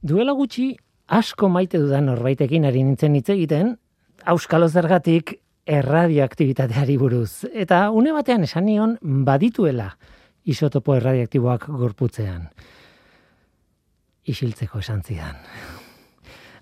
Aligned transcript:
Duela 0.00 0.32
gutxi 0.32 0.72
asko 1.12 1.50
maite 1.52 1.78
dudan 1.78 2.06
norbaitekin 2.08 2.64
ari 2.64 2.80
nintzen 2.86 3.18
hitz 3.18 3.28
egiten, 3.34 3.74
auskalo 4.24 4.68
zergatik 4.68 5.34
erradioaktibitateari 5.68 6.96
buruz. 6.96 7.44
Eta 7.52 7.90
une 7.92 8.14
batean 8.16 8.46
esan 8.46 8.64
nion 8.64 8.96
badituela 9.02 9.90
isotopo 10.48 10.96
erradioaktiboak 10.96 11.68
gorputzean. 11.82 12.48
Isiltzeko 14.24 14.80
esan 14.80 15.04
zidan. 15.04 15.36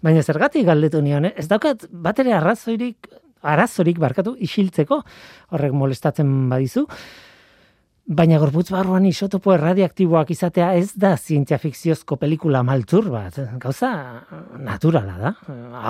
Baina 0.02 0.22
zergatik 0.22 0.66
galdetu 0.66 1.02
nion, 1.02 1.30
ez 1.30 1.46
daukat 1.50 1.86
bat 1.90 2.18
ere 2.18 2.34
arrazoirik, 2.34 3.06
arazorik 3.42 3.98
barkatu 4.02 4.34
isiltzeko, 4.42 5.02
horrek 5.54 5.74
molestatzen 5.78 6.48
badizu, 6.50 6.88
Baina 8.08 8.38
gorputz 8.40 8.70
barruan 8.72 9.04
isotopo 9.04 9.52
erradiaktiboak 9.52 10.30
izatea 10.32 10.70
ez 10.80 10.94
da 10.96 11.10
zientzia 11.18 11.58
fikziozko 11.60 12.16
pelikula 12.16 12.62
maltzur 12.64 13.10
bat. 13.12 13.36
Gauza 13.60 13.90
naturala 14.64 15.16
da. 15.20 15.32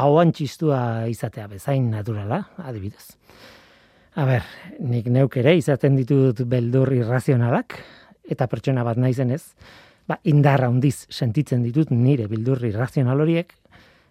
Ahoan 0.00 0.32
txistua 0.34 0.80
izatea 1.06 1.46
bezain 1.46 1.86
naturala, 1.92 2.40
adibidez. 2.58 3.12
A 4.18 4.26
ber, 4.26 4.50
nik 4.82 5.06
neuk 5.14 5.38
ere 5.38 5.54
izaten 5.60 5.94
ditut 5.94 6.42
beldur 6.42 6.90
irrazionalak, 6.96 7.78
eta 8.26 8.50
pertsona 8.50 8.82
bat 8.82 8.98
naizenez, 8.98 9.44
ba, 10.10 10.18
indarra 10.26 10.66
handiz 10.72 11.06
sentitzen 11.14 11.62
ditut 11.62 11.94
nire 11.94 12.26
bildur 12.26 12.66
irrazional 12.66 13.22
horiek, 13.22 13.54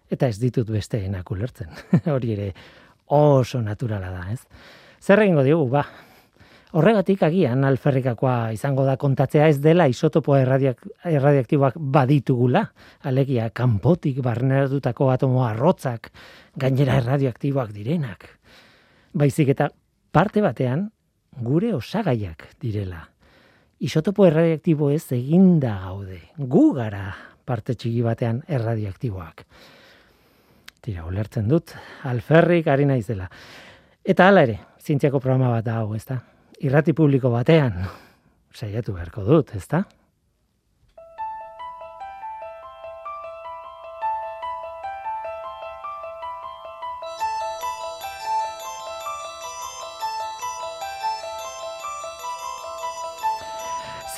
eta 0.08 0.32
ez 0.32 0.40
ditut 0.40 0.72
beste 0.72 1.04
ulertzen. 1.28 1.68
Hori 2.16 2.32
ere 2.32 2.52
oso 3.12 3.60
naturala 3.60 4.10
da, 4.16 4.32
ez? 4.32 4.40
Zer 4.98 5.20
egingo 5.20 5.44
diogu, 5.44 5.68
ba, 5.76 5.84
Horregatik 6.76 7.22
agian 7.24 7.62
alferrikakoa 7.64 8.50
izango 8.52 8.84
da 8.84 8.98
kontatzea 9.00 9.46
ez 9.48 9.56
dela 9.64 9.86
isotopo 9.88 10.34
erradiak, 10.36 10.82
erradiaktiboak 11.08 11.78
baditugula, 11.80 12.66
alegia 13.08 13.48
kanpotik 13.56 14.20
barneratutako 14.24 15.08
atomo 15.14 15.46
arrotzak 15.46 16.10
gainera 16.60 16.98
erradioaktiboak 17.00 17.72
direnak. 17.72 18.28
Baizik 19.16 19.54
eta 19.56 19.70
parte 20.12 20.44
batean 20.44 20.90
gure 21.40 21.72
osagaiak 21.72 22.44
direla. 22.60 23.00
Isotopo 23.80 24.26
erradiaktibo 24.28 24.90
ez 24.92 25.06
eginda 25.16 25.78
gaude, 25.86 26.20
gu 26.36 26.72
gara 26.76 27.14
parte 27.48 27.78
txiki 27.78 28.04
batean 28.04 28.42
erradioaktiboak. 28.44 29.46
Tira, 30.84 31.06
ulertzen 31.08 31.48
dut, 31.48 31.72
alferrik 32.04 32.68
ari 32.68 32.84
naizela. 32.84 33.30
Eta 34.04 34.28
hala 34.28 34.44
ere, 34.44 34.58
zientziako 34.84 35.20
programa 35.20 35.54
bat 35.56 35.64
da 35.64 35.80
hau, 35.80 35.94
ezta? 35.96 36.20
Irrati 36.58 36.92
publiko 36.92 37.30
batean, 37.30 37.84
saiatu 38.54 38.96
beharko 38.96 39.22
dut, 39.26 39.54
ezta? 39.54 39.84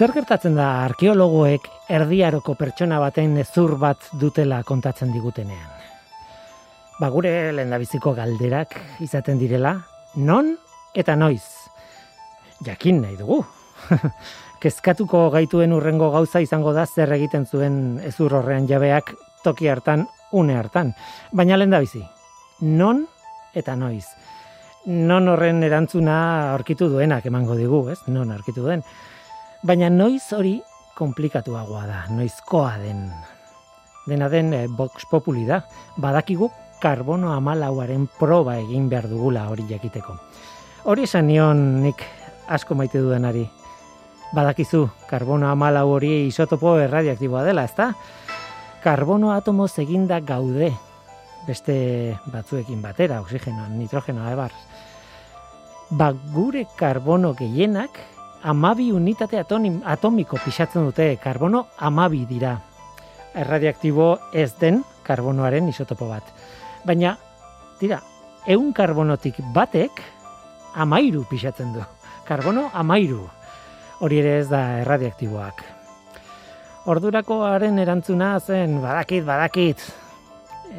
Zer 0.01 0.15
gertatzen 0.17 0.55
da 0.57 0.87
arkeologoek 0.87 1.67
erdiaroko 1.93 2.55
pertsona 2.57 2.97
baten 3.03 3.37
ezur 3.43 3.75
bat 3.77 4.07
dutela 4.17 4.63
kontatzen 4.65 5.13
digutenean? 5.13 5.77
Ba 6.97 7.13
gure 7.13 7.53
lehendabiziko 7.53 8.15
galderak 8.17 8.79
izaten 9.05 9.37
direla, 9.41 9.77
non 10.17 10.55
eta 10.97 11.21
noiz 11.21 11.60
jakin 12.65 13.03
nahi 13.03 13.17
dugu. 13.17 13.43
Kezkatuko 14.61 15.31
gaituen 15.33 15.73
urrengo 15.73 16.11
gauza 16.13 16.41
izango 16.45 16.73
da 16.77 16.85
zer 16.87 17.13
egiten 17.17 17.47
zuen 17.47 18.01
ezur 18.05 18.35
horrean 18.37 18.69
jabeak 18.69 19.15
toki 19.45 19.69
hartan, 19.69 20.07
une 20.33 20.57
hartan. 20.57 20.93
Baina 21.33 21.57
lehen 21.57 21.73
da 21.73 21.81
bizi, 21.81 22.03
non 22.61 23.07
eta 23.57 23.77
noiz. 23.77 24.07
Non 24.87 25.29
horren 25.29 25.63
erantzuna 25.65 26.53
aurkitu 26.53 26.89
duenak 26.89 27.27
emango 27.29 27.57
digu, 27.57 27.83
ez? 27.93 27.99
Non 28.09 28.31
aurkitu 28.33 28.65
duen. 28.65 28.85
Baina 29.63 29.91
noiz 29.93 30.33
hori 30.33 30.55
komplikatuagoa 30.97 31.87
da, 31.89 32.05
noizkoa 32.13 32.77
den. 32.81 33.05
Dena 34.09 34.29
den 34.33 34.53
eh, 34.57 34.67
box 34.69 35.05
populi 35.11 35.45
da, 35.49 35.61
badakigu 36.01 36.49
karbono 36.81 37.35
amalauaren 37.35 38.07
proba 38.19 38.57
egin 38.61 38.89
behar 38.89 39.09
dugula 39.09 39.47
hori 39.53 39.67
jakiteko. 39.69 40.17
Hori 40.89 41.05
esan 41.05 41.29
nion 41.29 41.61
nik 41.85 42.05
asko 42.51 42.75
maite 42.75 42.99
dudanari. 42.99 43.47
Badakizu, 44.35 44.85
karbono 45.11 45.49
amalau 45.51 45.89
hori 45.95 46.27
isotopo 46.27 46.77
erradiaktiboa 46.83 47.45
dela, 47.47 47.65
ezta? 47.65 47.93
Karbono 48.83 49.33
atomo 49.33 49.67
eginda 49.79 50.21
gaude, 50.21 50.71
beste 51.47 52.17
batzuekin 52.27 52.83
batera, 52.83 53.21
oxigeno, 53.21 53.69
nitrogeno, 53.69 54.29
ebar. 54.31 54.53
Ba, 55.91 56.13
gure 56.35 56.67
karbono 56.79 57.35
gehienak, 57.35 57.99
amabi 58.43 58.91
unitate 58.93 59.39
atonim, 59.39 59.83
atomiko 59.85 60.39
pixatzen 60.45 60.87
dute, 60.87 61.17
karbono 61.23 61.67
amabi 61.79 62.25
dira. 62.27 62.57
Erradiaktibo 63.35 64.17
ez 64.33 64.55
den 64.59 64.83
karbonoaren 65.07 65.69
isotopo 65.69 66.09
bat. 66.09 66.35
Baina, 66.87 67.17
tira, 67.79 68.01
eun 68.47 68.73
karbonotik 68.73 69.43
batek, 69.55 70.03
amairu 70.75 71.27
pixatzen 71.31 71.75
du 71.75 71.83
karbono 72.31 72.69
amairu. 72.79 73.25
Hori 74.01 74.21
ere 74.23 74.37
ez 74.41 74.49
da 74.49 74.61
erradiaktiboak. 74.85 75.65
Ordurakoaren 76.91 77.79
erantzuna 77.83 78.37
zen 78.41 78.79
badakit, 78.83 79.25
badakit. 79.27 79.83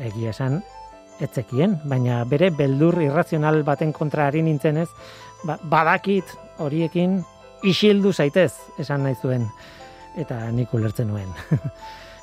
Egia 0.07 0.31
esan, 0.31 0.61
etzekien, 1.21 1.75
baina 1.91 2.21
bere 2.25 2.49
beldur 2.55 2.97
irrazional 3.03 3.61
baten 3.67 3.91
kontra 3.93 4.29
ari 4.31 4.41
nintzen 4.45 4.79
ez, 4.81 4.87
ba, 5.43 5.57
badakit 5.61 6.31
horiekin 6.63 7.19
isildu 7.67 8.13
zaitez, 8.13 8.53
esan 8.81 9.03
nahi 9.05 9.17
zuen, 9.21 9.43
eta 10.17 10.39
nik 10.55 10.73
ulertzen 10.73 11.11
nuen. 11.11 11.29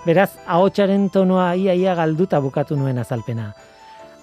Beraz, 0.08 0.30
ahotsaren 0.46 1.10
tonoa 1.12 1.52
ia 1.54 1.76
ia 1.76 1.94
galduta 1.98 2.40
bukatu 2.40 2.78
nuen 2.80 2.98
azalpena. 2.98 3.52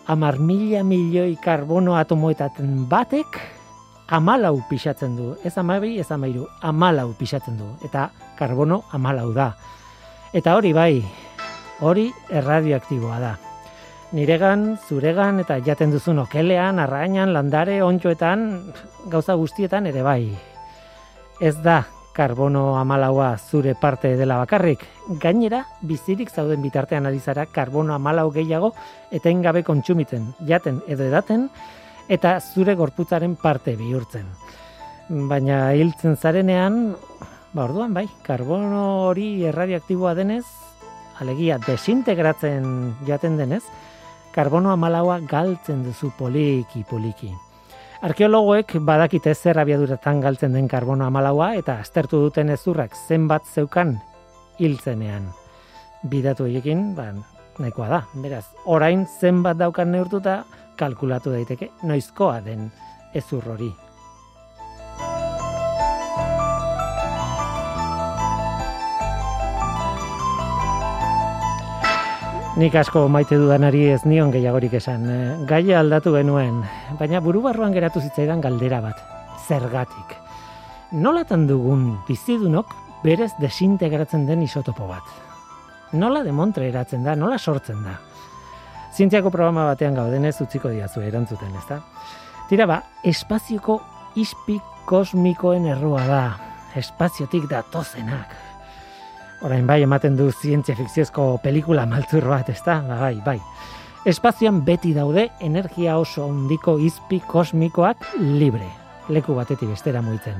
Amar 0.09 0.39
mila 0.41 0.81
milioi 0.83 1.35
karbono 1.41 1.95
atomoetaten 1.99 2.87
batek, 2.89 3.39
amalau 4.07 4.61
pixatzen 4.69 5.15
du. 5.17 5.35
Ez 5.43 5.57
amabi, 5.57 5.99
ez 5.99 6.11
amairu, 6.11 6.47
amalau 6.61 7.13
pixatzen 7.17 7.57
du. 7.57 7.69
Eta 7.85 8.09
karbono 8.37 8.83
amalau 8.91 9.31
da. 9.33 9.53
Eta 10.33 10.55
hori 10.55 10.73
bai, 10.73 11.03
hori 11.81 12.11
erradioaktiboa 12.29 13.19
da. 13.19 13.35
Niregan, 14.15 14.77
zuregan 14.87 15.41
eta 15.41 15.57
jaten 15.65 15.91
duzun 15.91 16.21
okelean, 16.23 16.79
arrainan, 16.79 17.33
landare, 17.33 17.81
ontxoetan, 17.83 18.45
gauza 19.11 19.35
guztietan 19.35 19.87
ere 19.89 20.03
bai. 20.05 20.29
Ez 21.41 21.55
da 21.63 21.83
karbono 22.15 22.77
amalaua 22.79 23.33
zure 23.37 23.73
parte 23.75 24.13
dela 24.15 24.37
bakarrik. 24.39 24.85
Gainera, 25.19 25.65
bizirik 25.81 26.31
zauden 26.31 26.61
bitartean 26.63 27.05
ari 27.09 27.19
zara 27.19 27.45
karbono 27.45 27.93
amalau 27.93 28.29
gehiago 28.31 28.71
etengabe 29.11 29.65
kontsumitzen, 29.67 30.29
jaten 30.47 30.79
edo 30.87 31.03
edaten, 31.03 31.49
eta 32.09 32.39
zure 32.39 32.75
gorputzaren 32.75 33.35
parte 33.35 33.75
bihurtzen. 33.75 34.25
Baina 35.29 35.73
hiltzen 35.77 36.17
zarenean, 36.17 36.95
ba 37.53 37.65
orduan 37.65 37.93
bai, 37.93 38.07
karbono 38.25 39.07
hori 39.07 39.45
erradioaktiboa 39.45 40.13
denez, 40.17 40.45
alegia 41.21 41.57
desintegratzen 41.65 42.65
jaten 43.07 43.37
denez, 43.37 43.63
karbono 44.35 44.73
amalaua 44.73 45.19
galtzen 45.29 45.83
duzu 45.85 46.11
poliki 46.17 46.83
poliki. 46.89 47.31
Arkeologoek 48.05 48.75
badakite 48.85 49.31
zer 49.33 49.57
abiaduratan 49.61 50.19
galtzen 50.21 50.53
den 50.53 50.67
karbono 50.67 51.05
amalaua 51.05 51.53
eta 51.55 51.79
aztertu 51.81 52.19
duten 52.25 52.51
ezurrak 52.53 52.97
zenbat 53.07 53.47
zeukan 53.47 53.95
hiltzenean. 54.59 55.31
Bidatu 56.05 56.45
egin, 56.45 56.91
ba, 56.97 57.07
nahikoa 57.57 57.87
da. 57.89 58.01
Beraz, 58.21 58.45
orain 58.65 59.07
zenbat 59.21 59.57
daukan 59.57 59.89
neurtuta, 59.95 60.43
kalkulatu 60.75 61.31
daiteke 61.33 61.71
noizkoa 61.83 62.39
den 62.45 62.69
ezur 63.13 63.43
hori. 63.53 63.71
Nik 72.55 72.71
asko 72.79 73.09
maite 73.11 73.35
dudanari 73.35 73.81
ez 73.91 74.05
nion 74.07 74.29
gehiagorik 74.31 74.77
esan. 74.79 75.09
Eh, 75.11 75.31
gaia 75.47 75.81
aldatu 75.81 76.13
genuen, 76.15 76.61
baina 76.99 77.19
buru 77.19 77.41
barruan 77.43 77.75
geratu 77.75 77.99
zitzaidan 77.99 78.39
galdera 78.39 78.79
bat. 78.79 79.01
Zergatik. 79.47 80.15
Nolatan 80.95 81.49
dugun 81.49 81.97
bizidunok 82.07 82.71
berez 83.03 83.33
desintegratzen 83.41 84.23
den 84.25 84.47
isotopo 84.47 84.87
bat. 84.87 85.03
Nola 85.99 86.23
demontre 86.23 86.69
eratzen 86.71 87.03
da, 87.03 87.15
nola 87.19 87.37
sortzen 87.37 87.83
da. 87.83 87.99
Zientziako 88.95 89.27
programa 89.27 89.65
batean 89.67 89.97
gaudenez 89.97 90.37
utziko 90.39 90.69
diazu 90.71 91.01
erantzuten, 91.03 91.51
ezta? 91.59 91.81
Tira 92.47 92.63
ba, 92.69 92.77
espazioko 93.03 93.81
ispi 94.15 94.55
kosmikoen 94.87 95.65
errua 95.67 96.05
da. 96.07 96.21
Espaziotik 96.79 97.49
datozenak. 97.51 98.31
Orain 99.43 99.67
bai 99.67 99.81
ematen 99.83 100.15
du 100.15 100.29
zientzia 100.31 100.77
fikziozko 100.79 101.27
pelikula 101.43 101.83
maltzur 101.91 102.23
bat, 102.31 102.53
ezta? 102.55 102.77
Ba, 102.87 103.01
bai, 103.03 103.19
bai. 103.25 103.37
Espazioan 104.07 104.63
beti 104.63 104.93
daude 104.95 105.27
energia 105.43 105.97
oso 105.99 106.29
handiko 106.29 106.77
izpi 106.79 107.19
kosmikoak 107.27 108.13
libre, 108.21 108.69
leku 109.09 109.35
batetik 109.35 109.73
bestera 109.73 110.03
muitzen. 110.05 110.39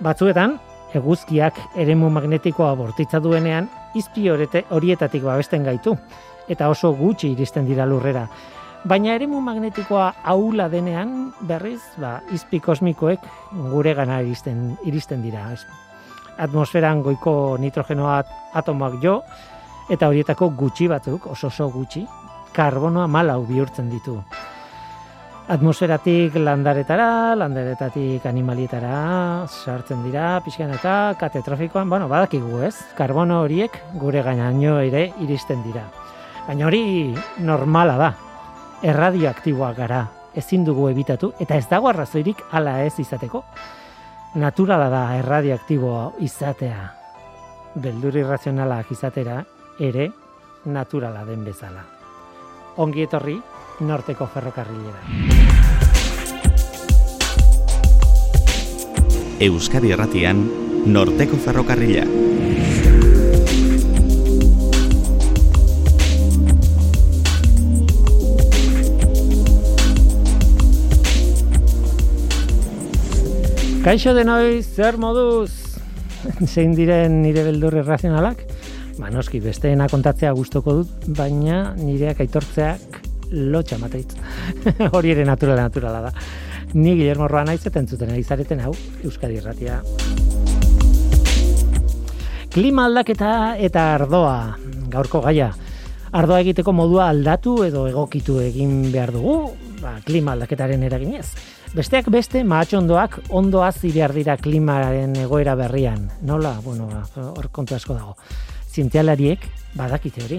Batzuetan, 0.00 0.56
eguzkiak 0.96 1.58
eremu 1.76 2.08
magnetikoa 2.16 2.72
bortitza 2.80 3.20
duenean, 3.20 3.68
izpi 3.94 4.28
horietatik 4.30 5.22
babesten 5.22 5.64
gaitu, 5.64 5.96
eta 6.48 6.68
oso 6.68 6.92
gutxi 6.96 7.32
iristen 7.32 7.66
dira 7.66 7.86
lurrera. 7.86 8.26
Baina 8.84 9.14
eremu 9.16 9.40
magnetikoa 9.40 10.10
aula 10.28 10.68
denean, 10.68 11.32
berriz, 11.48 11.80
ba, 11.96 12.18
izpi 12.32 12.60
kosmikoek 12.60 13.20
gure 13.72 13.94
gana 13.96 14.20
iristen, 14.20 14.74
iristen 14.84 15.22
dira. 15.24 15.46
Atmosferan 16.36 17.00
goiko 17.02 17.56
nitrogenoa 17.60 18.22
atomoak 18.60 18.98
jo, 19.02 19.22
eta 19.88 20.08
horietako 20.08 20.50
gutxi 20.58 20.88
batzuk, 20.88 21.30
oso 21.32 21.48
oso 21.48 21.70
gutxi, 21.72 22.04
karbonoa 22.52 23.06
malau 23.08 23.44
bihurtzen 23.46 23.88
ditu 23.90 24.20
atmosferatik 25.48 26.38
landaretara, 26.40 27.34
landaretatik 27.36 28.24
animalietara 28.26 29.44
sartzen 29.44 30.00
dira, 30.06 30.38
pixkan 30.44 30.72
eta 30.72 31.14
katetrofikoan, 31.20 31.90
bueno, 31.90 32.08
badakigu 32.08 32.62
ez, 32.64 32.74
karbono 32.96 33.42
horiek 33.44 33.76
gure 34.00 34.22
gainaino 34.24 34.78
ere 34.80 35.10
iristen 35.20 35.62
dira. 35.66 35.84
Baina 36.46 36.66
hori 36.68 37.12
normala 37.44 37.96
da, 38.00 38.10
erradioaktiboa 38.84 39.72
gara, 39.76 40.02
ezin 40.34 40.64
dugu 40.64 40.88
ebitatu, 40.88 41.34
eta 41.40 41.60
ez 41.60 41.68
dago 41.68 41.92
arrazoirik 41.92 42.40
hala 42.50 42.80
ez 42.84 42.94
izateko. 42.98 43.44
Naturala 44.40 44.88
da 44.90 45.06
erradioaktiboa 45.20 46.14
izatea, 46.24 46.88
beldur 47.74 48.16
irrazionalak 48.16 48.90
izatera, 48.96 49.42
ere 49.78 50.08
naturala 50.64 51.24
den 51.28 51.44
bezala. 51.44 51.84
Ongi 52.80 53.04
etorri, 53.04 53.36
norteko 53.80 54.26
ferrokarrilera. 54.30 55.00
Euskadi 59.42 59.90
Erratian, 59.90 60.44
norteko 60.86 61.36
ferrokarrila. 61.42 62.04
Kaixo 73.84 74.14
denoi, 74.16 74.62
zer 74.62 74.96
moduz? 74.96 75.50
Zein 76.52 76.72
diren 76.78 77.20
nire 77.20 77.42
beldur 77.44 77.76
irrazionalak? 77.82 78.46
Ba, 78.96 79.10
noski, 79.12 79.42
besteena 79.44 79.90
kontatzea 79.92 80.30
gustoko 80.32 80.78
dut, 80.78 81.08
baina 81.18 81.74
nireak 81.76 82.22
aitortzeak 82.24 83.03
lotxa 83.30 83.78
mateit. 83.78 84.12
Hori 84.94 85.14
ere 85.14 85.24
naturala 85.24 85.68
naturala 85.68 86.00
da. 86.08 86.12
Ni 86.74 86.96
Guillermo 86.96 87.28
Roa 87.28 87.44
naiz 87.46 87.62
eta 87.66 87.78
entzuten 87.78 88.14
izareten 88.18 88.60
hau 88.60 88.72
Euskadi 89.04 89.38
Irratia. 89.38 89.80
Klima 92.54 92.84
aldaketa 92.86 93.56
eta 93.58 93.94
ardoa, 93.96 94.56
gaurko 94.90 95.20
gaia. 95.24 95.48
Ardoa 96.14 96.38
egiteko 96.44 96.70
modua 96.70 97.08
aldatu 97.10 97.56
edo 97.66 97.88
egokitu 97.90 98.38
egin 98.44 98.92
behar 98.94 99.10
dugu, 99.10 99.36
ba, 99.82 99.96
klima 100.06 100.36
aldaketaren 100.36 100.82
eraginez. 100.86 101.26
Besteak 101.74 102.06
beste, 102.14 102.44
mahatxondoak 102.46 103.18
ondo 103.34 103.64
hazi 103.66 103.90
behar 103.90 104.14
dira 104.14 104.36
klimaren 104.38 105.16
egoera 105.24 105.56
berrian. 105.58 106.06
Nola, 106.22 106.54
bueno, 106.62 106.86
ba, 106.86 107.02
hor 107.32 107.50
kontu 107.50 107.74
asko 107.74 107.98
dago. 107.98 108.14
Zientzialariek 108.70 109.42
badakite 109.74 110.22
hori. 110.22 110.38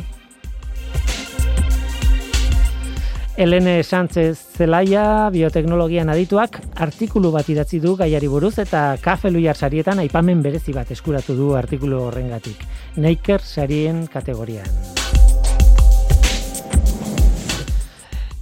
Elene 3.38 3.84
Sánchez 3.84 4.40
Zelaia, 4.56 5.30
bioteknologian 5.30 6.08
adituak, 6.08 6.62
artikulu 6.80 7.34
bat 7.34 7.50
idatzi 7.52 7.82
du 7.84 7.98
gaiari 8.00 8.30
buruz 8.32 8.54
eta 8.64 8.96
kafe 9.04 9.28
luiar 9.28 9.60
sarietan 9.60 10.00
aipamen 10.00 10.40
berezi 10.46 10.72
bat 10.72 10.92
eskuratu 10.96 11.36
du 11.36 11.52
artikulu 11.60 12.00
horrengatik. 12.08 12.64
Naker 12.96 13.44
sarien 13.44 14.06
kategorian. 14.08 14.72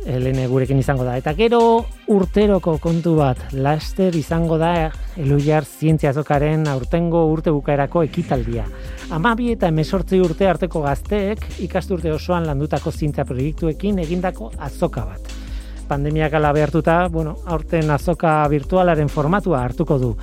Elene 0.05 0.47
gurekin 0.51 0.79
izango 0.81 1.05
da. 1.07 1.15
Eta 1.17 1.31
gero 1.37 1.59
urteroko 2.11 2.75
kontu 2.83 3.15
bat, 3.15 3.39
laster 3.55 4.15
izango 4.19 4.57
da 4.59 4.91
eluiar 5.19 5.63
zientziazokaren 5.63 6.67
aurtengo 6.67 7.23
urte 7.31 7.53
bukaerako 7.55 8.03
ekitaldia. 8.03 8.65
Amabi 9.15 9.53
eta 9.53 9.69
emesortzi 9.71 10.19
urte 10.19 10.49
arteko 10.49 10.81
gazteek 10.83 11.45
ikasturte 11.63 12.11
osoan 12.11 12.47
landutako 12.49 12.91
zintza 12.91 13.23
proiektuekin 13.29 14.03
egindako 14.03 14.51
azoka 14.59 15.05
bat. 15.07 15.33
Pandemiak 15.87 16.33
ala 16.33 16.51
behartuta, 16.55 17.07
bueno, 17.11 17.37
aurten 17.45 17.91
azoka 17.91 18.41
virtualaren 18.51 19.09
formatua 19.09 19.63
hartuko 19.63 19.99
du. 19.99 20.13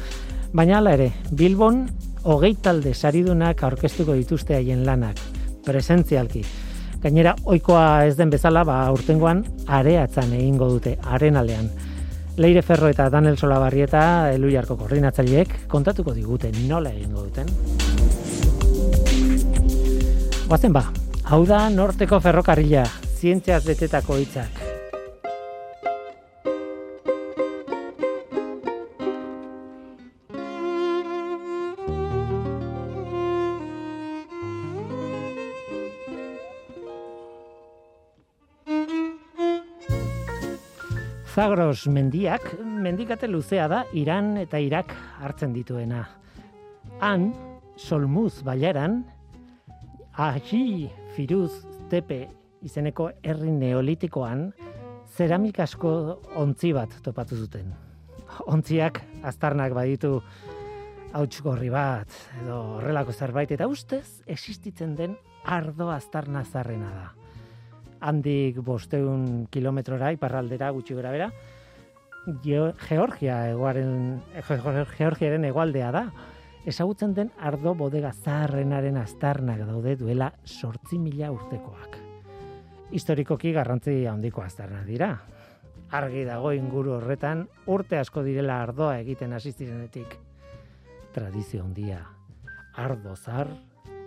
Baina 0.52 0.78
ala 0.78 0.96
ere, 0.96 1.12
Bilbon 1.32 1.86
hogei 2.24 2.56
talde 2.60 2.92
saridunak 2.94 3.62
aurkeztuko 3.64 4.16
dituzte 4.18 4.56
haien 4.58 4.84
lanak, 4.84 5.20
presentzialki. 5.64 6.44
Gainera, 7.00 7.32
ohikoa 7.48 8.04
ez 8.04 8.16
den 8.18 8.28
bezala, 8.28 8.60
ba, 8.68 8.82
aurtengoan 8.90 9.40
areatzan 9.72 10.34
egingo 10.36 10.68
dute, 10.68 10.98
arenalean. 11.00 11.70
Leire 12.40 12.60
Ferro 12.62 12.90
eta 12.92 13.08
Daniel 13.12 13.38
Solabarrieta, 13.40 14.02
Eluiarko 14.34 14.76
koordinatzaileek, 14.76 15.54
kontatuko 15.72 16.12
digute 16.16 16.52
nola 16.68 16.92
egingo 16.92 17.24
duten. 17.24 17.48
Guazen 20.50 20.76
ba, 20.76 20.84
hau 21.24 21.44
da 21.48 21.68
norteko 21.72 22.20
ferrokarrila, 22.20 22.84
zientziaz 23.16 23.64
betetako 23.64 24.20
hitzak. 24.20 24.59
Zagros 41.40 41.86
mendiak, 41.88 42.42
mendikate 42.60 43.24
luzea 43.24 43.64
da, 43.70 43.78
Iran 43.96 44.34
eta 44.36 44.58
Irak 44.60 44.90
hartzen 45.24 45.54
dituena. 45.54 46.02
Han, 47.00 47.30
Solmuz 47.80 48.42
baiaran, 48.44 48.98
Ahi, 50.20 50.90
Firuz, 51.14 51.62
Tepe, 51.88 52.18
izeneko 52.60 53.06
herri 53.24 53.54
neolitikoan, 53.56 54.50
zeramik 55.16 55.62
asko 55.64 55.94
ontzi 56.42 56.74
bat 56.76 56.98
topatu 57.06 57.38
zuten. 57.40 57.72
Ontziak 58.44 59.00
aztarnak 59.24 59.72
baditu 59.72 60.18
hauts 61.14 61.40
gorri 61.40 61.72
bat, 61.72 62.20
edo 62.42 62.60
horrelako 62.74 63.16
zerbait, 63.16 63.56
eta 63.56 63.70
ustez, 63.70 64.20
existitzen 64.26 64.92
den 65.00 65.16
ardo 65.48 65.88
aztarna 65.88 66.44
zarrena 66.44 66.92
da. 66.98 67.08
Handik 68.00 68.60
bosteun 68.64 69.46
kilometrora, 69.52 70.12
iparraldera, 70.16 70.70
gutxi 70.72 70.94
gara 70.96 71.10
bera, 71.12 71.30
Georgia 72.42 73.36
eguaren, 73.50 74.20
Georgiaren 74.96 75.44
egualdea 75.48 75.90
da, 75.92 76.04
ezagutzen 76.68 77.14
den 77.16 77.30
ardo 77.38 77.74
bodega 77.74 78.12
zaharrenaren 78.12 78.96
aztarnak 79.00 79.64
daude 79.66 79.96
duela 79.96 80.30
sortzi 80.44 80.98
mila 80.98 81.30
urtekoak. 81.32 81.98
Historikoki 82.90 83.52
garrantzi 83.52 84.04
handiko 84.06 84.42
aztarnak 84.42 84.86
dira. 84.88 85.12
Argi 85.90 86.24
dago 86.24 86.52
inguru 86.54 86.96
horretan 86.98 87.46
urte 87.66 87.98
asko 87.98 88.22
direla 88.22 88.60
ardoa 88.62 88.98
egiten 89.00 89.32
asistirenetik. 89.32 90.16
Tradizio 91.14 91.64
handia, 91.64 92.04
ardo 92.78 93.16
zar, 93.16 93.48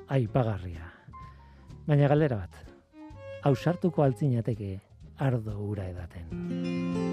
aipagarria. 0.07 0.87
Baina 1.87 2.07
galdera 2.07 2.37
bat, 2.45 2.72
hausartuko 3.43 4.03
altzinateke 4.03 4.77
ardo 5.19 5.57
ura 5.71 5.89
edaten. 5.91 7.12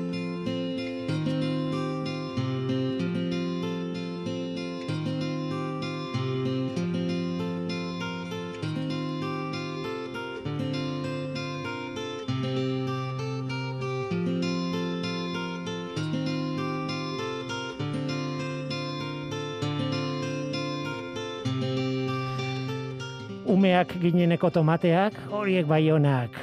Umeak 23.81 23.97
gineneko 23.97 24.51
tomateak, 24.53 25.15
horiek 25.33 25.65
baionak 25.65 26.35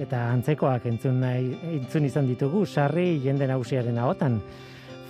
eta 0.00 0.30
antzekoak 0.32 0.86
entzun 0.88 1.18
nahi 1.20 1.50
entzun 1.76 2.06
izan 2.06 2.26
ditugu 2.26 2.64
sarri 2.64 3.20
jende 3.20 3.46
nagusiaren 3.46 3.98
ahotan. 3.98 4.40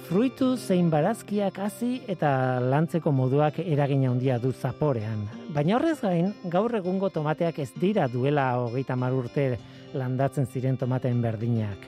Fruitu 0.08 0.56
zein 0.56 0.90
barazkiak 0.90 1.60
hasi 1.62 2.02
eta 2.08 2.58
lantzeko 2.58 3.12
moduak 3.12 3.60
eragina 3.62 4.10
handia 4.10 4.40
du 4.42 4.50
zaporean. 4.50 5.28
Baina 5.54 5.76
horrez 5.76 6.00
gain, 6.00 6.34
gaur 6.50 6.74
egungo 6.74 7.08
tomateak 7.08 7.60
ez 7.60 7.70
dira 7.78 8.08
duela 8.08 8.58
hogeita 8.58 8.96
mar 8.96 9.14
urte 9.14 9.58
landatzen 9.94 10.46
ziren 10.46 10.76
tomateen 10.76 11.22
berdinak. 11.22 11.86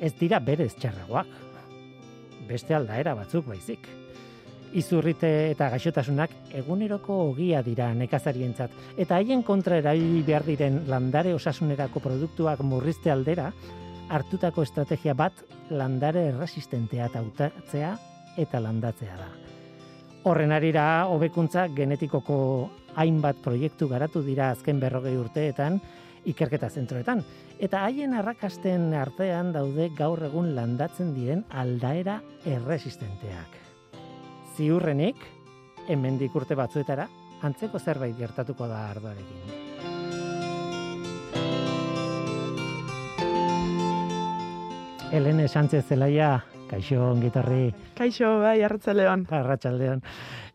Ez 0.00 0.12
dira 0.20 0.38
berez 0.38 0.74
txarragoak. 0.74 1.26
Beste 2.46 2.74
aldaera 2.74 3.14
batzuk 3.14 3.46
baizik. 3.48 4.03
Izurrite 4.74 5.28
eta 5.52 5.68
gaixotasunak 5.70 6.32
eguneroko 6.58 7.14
ogia 7.28 7.60
dira 7.62 7.92
nekazarientzat 7.94 8.98
eta 8.98 9.20
haien 9.20 9.44
kontra 9.46 9.78
erabili 9.78 10.24
behar 10.26 10.42
diren 10.48 10.80
landare 10.90 11.34
osasunerako 11.34 12.02
produktuak 12.02 12.64
murrizte 12.66 13.12
aldera, 13.12 13.52
hartutako 14.10 14.64
estrategia 14.66 15.14
bat 15.14 15.44
landare 15.70 16.26
erresistentea 16.32 17.06
hautatzea 17.14 17.94
eta 18.36 18.60
landatzea 18.60 19.16
da. 19.16 19.28
Horren 20.24 20.52
arira, 20.56 21.06
hobekuntza 21.12 21.68
genetikoko 21.76 22.38
hainbat 22.96 23.42
proiektu 23.44 23.88
garatu 23.88 24.22
dira 24.26 24.50
azken 24.50 24.80
berrogei 24.80 25.14
urteetan, 25.20 25.78
ikerketa 26.24 26.70
zentroetan. 26.70 27.22
Eta 27.62 27.84
haien 27.86 28.14
arrakasten 28.18 28.90
artean 28.98 29.52
daude 29.54 29.90
gaur 29.94 30.24
egun 30.26 30.54
landatzen 30.56 31.14
diren 31.14 31.44
aldaera 31.50 32.22
erresistenteak 32.56 33.60
ziurrenik, 34.56 35.16
hemendik 35.88 36.34
urte 36.36 36.54
batzuetara, 36.58 37.08
antzeko 37.44 37.78
zerbait 37.78 38.16
gertatuko 38.18 38.68
da 38.70 38.86
ardoarekin. 38.92 39.62
Elene 45.14 45.46
Sánchez 45.46 45.84
Zelaia, 45.86 46.40
kaixo 46.70 47.02
ongitarri. 47.12 47.68
Kaixo, 47.94 48.40
bai, 48.42 48.56
arratzaldeon. 48.66 49.26
Arratsaldeon. 49.30 50.02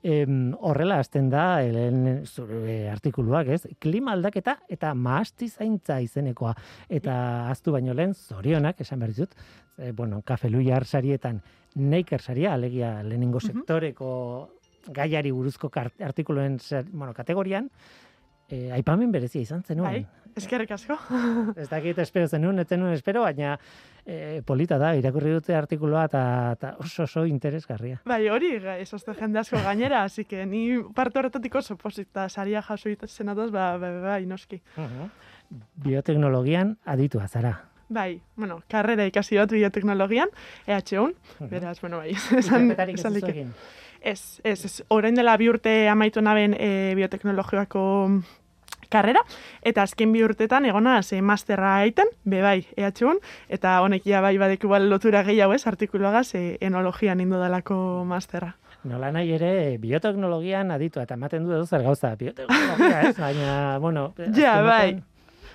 Em, 0.03 0.53
horrela 0.63 0.97
hasten 0.99 1.29
da, 1.31 1.61
Helen 1.63 2.25
zure 2.25 2.89
artikuluak, 2.91 3.47
ez? 3.55 3.61
Klima 3.79 4.13
aldaketa 4.15 4.57
eta 4.71 4.93
maasti 4.95 5.47
zaintza 5.47 5.99
izenekoa. 6.03 6.53
Eta 6.89 7.15
aztu 7.51 7.75
baino 7.75 7.95
lehen, 7.95 8.15
zorionak, 8.15 8.79
esan 8.83 8.99
behar 8.99 9.15
dizut, 9.15 9.35
e, 9.77 9.91
bueno, 9.91 10.21
kafeluia 10.27 10.79
sarietan 10.83 11.41
Neiker 11.75 12.21
saria, 12.21 12.53
alegia 12.53 13.03
lehenengo 13.03 13.39
sektoreko 13.39 14.09
gaiari 14.89 15.31
buruzko 15.31 15.69
artikuluen 15.75 16.57
bueno, 16.91 17.13
kategorian, 17.13 17.69
e, 18.49 18.71
aipamen 18.73 19.11
berezia 19.11 19.41
izan 19.41 19.61
zenuen. 19.63 20.01
Bai, 20.01 20.33
eskerrik 20.39 20.71
asko. 20.73 20.97
ez 21.61 21.69
dakit 21.69 21.97
espero 22.01 22.27
zenuen, 22.27 22.59
ez 22.59 22.67
zenuen 22.67 22.93
espero, 22.97 23.21
baina 23.27 23.55
e, 24.05 24.41
polita 24.45 24.79
da, 24.81 24.95
irakurri 24.97 25.35
dute 25.37 25.55
artikuloa 25.55 26.05
eta 26.09 26.73
oso 26.81 27.05
oso 27.05 27.25
interesgarria. 27.29 28.01
Bai, 28.09 28.23
hori, 28.29 28.55
ez 28.75 28.89
oste 28.93 29.15
jende 29.19 29.39
asko 29.43 29.61
gainera, 29.63 30.03
así 30.03 30.25
que 30.25 30.45
ni 30.45 30.65
parte 30.95 31.19
horretatik 31.19 31.55
oso 31.61 31.77
posita 31.77 32.29
saria 32.29 32.61
jaso 32.61 32.89
zenatoz, 33.07 33.51
ba, 33.51 33.77
ba, 33.77 33.91
ba, 34.01 34.19
inoski. 34.19 34.61
Bioteknologian 35.85 36.77
aditua 36.85 37.27
zara. 37.27 37.57
Bai, 37.89 38.21
bueno, 38.35 38.61
karrera 38.69 39.05
ikasi 39.09 39.39
dut 39.39 39.55
bioteknologian, 39.57 40.29
EH1, 40.67 41.15
beraz, 41.49 41.79
bueno, 41.81 41.97
bai, 41.97 42.11
esan, 42.37 42.71
esan 42.71 43.17
Ez, 44.01 44.39
ez, 44.43 44.63
ez, 44.65 44.83
orain 44.87 45.15
dela 45.15 45.35
bi 45.37 45.49
urte 45.49 45.89
amaitu 45.89 46.21
naben 46.21 46.53
e, 46.53 46.93
bioteknologiako 46.95 47.81
karrera, 48.89 49.23
eta 49.65 49.83
azken 49.83 50.13
bi 50.13 50.23
urtetan 50.23 50.69
egona 50.69 51.01
ze 51.03 51.21
masterra 51.21 51.75
aiten, 51.81 52.13
be 52.23 52.43
bai, 52.45 52.61
EH1, 52.77 53.19
eta 53.49 53.79
honek 53.81 54.05
ja 54.05 54.21
bai 54.21 54.37
badek 54.37 54.63
igual 54.69 54.89
lotura 54.89 55.25
gehiago 55.25 55.57
ez, 55.57 55.65
artikuluaga 55.67 56.23
ze 56.23 56.57
enologian 56.61 57.19
indo 57.19 57.41
dalako 57.41 58.05
masterra. 58.05 58.55
Nola 58.83 59.11
nahi 59.11 59.33
ere, 59.35 59.77
bioteknologian 59.81 60.71
aditu, 60.71 61.01
eta 61.01 61.17
ematen 61.17 61.43
du 61.43 61.57
edo 61.57 61.65
zer 61.65 61.83
gauza, 61.83 62.15
bioteknologia 62.15 63.01
ez, 63.09 63.17
baina, 63.17 63.77
bueno... 63.79 64.13
Ja, 64.37 64.61
bai. 64.61 65.01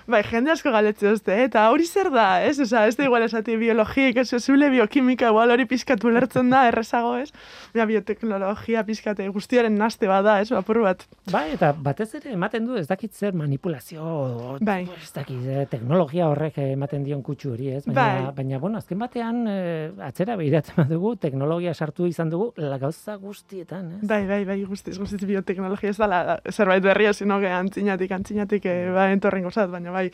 Bai, 0.05 0.19
jende 0.21 0.51
asko 0.53 0.69
galetze 0.69 1.09
duzte, 1.09 1.33
eta 1.47 1.63
hori 1.73 1.87
zer 1.89 2.11
da, 2.13 2.43
ez? 2.45 2.59
Osa, 2.61 2.83
ez 2.85 2.93
da 2.93 3.07
igual 3.07 3.23
esati 3.25 3.55
biologia, 3.57 4.11
ez 4.21 4.37
zule 4.37 4.67
biokimika, 4.69 5.31
igual 5.33 5.49
hori 5.49 5.65
pizkatu 5.65 6.11
lertzen 6.13 6.51
da, 6.53 6.67
errezago, 6.69 7.15
ez? 7.17 7.31
Ja, 7.73 7.87
bioteknologia 7.89 8.83
pizkate 8.85 9.25
guztiaren 9.33 9.73
naste 9.81 10.05
bada, 10.07 10.37
ez? 10.43 10.51
Bapur 10.53 10.83
bat. 10.83 11.01
Bai, 11.33 11.47
eta 11.55 11.71
batez 11.73 12.11
ere 12.19 12.35
ematen 12.35 12.67
du 12.67 12.77
ez 12.77 12.85
dakit 12.85 13.17
zer 13.17 13.33
manipulazio, 13.33 14.59
bai. 14.61 14.83
ez 14.93 15.09
dakit, 15.15 15.41
eh, 15.49 15.65
teknologia 15.71 16.29
horrek 16.29 16.61
ematen 16.67 17.03
dion 17.03 17.25
kutsu 17.25 17.55
hori, 17.55 17.71
ez? 17.79 17.81
Baina, 17.87 18.27
bai. 18.27 18.35
baina 18.43 18.61
bueno, 18.61 18.77
azken 18.77 19.01
batean, 19.01 19.41
eh, 19.49 19.89
atzera 20.05 20.37
behiratzen 20.37 20.85
dugu, 20.93 21.15
teknologia 21.15 21.73
sartu 21.73 22.05
izan 22.05 22.29
dugu, 22.29 22.51
la 22.61 22.77
gauza 22.77 23.17
guztietan, 23.17 23.91
ez? 23.97 24.03
Bai, 24.05 24.21
bai, 24.29 24.43
bai, 24.45 24.61
guztiz, 24.69 24.99
guztiz 25.01 25.25
bioteknologia 25.25 25.89
ez 25.89 25.97
da, 25.97 26.39
zerbait 26.51 26.85
berria, 26.85 27.13
sino 27.13 27.41
que 27.41 27.49
antzinatik, 27.49 28.13
antzinatik, 28.21 28.69
eh, 28.69 28.93
ba, 28.93 29.09
entorren 29.09 29.49
gozat, 29.49 29.73
baina 29.73 29.94
bai, 29.95 30.09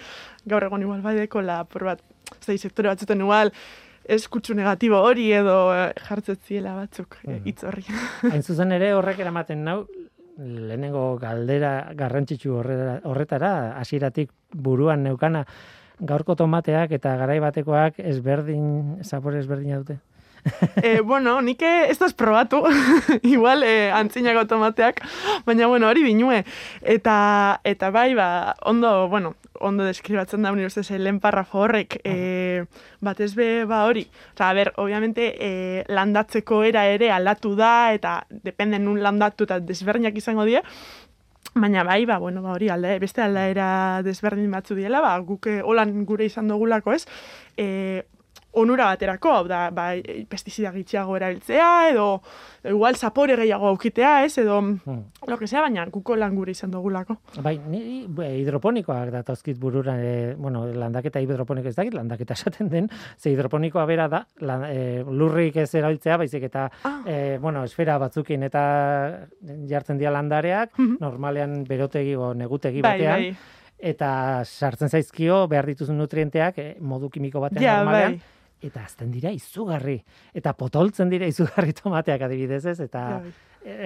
gaur 0.47 0.67
egon 0.69 0.85
igual 0.87 1.01
bai 1.05 1.15
deko 1.19 1.43
la 1.45 1.63
bat, 1.65 2.03
zei 2.39 2.57
sektore 2.57 2.91
batzuten 2.93 3.21
igual, 3.25 3.51
ez 4.05 4.27
negatibo 4.55 5.01
hori 5.01 5.31
edo 5.31 5.73
eh, 5.73 5.91
jartzetziela 6.07 6.75
batzuk 6.75 7.17
mm 7.23 7.43
hitz 7.45 7.63
horri. 7.63 7.85
Hain 8.31 8.43
zuzen 8.43 8.71
ere 8.71 8.93
horrek 8.93 9.19
eramaten 9.19 9.63
nau, 9.63 9.85
lehenengo 10.37 11.17
galdera 11.21 11.93
garrantzitsu 11.95 12.55
horretara, 12.55 13.77
hasieratik 13.79 14.31
buruan 14.53 15.03
neukana, 15.03 15.45
gaurko 15.99 16.35
tomateak 16.35 16.91
eta 16.97 17.15
garai 17.17 17.39
batekoak 17.39 17.99
ezberdin, 17.99 19.03
zapore 19.03 19.39
ezberdina 19.39 19.81
dute? 19.83 19.99
e, 20.83 21.01
bueno, 21.01 21.41
nik 21.41 21.61
ez 21.61 21.97
da 21.99 22.09
probatu, 22.17 22.63
igual 23.23 23.63
e, 23.63 23.91
antzinako 23.91 24.45
tomateak, 24.47 25.01
baina 25.45 25.67
bueno, 25.67 25.87
hori 25.89 26.03
binue. 26.03 26.43
Eta, 26.81 27.61
eta 27.63 27.91
bai, 27.91 28.13
ba, 28.15 28.55
ondo, 28.65 29.07
bueno, 29.09 29.35
ondo 29.59 29.85
deskribatzen 29.85 30.41
da, 30.41 30.53
ez, 30.53 30.91
lehen 30.91 31.19
parrafo 31.19 31.59
horrek, 31.65 31.99
e, 32.03 32.65
bat 32.99 33.19
ez 33.19 33.33
be, 33.35 33.65
ba, 33.65 33.85
hori. 33.85 34.07
Osa, 34.33 34.49
a 34.49 34.53
ber, 34.53 34.73
obviamente, 34.77 35.35
e, 35.37 35.83
landatzeko 35.87 36.63
era 36.63 36.87
ere 36.87 37.11
aldatu 37.11 37.55
da, 37.55 37.93
eta 37.93 38.25
dependen 38.29 38.85
nun 38.85 39.01
landatu 39.03 39.45
eta 39.45 39.59
desberdinak 39.59 40.17
izango 40.17 40.45
die, 40.45 40.63
Baina 41.53 41.83
bai, 41.83 42.05
ba, 42.05 42.17
bueno, 42.17 42.41
ba, 42.41 42.53
hori 42.53 42.69
alde, 42.71 42.93
beste 43.01 43.19
aldaera 43.19 44.01
desberdin 44.05 44.53
batzu 44.53 44.77
diela, 44.77 45.01
ba, 45.03 45.17
guke 45.19 45.57
holan 45.61 46.05
gure 46.07 46.23
izan 46.29 46.47
dugulako 46.47 46.93
ez, 46.95 47.01
e, 47.59 48.05
onura 48.51 48.85
baterako, 48.91 49.31
hau 49.31 49.43
da, 49.47 49.61
bai, 49.71 50.25
pestizida 50.29 50.71
gitxiago 50.75 51.15
erabiltzea, 51.15 51.67
edo 51.91 52.07
igual 52.67 52.97
zapore 52.97 53.37
gehiago 53.39 53.69
aukitea, 53.71 54.25
ez, 54.25 54.37
edo 54.41 54.59
hmm. 54.59 55.27
lo 55.27 55.37
que 55.39 55.47
sea, 55.47 55.61
baina 55.63 55.85
kuko 55.91 56.17
lan 56.19 56.35
gure 56.35 56.51
izan 56.51 56.71
dugulako. 56.71 57.17
Bai, 57.43 57.55
ni 57.71 58.03
hidroponikoak 58.41 59.11
datozkit 59.13 59.59
burura, 59.59 59.95
e, 59.97 60.33
bueno, 60.35 60.65
landaketa 60.67 61.21
hidroponiko 61.23 61.71
ez 61.71 61.75
dakit, 61.77 61.95
landaketa 61.95 62.35
esaten 62.39 62.69
den, 62.71 62.89
ze 63.17 63.31
hidroponikoa 63.31 63.85
bera 63.89 64.09
da, 64.11 64.25
lan, 64.41 64.67
e, 64.67 65.05
lurrik 65.07 65.61
ez 65.63 65.69
erabiltzea, 65.79 66.19
baizik 66.21 66.49
eta, 66.49 66.67
ah. 66.83 66.97
e, 67.05 67.37
bueno, 67.39 67.63
esfera 67.63 67.97
batzukin 68.01 68.43
eta 68.49 68.65
jartzen 69.69 70.01
dira 70.01 70.11
landareak, 70.11 70.75
mhm. 70.77 70.99
normalean 70.99 71.63
berotegi 71.67 72.15
o 72.15 72.33
negutegi 72.35 72.83
bai, 72.83 72.97
batean, 72.99 73.25
bai. 73.31 73.57
eta 73.91 74.11
sartzen 74.43 74.91
zaizkio 74.91 75.45
behar 75.47 75.71
dituzun 75.71 75.97
nutrienteak 75.97 76.59
modu 76.83 77.09
kimiko 77.09 77.41
batean 77.47 77.63
ja, 77.63 77.79
normalean, 77.79 78.19
bai 78.19 78.39
eta 78.61 78.83
azten 78.85 79.11
dira 79.11 79.31
izugarri 79.31 79.99
eta 80.33 80.53
potoltzen 80.57 81.09
dira 81.09 81.29
izugarri 81.29 81.73
tomateak 81.83 82.27
adibidez 82.27 82.65
ez 82.65 82.79
eta 82.79 83.05
bai. 83.21 83.31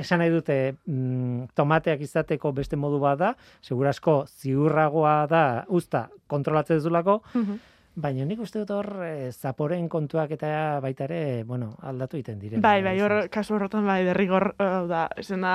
esan 0.01 0.19
nahi 0.23 0.33
dute 0.33 0.57
mm, 0.85 1.51
tomateak 1.55 2.01
izateko 2.01 2.51
beste 2.51 2.75
modu 2.79 2.99
bat 2.99 3.19
da 3.19 3.31
segurasko 3.61 4.25
ziurragoa 4.41 5.15
da 5.31 5.45
usta 5.67 6.07
kontrolatzen 6.27 6.81
duzulako 6.81 7.21
mhm. 7.33 7.63
Baina 7.95 8.25
nik 8.27 8.41
uste 8.43 8.59
dut 8.59 8.71
hor 8.75 8.87
e, 9.05 9.11
zaporen 9.31 9.85
kontuak 9.87 10.33
eta 10.35 10.47
baita 10.83 11.05
ere, 11.05 11.19
bueno, 11.47 11.69
aldatu 11.79 12.17
egiten 12.17 12.41
dire. 12.41 12.59
Bai, 12.59 12.81
bai, 12.83 12.97
hor, 12.99 13.13
kasu 13.31 13.55
horretan, 13.55 13.85
bai, 13.87 14.01
derrigor, 14.03 14.49
uh, 14.59 14.81
da, 14.89 15.05
ezen 15.21 15.45
da, 15.47 15.53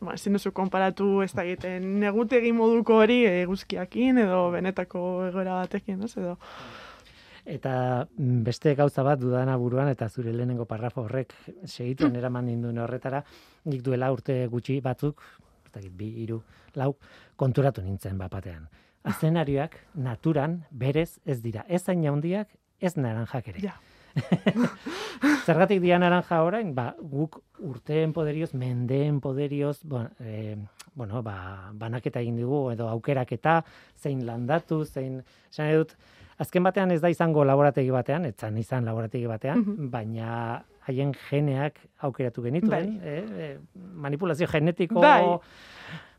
ba, 0.00 0.14
ezin 0.16 0.38
duzu 0.38 0.54
konparatu 0.56 1.10
ez 1.20 1.34
da 1.36 1.44
egiten 1.44 1.90
negutegi 2.00 2.54
moduko 2.56 2.96
hori 3.04 3.18
eguzkiakin 3.28 4.22
edo 4.24 4.46
benetako 4.54 5.02
egoera 5.26 5.58
batekin, 5.60 6.00
ez, 6.08 6.14
edo 6.16 6.38
eta 7.44 8.06
mm, 8.16 8.42
beste 8.44 8.74
gauza 8.74 9.02
bat 9.02 9.20
dudana 9.20 9.56
buruan 9.56 9.88
eta 9.88 10.08
zure 10.08 10.32
lehenengo 10.32 10.64
parrafo 10.66 11.02
horrek 11.02 11.34
segituen 11.64 12.16
eraman 12.20 12.48
induen 12.48 12.78
horretara 12.78 13.24
nik 13.64 13.82
duela 13.82 14.12
urte 14.12 14.46
gutxi 14.46 14.80
batzuk 14.80 15.22
ez 15.72 15.88
bi 15.88 16.10
hiru 16.22 16.42
lau 16.76 16.92
konturatu 17.36 17.82
nintzen 17.82 18.18
bapatean 18.18 18.68
azenarioak 19.04 19.76
naturan 19.94 20.62
berez 20.70 21.18
ez 21.26 21.40
dira. 21.42 21.64
Ez 21.68 21.82
zain 21.82 22.04
handiak 22.06 22.48
ez 22.80 22.94
naranjak 22.96 23.48
ere. 23.52 23.62
Ja. 23.62 23.74
Zergatik 25.46 25.80
dia 25.82 25.98
naranja 25.98 26.42
orain, 26.44 26.74
ba, 26.74 26.92
guk 26.98 27.40
urteen 27.64 28.12
poderioz, 28.12 28.52
mendeen 28.54 29.20
poderioz, 29.24 29.80
bueno, 29.84 30.10
e, 30.20 30.56
bueno, 30.94 31.22
ba, 31.24 31.70
banaketa 31.72 32.20
egin 32.20 32.36
dugu, 32.36 32.66
edo 32.74 32.88
aukeraketa, 32.92 33.62
zein 33.96 34.26
landatu, 34.26 34.82
zein, 34.84 35.22
esan 35.50 35.72
dut, 35.78 35.96
azken 36.42 36.62
batean 36.66 36.90
ez 36.94 37.00
da 37.00 37.08
izango 37.12 37.44
laborategi 37.48 37.90
batean, 37.94 38.26
etzan 38.28 38.58
izan 38.60 38.84
laborategi 38.84 39.26
batean, 39.30 39.60
Mhm. 39.62 39.90
baina 39.90 40.64
haien 40.88 41.12
geneak 41.30 41.78
aukeratu 42.02 42.42
genituen, 42.42 42.98
Bai. 42.98 43.08
eh, 43.08 43.24
eh, 43.38 43.58
manipulazio 43.94 44.48
genetiko 44.50 45.00
Bai. 45.00 45.38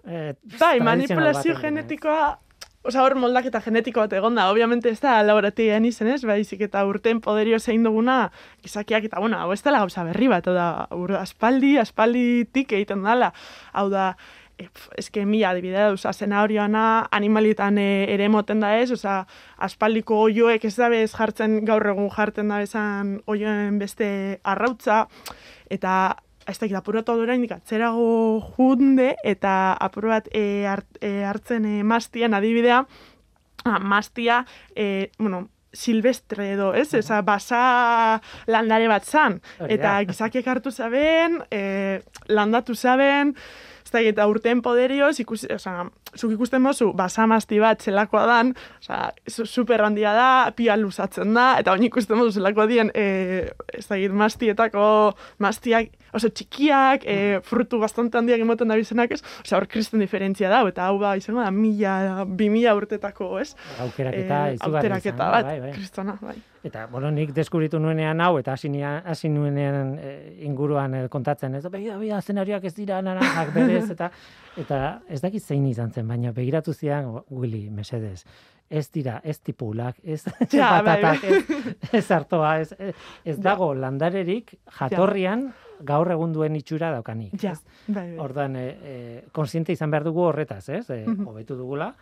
eh, 0.07 0.33
Bai, 0.59 0.79
manipulazio 0.81 1.55
genetikoa, 1.59 2.39
Osa, 2.85 2.99
hor 3.05 3.13
moldaketa 3.15 3.61
genetiko 3.63 4.01
bat 4.01 4.11
egon 4.11 4.35
da, 4.35 4.49
obviamente 4.51 4.89
ez 4.91 4.99
da 4.99 5.21
laborategian 5.23 5.85
izen 5.87 6.09
ez, 6.11 6.17
baizik 6.27 6.65
eta 6.65 6.81
urten 6.85 7.21
poderio 7.23 7.55
zein 7.57 7.81
duguna, 7.85 8.29
gizakiak 8.61 9.05
eta, 9.07 9.21
bueno, 9.23 9.37
hau 9.39 9.53
ez 9.53 9.61
dela 9.63 9.79
gauza 9.79 10.03
berri 10.03 10.27
bat, 10.27 10.49
hau 10.51 10.53
da, 10.53 10.65
ur, 10.91 11.13
aspaldi, 11.15 11.77
aspalditik 11.79 12.73
egiten 12.75 13.05
dala, 13.07 13.29
hau 13.71 13.85
da, 13.89 14.17
eske 14.97 15.25
mila 15.25 15.51
adibidea, 15.53 15.91
oza, 15.93 16.13
zenarioana 16.13 17.07
animalietan 17.11 17.77
e, 17.77 18.05
ere 18.13 18.29
moten 18.29 18.63
da 18.63 18.75
ez, 18.79 18.91
oza, 18.91 19.23
aspaldiko 19.57 20.19
oioek 20.27 20.65
ez 20.65 20.77
ez 20.79 21.11
jartzen, 21.13 21.63
gaur 21.65 21.87
egun 21.87 22.09
jartzen 22.09 22.49
da 22.49 22.59
bezan 22.59 23.21
oioen 23.27 23.79
beste 23.79 24.39
arrautza, 24.43 25.07
eta 25.69 26.15
ez 26.47 26.57
dakit 26.59 26.75
apur 26.75 26.95
bat 26.99 27.09
oraindik 27.09 27.51
atzerago 27.55 28.41
junde 28.55 29.13
eta 29.23 29.73
apur 29.79 30.09
bat 30.11 30.27
e, 30.31 30.65
hart- 30.67 30.99
e, 31.01 31.23
hartzen 31.23 31.65
e, 31.65 31.83
mastien 31.83 32.33
adibidea, 32.33 32.85
ah, 33.65 33.79
mastia, 33.79 34.45
e, 34.75 35.11
bueno, 35.17 35.47
silvestre 35.73 36.51
edo, 36.53 36.73
ez? 36.77 36.93
Eza, 36.93 37.21
basa 37.25 38.21
landare 38.47 38.87
bat 38.87 39.05
zan. 39.05 39.39
Eta 39.65 39.97
da. 39.97 40.03
gizakiek 40.07 40.47
hartu 40.47 40.71
zaben, 40.71 41.41
e, 41.51 42.01
landatu 42.29 42.75
zaben, 42.75 43.33
ez 43.93 44.05
da, 44.05 44.09
eta 44.09 44.27
urten 44.27 44.61
poderioz, 44.65 45.19
ikusi, 45.21 45.47
oza, 45.53 45.85
zuk 46.17 46.31
ikusten 46.33 46.61
mozu, 46.61 46.91
basa 46.97 47.27
masti 47.27 47.59
bat 47.61 47.81
zelakoa 47.81 48.25
dan, 48.25 48.53
oza, 48.81 49.11
su- 49.27 49.45
super 49.45 49.81
handia 49.85 50.13
da, 50.17 50.29
pia 50.55 50.75
luzatzen 50.77 51.33
da, 51.33 51.59
eta 51.59 51.71
oin 51.71 51.83
ikusten 51.83 52.17
mozu 52.17 52.31
zelakoa 52.39 52.65
dien, 52.67 52.91
e, 52.93 53.49
ez 53.73 53.85
da, 53.87 53.95
mastietako, 54.09 55.13
mastiak, 55.39 55.91
oso 56.13 56.29
txikiak, 56.29 57.05
e, 57.09 57.41
frutu 57.45 57.79
bastante 57.81 58.17
handiak 58.19 58.43
emoten 58.43 58.71
da 58.71 58.77
bizenak, 58.79 59.11
ez? 59.15 59.21
Oza, 59.43 59.57
hor 59.57 59.67
kristen 59.67 60.03
diferentzia 60.03 60.51
da, 60.51 60.61
eta 60.69 60.87
hau 60.87 60.97
ba, 61.01 61.15
izango 61.19 61.41
da, 61.41 61.51
mila, 61.51 62.23
bi 62.29 62.49
mila 62.53 62.75
urtetako, 62.77 63.33
ez? 63.41 63.53
aukeraketa 63.83 64.41
Eh, 64.49 64.57
izugarri 64.57 64.89
aukeraketa 64.89 65.15
izan, 65.15 65.31
bat, 65.37 65.49
bai, 65.49 65.59
bai. 65.65 65.71
kristona, 65.75 66.17
bai. 66.21 66.37
Eta, 66.63 66.85
bueno, 66.87 67.09
nik 67.11 67.33
deskubritu 67.35 67.79
nuenean 67.83 68.21
hau, 68.23 68.37
eta 68.39 68.53
hasi 68.53 68.69
hasi 68.81 69.29
nuenean 69.29 69.97
eh, 69.99 70.37
inguruan 70.47 70.93
eh, 70.95 71.03
kontatzen, 71.11 71.55
ez, 71.55 71.65
begira, 71.67 71.97
begira, 71.97 72.21
zenarioak 72.21 72.63
ez 72.63 72.73
dira 72.77 73.01
naranjak 73.01 73.53
berez, 73.53 73.89
eta, 73.91 74.09
eta 74.57 74.79
ez 75.09 75.19
dakit 75.21 75.43
zein 75.43 75.65
izan 75.67 75.91
zen, 75.91 76.07
baina 76.07 76.31
begiratu 76.31 76.73
zian, 76.73 77.09
Willy, 77.29 77.69
mesedez, 77.69 78.23
ez 78.69 78.87
dira, 78.93 79.19
ez 79.23 79.39
tipulak, 79.39 79.99
ez 80.03 80.23
Ja, 80.55 80.81
bai, 80.81 81.01
patatak, 81.01 81.23
ez, 81.23 81.67
ez 81.99 82.05
hartoa, 82.11 82.55
ez, 82.63 82.73
ez, 82.79 82.95
ez 83.25 83.37
dago 83.43 83.73
landarerik 83.73 84.55
jatorrian 84.79 85.49
gaur 85.81 86.11
egun 86.11 86.33
duen 86.33 86.55
itxura 86.55 86.91
daukanik. 86.91 87.33
Ja, 87.41 87.53
bai, 87.87 88.09
bai. 88.11 88.17
Ordan 88.19 88.55
e, 88.55 88.65
e, 88.83 89.23
konsiente 89.31 89.73
izan 89.73 89.91
behar 89.91 90.03
dugu 90.03 90.21
horretaz, 90.27 90.67
ez? 90.69 90.89
E, 90.89 91.03
hobetu 91.25 91.55
dugula, 91.57 91.93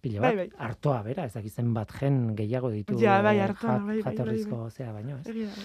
pila 0.00 0.20
Bai, 0.20 0.36
bat, 0.36 0.50
bai. 0.50 0.66
hartoa 0.68 1.02
bera, 1.02 1.24
ez 1.24 1.32
dakit 1.32 1.52
zenbat 1.52 1.92
gen 2.00 2.34
gehiago 2.36 2.70
ditu 2.70 2.98
Ja, 3.00 3.22
bai, 3.22 3.38
eh, 3.38 3.42
hartoa, 3.42 3.70
jat- 3.78 3.86
bai, 3.86 3.86
bai, 3.86 4.02
bai, 4.02 4.12
jatorrizko 4.12 4.70
zea 4.70 4.92
baino, 4.92 5.18
ez? 5.18 5.26
Egia 5.32 5.46
bai. 5.48 5.64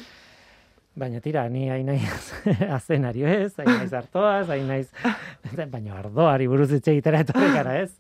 Baina 1.00 1.20
tira, 1.22 1.48
ni 1.50 1.70
hain 1.70 1.86
naiz 1.86 2.34
azenario 2.78 3.28
ez, 3.28 3.54
hain 3.60 3.70
naiz 3.78 3.94
hartoaz, 3.94 4.50
hain 4.50 4.68
naiz, 4.68 4.90
baina 5.72 6.00
ardoari 6.00 6.48
buruz 6.48 6.72
hitz 6.72 6.88
egitera 6.92 7.20
etorri 7.26 7.52
gara 7.54 7.78
ez. 7.82 7.92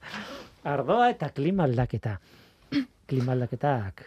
Ardoa 0.67 1.09
eta 1.13 1.29
klima 1.31 1.63
aldaketa. 1.63 2.17
Klima 3.09 3.31
aldaketak 3.33 4.03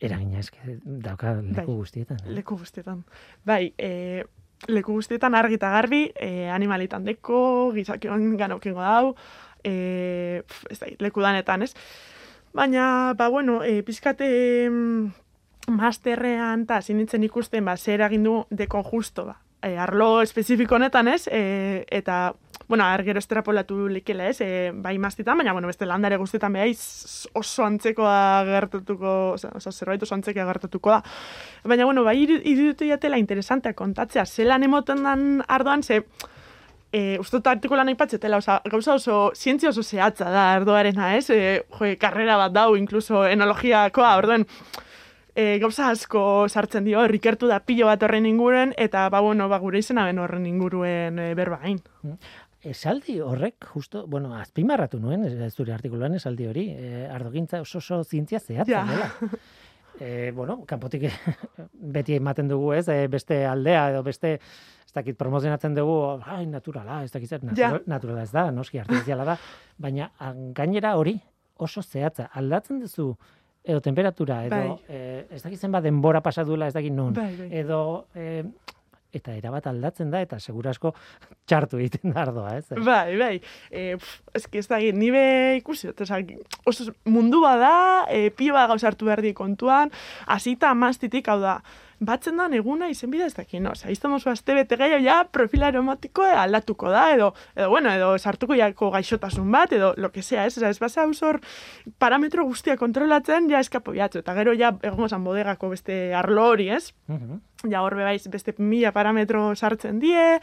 eragina 0.00 0.38
eske 0.40 0.78
dauka 0.84 1.34
leku 1.42 1.54
Bai. 1.72 1.76
guztietan. 1.82 2.18
eh? 2.24 2.32
Leku 2.38 2.56
guztietan. 2.60 3.02
Bai, 3.44 3.72
e, 3.76 4.22
leku 4.66 4.96
guztietan 4.98 5.36
argi 5.38 5.58
eta 5.58 5.70
garbi, 5.70 6.08
e, 6.18 6.48
animalitan 6.50 7.04
deko, 7.06 7.70
gizakion 7.76 8.36
ganokengo 8.36 8.82
dau, 8.82 9.14
e, 9.62 10.42
pf, 10.46 10.70
ez 10.72 10.78
da, 10.80 10.90
leku 11.04 11.22
danetan, 11.22 11.62
ez? 11.62 11.74
Baina, 12.56 13.14
ba, 13.16 13.28
bueno, 13.28 13.62
e, 13.62 13.82
pizkate 13.86 14.28
masterrean 15.68 16.64
eta 16.64 16.80
sinitzen 16.82 17.24
ikusten, 17.28 17.64
ba, 17.64 17.76
zer 17.76 18.02
egin 18.08 18.24
du 18.26 18.40
dekon 18.50 18.84
justo, 18.88 19.28
ba. 19.28 19.38
E, 19.62 19.76
arlo 19.76 20.22
espezifiko 20.22 20.78
honetan, 20.78 21.08
ez? 21.12 21.26
E, 21.30 21.84
eta, 21.90 22.32
bueno, 22.68 22.84
argero 22.84 23.18
estrapolatu 23.18 23.88
likela, 23.88 24.28
ez? 24.28 24.40
E, 24.44 24.70
bai 24.74 24.98
mastitan, 25.00 25.38
baina, 25.38 25.52
bueno, 25.56 25.66
beste 25.70 25.86
landare 25.86 26.18
guztietan 26.20 26.52
behaiz 26.52 27.26
oso 27.32 27.64
antzekoa 27.64 28.44
gertatuko, 28.44 29.12
oza, 29.38 29.50
oza, 29.56 29.72
zerbait 29.72 30.02
oso 30.04 30.14
antzekoa 30.14 30.44
gertatuko 30.50 30.90
da. 30.92 31.02
Baina, 31.64 31.86
bueno, 31.88 32.04
bai 32.04 32.18
iru- 32.26 32.42
iruditu 32.44 32.84
jatela 32.90 33.16
interesantea 33.18 33.72
kontatzea, 33.72 34.26
zelan 34.26 34.62
emoten 34.68 35.02
dan 35.02 35.24
ardoan, 35.48 35.82
ze, 35.82 36.02
e, 36.92 37.16
uste 37.20 37.38
dut 37.38 37.46
artikulan 37.54 37.88
aipatzetela, 37.88 38.36
oza, 38.44 38.60
gauza 38.68 38.94
oso, 39.00 39.32
zientzia 39.34 39.70
oso 39.72 39.82
zehatza 39.82 40.28
da 40.30 40.50
ardoarena, 40.58 41.14
ez? 41.16 41.30
E, 41.30 41.64
jo, 41.78 41.88
karrera 42.00 42.36
bat 42.36 42.52
dau, 42.52 42.76
inkluso 42.76 43.24
enologiakoa, 43.28 44.14
orduen, 44.20 44.44
e, 45.38 45.58
gauza 45.62 45.88
asko 45.92 46.48
sartzen 46.48 46.84
dio, 46.84 47.04
rikertu 47.08 47.46
da 47.46 47.60
pilo 47.60 47.86
bat 47.86 48.02
horren 48.02 48.26
inguren, 48.26 48.72
eta, 48.76 49.08
ba, 49.08 49.20
bueno, 49.20 49.48
ba, 49.48 49.58
gure 49.62 49.78
izena 49.78 50.04
ben 50.08 50.18
horren 50.18 50.46
inguruen 50.46 51.18
e, 51.18 51.34
berba 51.38 51.60
hain. 51.62 51.78
Esaldi 52.62 53.20
horrek, 53.22 53.64
justo, 53.72 54.06
bueno, 54.10 54.32
azpimarratu 54.34 54.98
nuen, 54.98 55.22
ez 55.28 55.52
zure 55.54 55.72
artikuluan 55.72 56.14
esaldi 56.18 56.46
hori, 56.50 56.64
e, 56.74 57.06
ardogintza 57.06 57.60
oso 57.62 57.78
oso 57.78 58.02
zientzia 58.04 58.40
zehatza 58.40 58.72
Ja. 58.72 58.84
dela. 58.84 59.10
E, 60.00 60.30
bueno, 60.30 60.60
kanpotik 60.64 61.08
beti 61.74 62.14
ematen 62.14 62.46
dugu, 62.46 62.68
ez, 62.72 62.84
e, 62.88 63.08
beste 63.10 63.40
aldea 63.46 63.88
edo 63.90 64.04
beste 64.06 64.34
ez 64.38 64.92
dakit 64.94 65.16
promozionatzen 65.18 65.74
dugu, 65.74 66.20
ai, 66.22 66.44
naturala, 66.46 67.00
ez 67.02 67.10
dakit 67.10 67.28
zer, 67.28 67.40
Ja. 67.42 67.72
natura, 67.72 67.80
naturala 67.90 68.22
ez 68.22 68.30
da, 68.30 68.44
noski 68.54 68.78
artifiziala 68.78 69.24
da, 69.26 69.34
baina 69.76 70.06
gainera 70.54 70.92
hori 70.96 71.16
oso 71.58 71.82
zehatza, 71.82 72.28
aldatzen 72.32 72.78
duzu 72.78 73.08
edo 73.64 73.80
temperatura, 73.80 74.44
edo 74.46 74.54
Bai. 74.54 74.78
e, 74.88 75.26
ez 75.34 75.42
dakit 75.42 75.58
zenbat 75.58 75.82
denbora 75.82 76.20
pasadula, 76.22 76.68
ez 76.70 76.74
dakit 76.78 76.92
non, 76.94 77.12
Bai, 77.18 77.34
bai. 77.34 77.48
edo 77.58 78.06
e, 78.14 78.44
eta 79.14 79.32
erabat 79.36 79.66
aldatzen 79.70 80.10
da, 80.12 80.20
eta 80.24 80.38
segurasko 80.40 80.92
txartu 81.48 81.80
egiten 81.80 82.14
da 82.14 82.22
ardoa, 82.26 82.56
ez? 82.58 82.66
Bai, 82.84 83.16
bai. 83.20 83.34
E, 83.70 83.96
pf, 83.96 84.14
eski 84.40 84.62
ez 84.62 84.66
da, 84.70 84.80
nibe 84.94 85.24
ikusi, 85.60 85.90
oza, 85.92 86.20
oso 86.68 86.92
mundu 87.08 87.42
bada, 87.44 88.06
e, 88.12 88.28
pio 88.30 88.56
bat 88.56 88.68
gauza 88.72 88.90
hartu 88.90 89.08
behar 89.08 89.24
kontuan, 89.34 89.92
hasita 90.26 90.72
amastitik, 90.74 91.28
hau 91.28 91.40
da, 91.40 91.58
batzen 92.00 92.36
da 92.38 92.46
eguna 92.54 92.88
izen 92.88 93.10
bida 93.10 93.26
ez 93.26 93.34
dakin, 93.34 93.62
no? 93.64 93.72
Oza, 93.74 93.90
izan 93.90 94.12
mozu 94.12 94.30
azte 94.30 94.54
bete 94.54 94.76
gehiago, 94.78 95.02
ja, 95.04 95.18
profil 95.32 95.64
aromatiko 95.66 96.22
aldatuko 96.22 96.90
da, 96.90 97.08
edo, 97.14 97.32
edo, 97.56 97.68
bueno, 97.70 97.92
edo 97.92 98.12
sartuko 98.18 98.54
jako 98.58 98.90
gaixotasun 98.94 99.50
bat, 99.52 99.72
edo, 99.72 99.92
lo 99.96 100.12
que 100.12 100.22
sea, 100.22 100.46
ez, 100.46 100.56
Oza, 100.58 100.70
ez 100.70 100.78
basa 100.78 101.06
usor 101.06 101.40
parametro 101.98 102.44
guztia 102.44 102.76
kontrolatzen, 102.76 103.50
ja 103.50 103.60
eskapo 103.60 103.92
biatzu, 103.92 104.22
eta 104.22 104.34
gero 104.38 104.54
ja, 104.58 104.72
egongo 104.82 105.08
zan 105.08 105.24
bodegako 105.24 105.70
beste 105.74 106.14
arlo 106.14 106.48
hori, 106.52 106.70
ez? 106.70 106.92
Ja 107.66 107.82
hor 107.82 107.96
bebaiz 107.98 108.28
beste 108.30 108.54
mila 108.62 108.92
parametro 108.94 109.54
sartzen 109.56 109.98
die, 109.98 110.38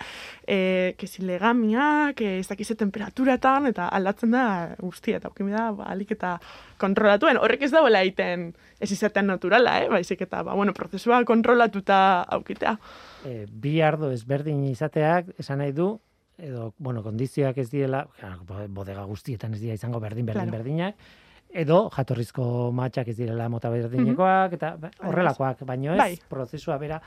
e, 0.48 0.96
kezi 1.00 1.24
legamiak, 1.24 2.20
e, 2.20 2.40
ez 2.42 2.48
dakize 2.50 2.76
temperaturatan, 2.76 3.70
eta 3.72 3.88
aldatzen 3.88 4.36
da 4.36 4.46
guztia, 4.82 5.22
eta 5.22 5.32
aukimi 5.32 5.56
da, 5.56 5.70
ba, 5.72 5.88
alik 5.94 6.12
eta 6.12 6.36
kontrolatuen. 6.78 7.38
Horrek 7.38 7.62
ez 7.68 7.72
dagoela 7.72 8.02
egiten 8.04 8.54
ez 8.80 8.92
izaten 8.92 9.28
naturala, 9.28 9.78
eh? 9.84 9.90
baizik 9.90 10.22
eta, 10.22 10.44
ba, 10.44 10.54
bueno, 10.54 10.74
prozesua 10.74 11.24
kontrolatuta 11.26 12.22
aukitea. 12.38 12.78
e, 13.26 13.46
bi 13.50 13.82
ardo 13.82 14.12
ezberdin 14.12 14.64
izateak 14.70 15.34
esan 15.40 15.58
nahi 15.60 15.72
du 15.72 16.00
edo 16.38 16.74
bueno, 16.78 17.02
kondizioak 17.04 17.58
ez 17.58 17.70
direla, 17.72 18.08
bo- 18.46 18.68
bodega 18.68 19.04
guztietan 19.08 19.54
ez 19.54 19.62
dira 19.62 19.74
izango 19.74 20.00
berdin 20.00 20.26
berdin 20.26 20.50
Claro. 20.50 20.58
berdinak 20.58 20.96
edo 21.56 21.90
jatorrizko 21.96 22.72
matxak 22.76 23.08
ez 23.08 23.16
direla 23.18 23.48
mota 23.50 23.70
berdinekoak 23.70 24.54
eta 24.54 24.76
ba, 24.78 24.90
horrelakoak, 25.08 25.64
baino 25.66 25.94
ez 25.94 25.98
Bai. 25.98 26.20
prozesua 26.30 26.78
bera 26.78 27.00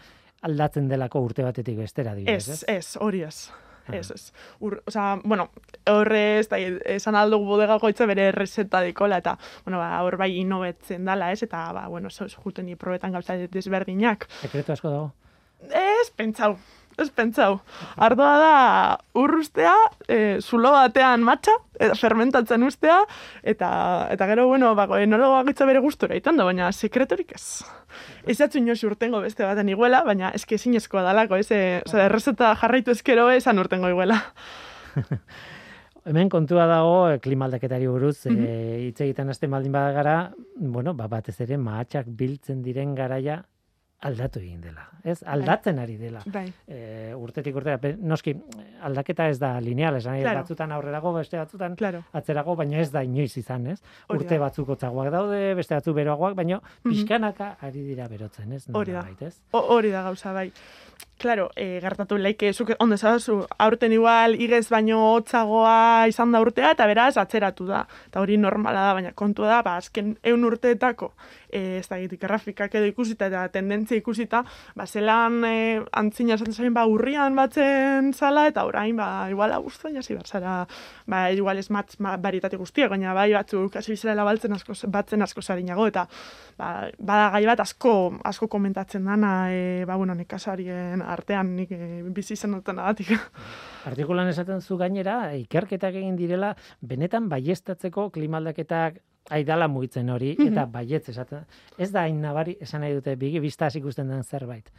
aldatzen 0.43 0.89
delako 0.89 1.21
urte 1.21 1.43
batetik 1.45 1.77
bestera 1.77 2.13
adibidez, 2.13 2.49
Ez, 2.49 2.65
ez, 2.69 2.97
hori 3.01 3.23
ez. 3.23 3.51
Ez, 3.93 4.11
ez. 4.11 4.33
Ur, 4.61 4.83
osea, 4.87 5.21
bueno, 5.25 5.49
horre 5.89 6.39
ez 6.39 6.49
da, 6.49 6.59
esan 6.59 7.17
aldo 7.19 7.39
bodegako 7.45 7.91
itza 7.93 8.07
bere 8.07 8.31
reseta 8.33 8.81
dikola, 8.85 9.21
eta, 9.23 9.37
bueno, 9.65 9.79
ba, 9.81 9.91
hor 10.05 10.19
bai 10.21 10.33
inobetzen 10.41 11.05
dala, 11.09 11.33
ez, 11.33 11.43
eta, 11.47 11.69
ba, 11.73 11.87
bueno, 11.89 12.11
zo, 12.11 12.29
juten 12.45 12.67
ni 12.67 12.77
probetan 12.77 13.13
gauza 13.13 13.39
desberdinak. 13.49 14.29
Sekretu 14.43 14.75
asko 14.75 14.93
dago. 14.93 15.13
Ez 15.75 16.11
pentsau, 16.15 16.57
ez 16.99 17.09
pentsau. 17.15 17.61
Ardoa 17.97 18.33
da 18.43 18.53
urrustea, 19.19 19.75
e, 20.09 20.39
zulo 20.41 20.71
batean 20.75 21.23
matxa, 21.23 21.55
eta 21.79 21.95
fermentatzen 21.95 22.63
ustea, 22.67 22.99
eta, 23.43 23.71
eta 24.11 24.27
gero, 24.31 24.47
bueno, 24.51 24.75
bako, 24.75 24.97
enologoak 25.03 25.51
itza 25.55 25.67
bere 25.69 25.81
gustura 25.85 26.17
iten 26.19 26.37
da, 26.37 26.45
baina 26.49 26.73
sekretorik 26.73 27.33
ez. 27.37 27.45
Ez 28.27 28.39
jatzu 28.39 28.59
inoz 28.59 28.81
urtengo 28.85 29.21
beste 29.25 29.45
baten 29.47 29.69
iguela, 29.69 30.03
baina 30.05 30.31
eski 30.35 30.57
ezinezkoa 30.59 31.03
dalako, 31.07 31.37
ez, 31.37 31.51
e, 31.51 31.83
oza, 31.87 32.03
errezeta 32.05 32.55
jarraitu 32.61 32.91
ezkero 32.95 33.29
esan 33.31 33.59
urtengo 33.59 33.89
iguela. 33.89 34.21
Hemen 36.09 36.31
kontua 36.33 36.65
dago 36.71 37.11
eh, 37.11 37.19
klimaldaketari 37.21 37.87
buruz 37.91 38.25
Mhm. 38.27 38.45
eh, 38.49 38.79
hitz 38.89 39.01
egiten 39.05 39.29
hasten 39.29 39.51
baldin 39.51 39.73
badagara, 39.73 40.33
bueno, 40.57 40.95
ba, 40.95 41.07
batez 41.07 41.41
ere 41.45 41.59
mahatsak 41.59 42.07
biltzen 42.09 42.63
diren 42.63 42.95
garaia 42.95 43.43
aldatu 44.01 44.39
egin 44.39 44.61
dela. 44.63 44.85
Ez, 45.03 45.23
aldatzen 45.27 45.79
ari 45.83 45.97
dela. 45.99 46.21
Bai, 46.27 46.47
E, 46.69 47.13
urtetik 47.17 47.57
urtera, 47.57 47.79
noski, 47.99 48.35
aldaketa 48.87 49.29
ez 49.29 49.39
da 49.41 49.55
lineal, 49.61 49.97
esan 49.97 50.13
nahi, 50.13 50.23
Claro. 50.23 50.39
batzutan 50.45 50.73
aurrerago, 50.73 51.13
beste 51.15 51.37
batzutan 51.39 51.75
claro. 51.77 52.05
atzerago, 52.13 52.55
baina 52.57 52.79
ez 52.79 52.91
da 52.93 53.03
inoiz 53.03 53.37
izan, 53.37 53.67
ez? 53.67 53.81
Hori 54.09 54.21
Urte 54.25 54.39
batzuk 54.39 54.69
hotzagoak 54.69 55.11
daude, 55.11 55.55
beste 55.55 55.75
batzuk 55.75 55.95
beroagoak, 55.97 56.35
baina 56.37 56.61
Mhm. 56.61 56.91
pixkanaka 56.93 57.57
ari 57.61 57.83
dira 57.83 58.07
berotzen, 58.09 58.53
ez? 58.53 58.69
Hori 58.73 58.93
da. 58.93 59.05
Ez? 59.21 59.41
O- 59.53 59.67
Hori 59.75 59.91
da 59.91 60.03
gauza, 60.03 60.33
bai. 60.33 60.53
Claro, 61.19 61.51
e, 61.57 61.81
gertatu 61.81 62.17
leike, 62.17 62.53
zuk 62.53 62.71
ondo 62.79 62.97
zauzu, 62.97 63.45
aurten 63.59 63.93
igual 63.93 64.37
igez 64.41 64.69
baino 64.71 65.15
hotzagoa 65.15 66.07
izan 66.07 66.31
da 66.31 66.41
urtea, 66.41 66.71
eta 66.77 66.87
beraz 66.87 67.17
atzeratu 67.19 67.67
da. 67.67 67.87
Eta 68.07 68.21
hori 68.21 68.37
normala 68.39 68.81
da, 68.87 68.93
baina 68.95 69.13
kontua 69.13 69.49
da, 69.49 69.63
ba, 69.63 69.77
azken 69.77 70.17
eun 70.23 70.45
urteetako, 70.45 71.13
e, 71.51 71.79
ez 71.79 71.87
da 71.89 71.99
egitik, 71.99 72.21
grafikak 72.23 72.75
edo 72.79 72.89
ikusita 72.89 73.29
eta 73.31 73.47
tendentzia 73.53 73.99
ikusita, 73.99 74.43
ba, 74.77 74.87
zelan 74.87 75.43
e, 75.47 75.55
antzina 75.93 76.37
esaten 76.37 76.55
zain, 76.55 76.75
ba, 76.75 76.87
urrian 76.89 77.37
batzen 77.39 78.13
zala, 78.13 78.47
eta 78.51 78.65
orain, 78.69 78.97
ba, 78.97 79.29
igual 79.31 79.53
abuztuan 79.57 79.97
jasi 79.99 80.17
berzara, 80.17 80.61
ba, 81.07 81.23
igual 81.33 81.59
ez 81.59 81.69
matz 81.75 81.99
ma, 82.05 82.17
baritate 82.17 82.61
guztiak, 82.61 82.91
baina 82.93 83.15
bai 83.17 83.31
batzuk, 83.33 83.77
hasi 83.77 83.95
bizarela 83.95 84.27
baltzen 84.29 84.55
asko, 84.57 84.77
batzen 84.89 85.25
asko 85.25 85.43
zarinago, 85.43 85.87
eta 85.89 86.07
ba, 86.59 86.89
bada 86.99 87.31
gai 87.37 87.45
bat 87.49 87.65
asko, 87.65 87.95
asko 88.29 88.49
komentatzen 88.53 89.05
dana, 89.09 89.35
e, 89.53 89.85
ba, 89.89 89.97
bueno, 89.97 90.17
nekazarien 90.19 91.03
artean 91.03 91.55
nik 91.57 91.73
e, 91.73 92.03
bizi 92.15 92.35
izan 92.39 92.59
duten 92.59 92.79
agatik. 92.79 93.15
Artikulan 93.89 94.29
esaten 94.29 94.61
zu 94.61 94.77
gainera, 94.81 95.35
ikerketak 95.39 96.01
egin 96.01 96.17
direla, 96.19 96.55
benetan 96.81 97.29
baiestatzeko 97.33 98.11
klimaldaketak 98.15 99.01
aidala 99.31 99.69
mugitzen 99.69 100.09
hori, 100.11 100.35
Mhm. 100.39 100.49
eta 100.53 100.67
baietz 100.67 101.09
esaten. 101.09 101.45
Ez 101.79 101.91
da 101.93 102.03
hain 102.03 102.21
nabari, 102.21 102.57
esan 102.61 102.81
nahi 102.81 102.95
dute, 102.95 103.17
bigi 103.17 103.41
biztaz 103.41 103.75
ikusten 103.77 104.09
den 104.09 104.23
zerbait. 104.25 104.71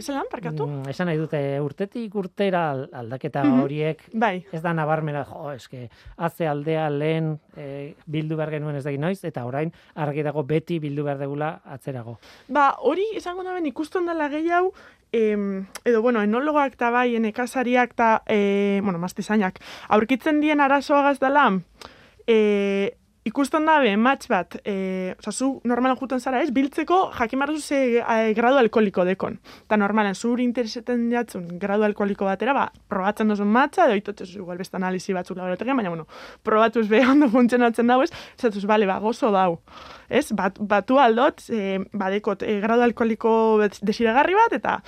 Zelan, 0.00 0.24
parkatu? 0.28 0.66
Mm, 0.66 0.88
esan 0.90 1.06
nahi 1.06 1.16
dute, 1.20 1.38
urtetik 1.62 2.14
urtera 2.18 2.64
al- 2.72 2.88
aldaketa 2.92 3.44
Mhm. 3.44 3.60
horiek, 3.62 4.00
Bai, 4.12 4.44
ez 4.52 4.60
da 4.60 4.72
nabarmena, 4.74 5.24
jo, 5.24 5.52
eske, 5.52 5.88
haze 6.16 6.48
aldea 6.48 6.90
lehen 6.90 7.38
e, 7.56 7.94
bildu 8.04 8.34
behar 8.36 8.50
genuen 8.50 8.74
ez 8.74 8.82
da 8.82 8.90
noiz, 8.90 9.22
eta 9.24 9.44
orain 9.46 9.70
argi 9.94 10.22
dago 10.24 10.42
beti 10.42 10.80
bildu 10.80 11.04
behar 11.04 11.18
degula 11.18 11.60
atzerago. 11.64 12.18
ba, 12.48 12.74
hori 12.80 13.04
esango 13.14 13.44
naben 13.44 13.66
ikusten 13.66 14.04
dela 14.04 14.28
gehi 14.28 14.50
hau, 14.50 14.72
em, 15.12 15.64
edo, 15.84 16.02
bueno, 16.02 16.20
enologoak 16.22 16.72
eta 16.72 16.90
bai, 16.90 17.16
nekazariak 17.20 17.90
eta, 17.92 18.22
e, 18.26 18.80
bueno, 18.82 18.98
maztizainak, 18.98 19.60
aurkitzen 19.90 20.40
dien 20.40 20.60
arazoagaz 20.60 21.20
dela, 21.20 21.60
e, 22.26 22.96
ikusten 23.24 23.64
dabe, 23.64 23.94
match 23.96 24.28
bat, 24.28 24.58
e, 24.68 25.14
oza, 25.18 25.32
zu 25.32 25.48
normalan 25.64 25.96
juten 25.96 26.20
zara 26.20 26.42
ez, 26.44 26.50
biltzeko 26.52 26.98
jakin 27.16 27.40
behar 27.40 27.52
duzu 27.54 27.66
ze 27.72 27.78
e, 28.02 28.34
gradu 28.36 28.58
alkoholiko 28.60 29.06
dekon. 29.08 29.38
Eta 29.64 29.78
normalan, 29.80 30.14
zur 30.14 30.42
intereseten 30.44 31.06
jatzun 31.12 31.46
gradu 31.60 31.86
alkoholiko 31.88 32.28
batera, 32.28 32.52
ba, 32.56 32.66
probatzen 32.92 33.32
duzun 33.32 33.48
matcha, 33.48 33.88
edo 33.88 33.96
itotzez 33.96 34.34
igual 34.36 34.60
beste 34.60 34.76
analizi 34.76 35.16
batzuk 35.16 35.40
laborategian, 35.40 35.80
baina, 35.80 35.94
bueno, 35.94 36.06
probatuz 36.44 36.86
be 36.88 37.00
ondo 37.06 37.30
funtzionatzen 37.32 37.88
dago 37.88 38.04
ez, 38.04 38.12
zatuz, 38.36 38.66
bale, 38.68 38.86
ba, 38.90 39.00
gozo 39.00 39.32
dau. 39.32 39.60
Ez, 40.08 40.26
bat, 40.32 40.58
batu 40.60 40.98
aldot, 41.00 41.42
e, 41.50 41.78
badekot, 41.92 42.42
e, 42.42 42.58
gradu 42.64 42.84
alkoholiko 42.86 43.34
desiragarri 43.82 44.34
bat, 44.38 44.56
eta 44.60 44.78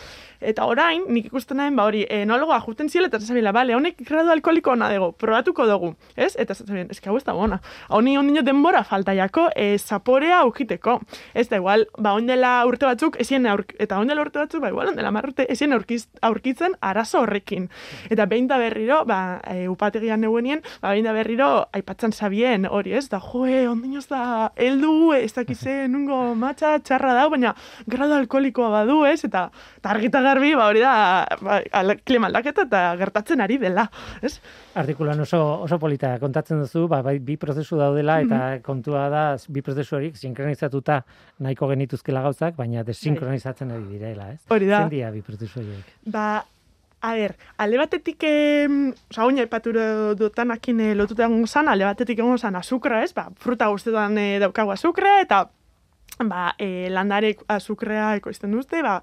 eta 0.40 0.66
orain, 0.68 1.04
nik 1.08 1.30
ikusten 1.30 1.58
nahen, 1.60 1.76
ba 1.76 1.86
hori, 1.88 2.04
enologoa 2.12 2.58
juten 2.64 2.90
ziela, 2.92 3.08
eta 3.08 3.20
zabila, 3.20 3.52
bale, 3.56 3.74
honek 3.76 3.98
gradu 4.06 4.30
alkoholiko 4.34 4.74
ona 4.74 4.90
dugu, 4.92 5.12
probatuko 5.18 5.66
dugu, 5.68 5.92
ez? 6.16 6.34
Eta 6.38 6.54
zabila, 6.54 6.86
eski 6.92 7.10
hau 7.10 7.16
ez 7.18 7.24
da 7.24 7.34
bona. 7.36 7.58
Honi 7.96 8.16
ondino 8.18 8.42
denbora 8.46 8.82
faltaiako, 8.84 9.48
e, 9.56 9.78
zaporea 9.78 10.40
aukiteko. 10.44 10.98
Ez 11.34 11.48
da, 11.48 11.60
igual, 11.60 11.86
ba, 11.98 12.14
ondela 12.18 12.52
urte 12.68 12.86
batzuk, 12.88 13.18
ezien 13.22 13.46
aurk, 13.50 13.74
eta 13.82 13.98
ondela 14.02 14.22
urte 14.24 14.42
batzuk, 14.42 14.62
ba, 14.62 14.70
igual, 14.74 14.92
ondela 14.92 15.12
marrute, 15.14 15.46
ezien 15.52 15.72
aurkiz, 15.76 16.04
aurkitzen 16.26 16.76
arazo 16.80 17.24
horrekin. 17.24 17.68
Eta 18.10 18.28
behin 18.30 18.50
da 18.50 18.60
berriro, 18.60 19.02
ba, 19.08 19.40
e, 19.48 19.66
upategian 19.72 20.20
neuenien, 20.20 20.62
ba, 20.82 20.92
behin 20.92 21.08
da 21.08 21.16
berriro, 21.16 21.50
aipatzen 21.76 22.12
zabien, 22.12 22.68
hori, 22.68 22.94
ez? 22.98 23.06
Da, 23.12 23.20
joe, 23.22 23.66
ondino 23.70 24.02
ez 24.02 24.08
da, 24.10 24.52
heldu, 24.56 25.12
ez 25.24 25.32
dakize, 25.34 25.88
nungo 25.88 26.34
matxa 26.34 26.78
txarra 26.80 27.14
dau, 27.14 27.30
baina 27.30 27.54
gradu 27.86 28.14
alkoholikoa 28.14 28.68
badu, 28.70 29.04
ez? 29.06 29.24
Eta, 29.24 29.50
eta 29.78 29.90
argita 29.90 30.20
garbi, 30.22 30.54
ba, 30.54 30.66
hori 30.68 30.80
da, 30.80 31.26
ba, 31.40 31.60
klima 32.04 32.26
aldaketa 32.30 32.62
eta 32.68 32.82
gertatzen 33.00 33.40
ari 33.40 33.58
dela, 33.58 33.86
ez? 34.22 34.40
Artikulan 34.74 35.20
oso, 35.20 35.40
oso 35.64 35.78
polita 35.78 36.18
kontatzen 36.18 36.60
duzu, 36.64 36.86
ba, 36.88 37.02
bai, 37.02 37.18
bi 37.18 37.36
prozesu 37.36 37.76
daudela, 37.80 38.20
eta 38.20 38.36
Mhm. 38.56 38.62
kontua 38.62 39.08
da, 39.08 39.36
bi 39.48 39.62
prozesu 39.62 39.96
horiek 39.96 40.16
sinkronizatuta 40.16 41.02
nahiko 41.40 41.68
genituzkela 41.68 42.20
gauzak, 42.22 42.56
baina 42.56 42.82
desinkronizatzen 42.84 43.70
ari 43.70 43.84
direla, 43.84 44.30
ez? 44.32 44.40
Hori 44.50 44.66
da. 44.66 44.78
Zein 44.84 44.90
dira 44.90 45.10
bi 45.10 45.22
prozesu 45.22 45.60
horiek? 45.60 45.84
Ba, 46.06 46.44
a 47.06 47.14
ber, 47.14 47.36
alde 47.62 47.78
batetik, 47.78 48.24
oza, 49.12 49.24
oin 49.26 49.38
aipatu 49.38 49.72
dutanakin 50.18 50.80
eh, 50.82 50.94
lotuta 50.98 51.28
egon 51.28 51.46
zan, 51.46 51.70
alde 51.70 51.86
batetik 51.86 52.18
egon 52.18 52.38
zan 52.38 52.58
azukra, 52.58 53.02
ez? 53.06 53.12
Ba, 53.14 53.28
fruta 53.38 53.68
guztetan 53.70 54.18
eh, 54.18 54.38
daukagu 54.42 54.74
azukra, 54.74 55.20
eta 55.22 55.44
ba, 56.26 56.54
eh, 56.58 56.88
landare 56.90 57.36
azukrea 57.52 58.14
ekoizten 58.18 58.54
duzte, 58.56 58.82
ba, 58.82 58.96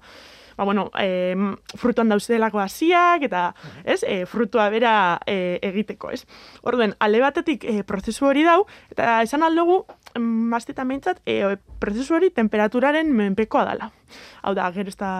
ba, 0.58 0.64
bueno, 0.68 0.90
eh, 1.00 1.34
frutuan 1.80 2.12
dauzelako 2.12 2.60
hasiak, 2.60 3.24
eta, 3.30 3.44
ez, 3.84 4.02
eh, 4.06 4.24
frutua 4.28 4.68
bera 4.74 4.94
eh, 5.26 5.58
egiteko, 5.62 6.10
ez? 6.12 6.26
Orduen, 6.62 6.92
alde 7.00 7.22
batetik 7.24 7.64
eh, 7.64 7.82
prozesu 7.88 8.28
hori 8.28 8.44
dau, 8.44 8.66
eta 8.92 9.22
esan 9.22 9.46
aldugu, 9.46 9.84
maztetan 10.20 10.92
behintzat, 10.92 11.22
eh, 11.24 11.56
prozesu 11.80 12.18
hori 12.18 12.28
temperaturaren 12.36 13.16
menpekoa 13.16 13.64
dala. 13.70 13.90
Hau 14.42 14.52
da, 14.54 14.68
gero 14.76 14.92
ez 14.92 15.00
da, 15.00 15.14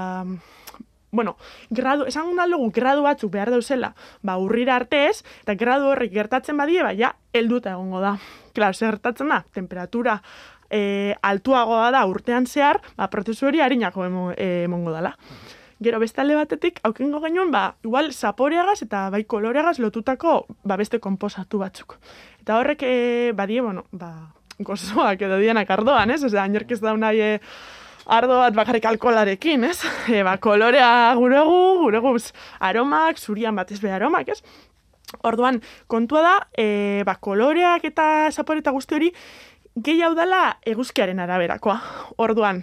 bueno, 1.14 1.36
gradu, 1.70 2.08
esan 2.10 2.38
aldugu 2.42 2.72
gradu 2.74 3.04
batzuk 3.06 3.30
behar 3.32 3.52
dauzela, 3.54 3.94
ba, 4.22 4.36
urrira 4.42 4.74
arte 4.76 5.06
ez, 5.08 5.22
eta 5.44 5.54
gradu 5.54 5.92
horrek 5.92 6.12
gertatzen 6.12 6.58
badie, 6.58 6.82
ba, 6.82 6.92
ja, 6.98 7.14
helduta 7.32 7.76
egongo 7.78 8.02
da. 8.02 8.16
Klar, 8.54 8.74
zer 8.74 8.96
gertatzen 8.96 9.30
da, 9.30 9.44
temperatura 9.54 10.18
e, 10.70 11.14
altuagoa 11.22 11.90
da 11.94 12.04
urtean 12.10 12.46
zehar, 12.50 12.80
ba, 12.98 13.08
prozesu 13.12 13.46
hori 13.46 13.62
harinako 13.62 14.08
emo, 14.08 14.30
e, 14.36 14.64
emongo 14.66 14.94
dala. 14.94 15.14
Gero 15.84 15.98
beste 16.00 16.22
alde 16.22 16.36
batetik, 16.38 16.80
aukengo 16.86 17.20
genuen, 17.22 17.50
ba, 17.54 17.76
igual 17.84 18.12
zaporeagaz 18.12 18.80
eta 18.86 19.08
bai 19.14 19.24
koloreagaz 19.28 19.78
lotutako 19.82 20.44
ba, 20.64 20.78
beste 20.80 21.00
konposatu 21.02 21.60
batzuk. 21.62 21.98
Eta 22.40 22.58
horrek, 22.58 22.82
e, 22.82 23.32
badie, 23.36 23.60
bueno, 23.62 23.86
ba, 23.92 24.34
gozoak 24.58 25.22
edo 25.26 25.38
dienak 25.42 25.70
ardoan, 25.70 26.14
ez? 26.14 26.22
Osea, 26.24 26.46
inork 26.50 26.70
ez 26.74 26.80
da 26.82 26.94
nahi 26.96 27.20
e, 27.20 27.32
ardo 28.06 28.38
bat 28.38 28.54
bakarrik 28.54 28.84
alkolarekin, 28.84 29.64
ez? 29.64 29.80
E, 30.14 30.22
ba, 30.22 30.36
kolorea 30.38 31.14
guregu, 31.18 31.60
guregu 31.82 32.16
aromak, 32.60 33.18
zurian 33.18 33.56
batez 33.56 33.80
be 33.80 33.92
aromak, 33.92 34.28
ez? 34.28 34.42
Orduan, 35.22 35.60
kontua 35.86 36.22
da, 36.22 36.34
e, 36.56 37.02
ba, 37.06 37.16
koloreak 37.16 37.84
eta 37.84 38.30
zapore 38.32 38.64
eta 38.64 38.74
guzti 38.74 38.94
hori 38.94 39.12
gehi 39.74 40.02
hau 40.02 40.14
dela 40.14 40.58
eguzkiaren 40.66 41.20
araberakoa. 41.22 41.78
Orduan, 42.22 42.62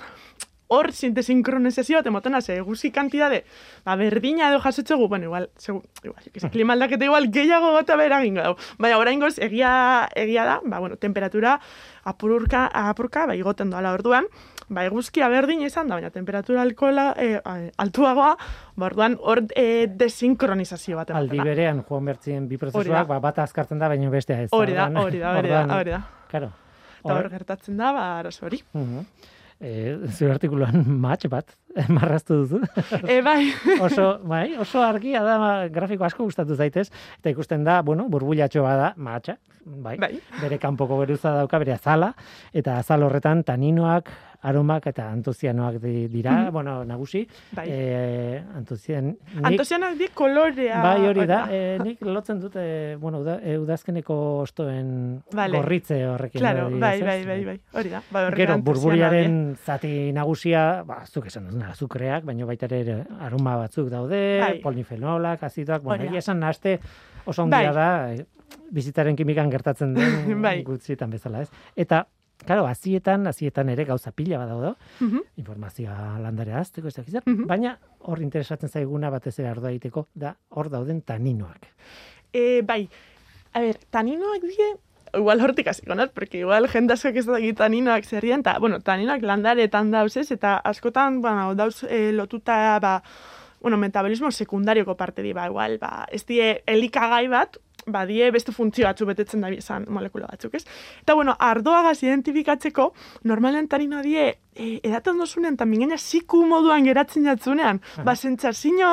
hor 0.71 0.87
sintesinkronizazio 0.95 1.99
bat 1.99 2.07
emotena, 2.07 2.39
ze 2.41 2.55
eguzki 2.61 2.93
kantidade, 2.95 3.43
ba, 3.83 3.97
berdina 3.99 4.47
edo 4.49 4.61
jasotzegu, 4.63 5.09
bueno, 5.11 5.27
igual, 5.27 5.49
segu, 5.57 5.81
igual, 6.03 6.23
que 6.31 6.49
klima 6.53 6.73
aldaketa 6.73 7.05
igual 7.05 7.27
gehiago 7.31 7.73
gota 7.75 7.97
bera 7.99 8.21
gingo 8.23 8.41
dau. 8.45 8.55
Baina, 8.79 8.97
oraingoz 9.01 9.37
egia, 9.39 9.73
egia 10.15 10.45
da, 10.47 10.61
ba, 10.63 10.79
bueno, 10.79 10.95
temperatura 10.95 11.59
apururka, 12.07 12.69
apurka, 12.71 13.25
ba, 13.27 13.35
igoten 13.35 13.69
doala 13.73 13.91
orduan, 13.97 14.31
ba, 14.71 14.85
eguzkia 14.87 15.27
berdin 15.31 15.61
izan 15.67 15.91
da, 15.91 15.97
baina 15.99 16.11
temperatura 16.13 16.63
alkohola 16.63 17.11
e, 17.19 17.33
altuagoa, 17.81 18.31
ba, 18.75 18.87
orduan 18.87 19.17
hor 19.19 19.43
e, 19.55 19.87
desinkronizazio 19.87 20.99
bat 21.01 21.11
Aldi 21.11 21.35
ematen 21.35 21.43
da. 21.43 21.49
berean 21.51 21.83
joan 21.89 22.07
bertzien 22.11 22.47
bi 22.47 22.59
prozesuak, 22.61 23.09
ba, 23.09 23.19
bata 23.23 23.45
azkartzen 23.47 23.81
da, 23.81 23.91
baina 23.91 24.09
bestea 24.13 24.41
ez. 24.45 24.49
Hori 24.55 24.77
da, 24.77 24.87
hori 25.03 25.19
da, 25.19 25.35
hori 25.37 25.53
da, 25.53 25.65
hori 25.77 25.97
da. 25.97 26.01
Claro. 26.31 26.53
Eta 27.01 27.13
hor 27.17 27.29
gertatzen 27.33 27.77
da, 27.77 27.91
ba, 27.97 28.07
arazo 28.21 28.47
hori. 28.47 28.61
Mhm. 28.73 29.05
Eh, 29.61 30.07
zure 30.09 30.31
artikuluan 30.33 30.81
match 31.03 31.27
bat 31.29 31.51
marraztu 31.95 32.39
duzu. 32.41 32.61
e, 33.05 33.19
bai, 33.21 33.51
oso, 33.85 34.15
bai, 34.25 34.55
oso 34.57 34.81
argia 34.81 35.21
da 35.21 35.67
grafiko 35.69 36.07
asko 36.07 36.25
gustatu 36.25 36.57
zaitez 36.57 36.87
eta 37.19 37.29
ikusten 37.29 37.63
da, 37.67 37.83
bueno, 37.85 38.07
burbuilatxo 38.09 38.63
bada, 38.65 38.95
matxa, 38.97 39.37
bai. 39.61 39.99
bai. 40.01 40.15
Bere 40.41 40.57
kanpoko 40.57 40.97
geruza 41.03 41.35
dauka 41.37 41.61
bere 41.61 41.75
azala 41.77 42.09
eta 42.57 42.79
azal 42.81 43.05
horretan 43.05 43.43
taninoak, 43.45 44.09
aromak 44.41 44.87
eta 44.87 45.09
antozianoak 45.11 45.75
di- 45.81 46.07
dira, 46.07 46.31
Mhm. 46.31 46.51
bueno, 46.51 46.83
nagusi. 46.85 47.27
Bai. 47.51 47.67
Eh, 47.69 48.43
antozien 48.55 49.17
nik, 49.35 49.45
Antosianak 49.45 49.97
di 49.97 50.07
kolorea. 50.13 50.81
Bai, 50.81 51.05
hori 51.07 51.25
da. 51.27 51.47
Eh, 51.51 51.77
nik 51.83 52.01
lotzen 52.01 52.39
dut, 52.39 52.55
eh, 52.55 52.95
bueno, 52.99 53.19
uda, 53.19 53.39
eh, 53.43 53.57
udazkeneko 53.59 54.39
ostoen 54.41 55.21
Vale. 55.31 55.57
gorritze 55.57 56.05
horrekin. 56.07 56.39
Claro, 56.41 56.69
bai, 56.79 56.99
ez? 56.99 57.05
bai, 57.05 57.25
bai, 57.25 57.45
bai, 57.45 57.59
hori 57.73 57.89
da. 57.89 58.01
Ba, 58.11 58.31
Gero, 58.31 58.57
burburiaren 58.61 59.55
zati 59.63 60.11
nagusia, 60.11 60.83
ba, 60.85 61.05
zuk 61.05 61.27
esan 61.27 61.45
duzuna, 61.45 61.69
azukreak, 61.71 62.23
baina 62.25 62.45
baita 62.45 62.65
ere 62.65 63.05
aroma 63.19 63.55
batzuk 63.57 63.89
daude, 63.89 64.39
Bai. 64.39 64.59
polifenolak, 64.61 65.43
azidoak, 65.43 65.83
bueno, 65.83 66.03
esan 66.17 66.39
naste 66.39 66.79
oso 67.25 67.43
ondia 67.43 67.71
Bai. 67.71 68.17
da, 68.17 68.25
bizitzaren 68.71 69.15
kimikan 69.15 69.49
gertatzen 69.51 69.93
den 69.93 70.41
Bai. 70.41 70.63
gutxietan 70.63 71.09
bezala, 71.11 71.41
ez? 71.43 71.49
Eta, 71.75 72.07
Claro, 72.45 72.65
azietan, 72.65 73.27
azietan 73.27 73.69
ere 73.69 73.85
gauza 73.85 74.11
pila 74.11 74.37
badaude, 74.37 74.73
Mhm. 74.99 75.19
informazioa 75.37 76.17
landarea 76.19 76.59
azteko, 76.59 76.87
ez 76.87 76.95
dakiz 76.95 77.13
zer, 77.13 77.23
Mhm. 77.25 77.45
baina 77.47 77.77
hor 77.99 78.21
interesatzen 78.21 78.69
zaiguna 78.69 79.09
batez 79.09 79.37
ere 79.39 79.49
ardoa 79.49 79.69
egiteko, 79.71 80.07
da 80.13 80.35
hor 80.49 80.69
dauden 80.69 81.01
taninoak. 81.01 81.67
E, 82.33 82.61
bai, 82.63 82.89
a 83.53 83.59
ber, 83.59 83.77
taninoak 83.89 84.41
die, 84.41 84.75
igual 85.13 85.41
hortik 85.41 85.67
hasiko 85.67 85.93
naz, 85.93 86.09
porque 86.13 86.39
igual 86.39 86.67
jende 86.69 86.93
askok 86.93 87.15
ez 87.17 87.25
dakit 87.25 87.57
taninoak 87.57 88.05
zer 88.05 88.21
dien, 88.23 88.41
ta, 88.43 88.57
bueno, 88.59 88.79
taninoak 88.79 89.21
landaretan 89.21 89.91
dauz 89.91 90.15
ez, 90.17 90.31
eta 90.31 90.57
askotan, 90.57 91.21
bueno, 91.21 91.53
dauz 91.55 91.83
e, 91.83 92.11
lotuta, 92.11 92.79
ba, 92.79 93.03
bueno, 93.59 93.77
metabolismo 93.77 94.31
sekundarioko 94.31 94.95
parte 94.97 95.21
di, 95.21 95.33
ba, 95.33 95.45
igual, 95.45 95.77
ba, 95.77 96.07
ez 96.11 96.25
die 96.25 96.63
elikagai 96.65 97.27
bat, 97.27 97.57
ba, 97.85 98.05
die 98.05 98.29
beste 98.31 98.51
funtzio 98.51 98.85
batzu 98.85 99.05
betetzen 99.09 99.41
da 99.41 99.49
izan 99.53 99.85
molekula 99.89 100.27
batzuk, 100.29 100.55
ez? 100.55 100.65
Eta, 101.01 101.15
bueno, 101.17 101.35
ardoagaz 101.39 102.01
identifikatzeko, 102.03 102.91
normalen 103.29 103.67
taninoa 103.71 104.01
die, 104.05 104.27
e, 104.53 104.67
edaten 104.83 105.17
dozunean, 105.21 105.57
eta 105.57 105.65
mingaina 105.65 105.97
siku 105.97 106.43
moduan 106.47 106.85
geratzen 106.85 107.25
jatzunean, 107.29 107.81
ba, 108.05 108.15
sentsazio 108.15 108.91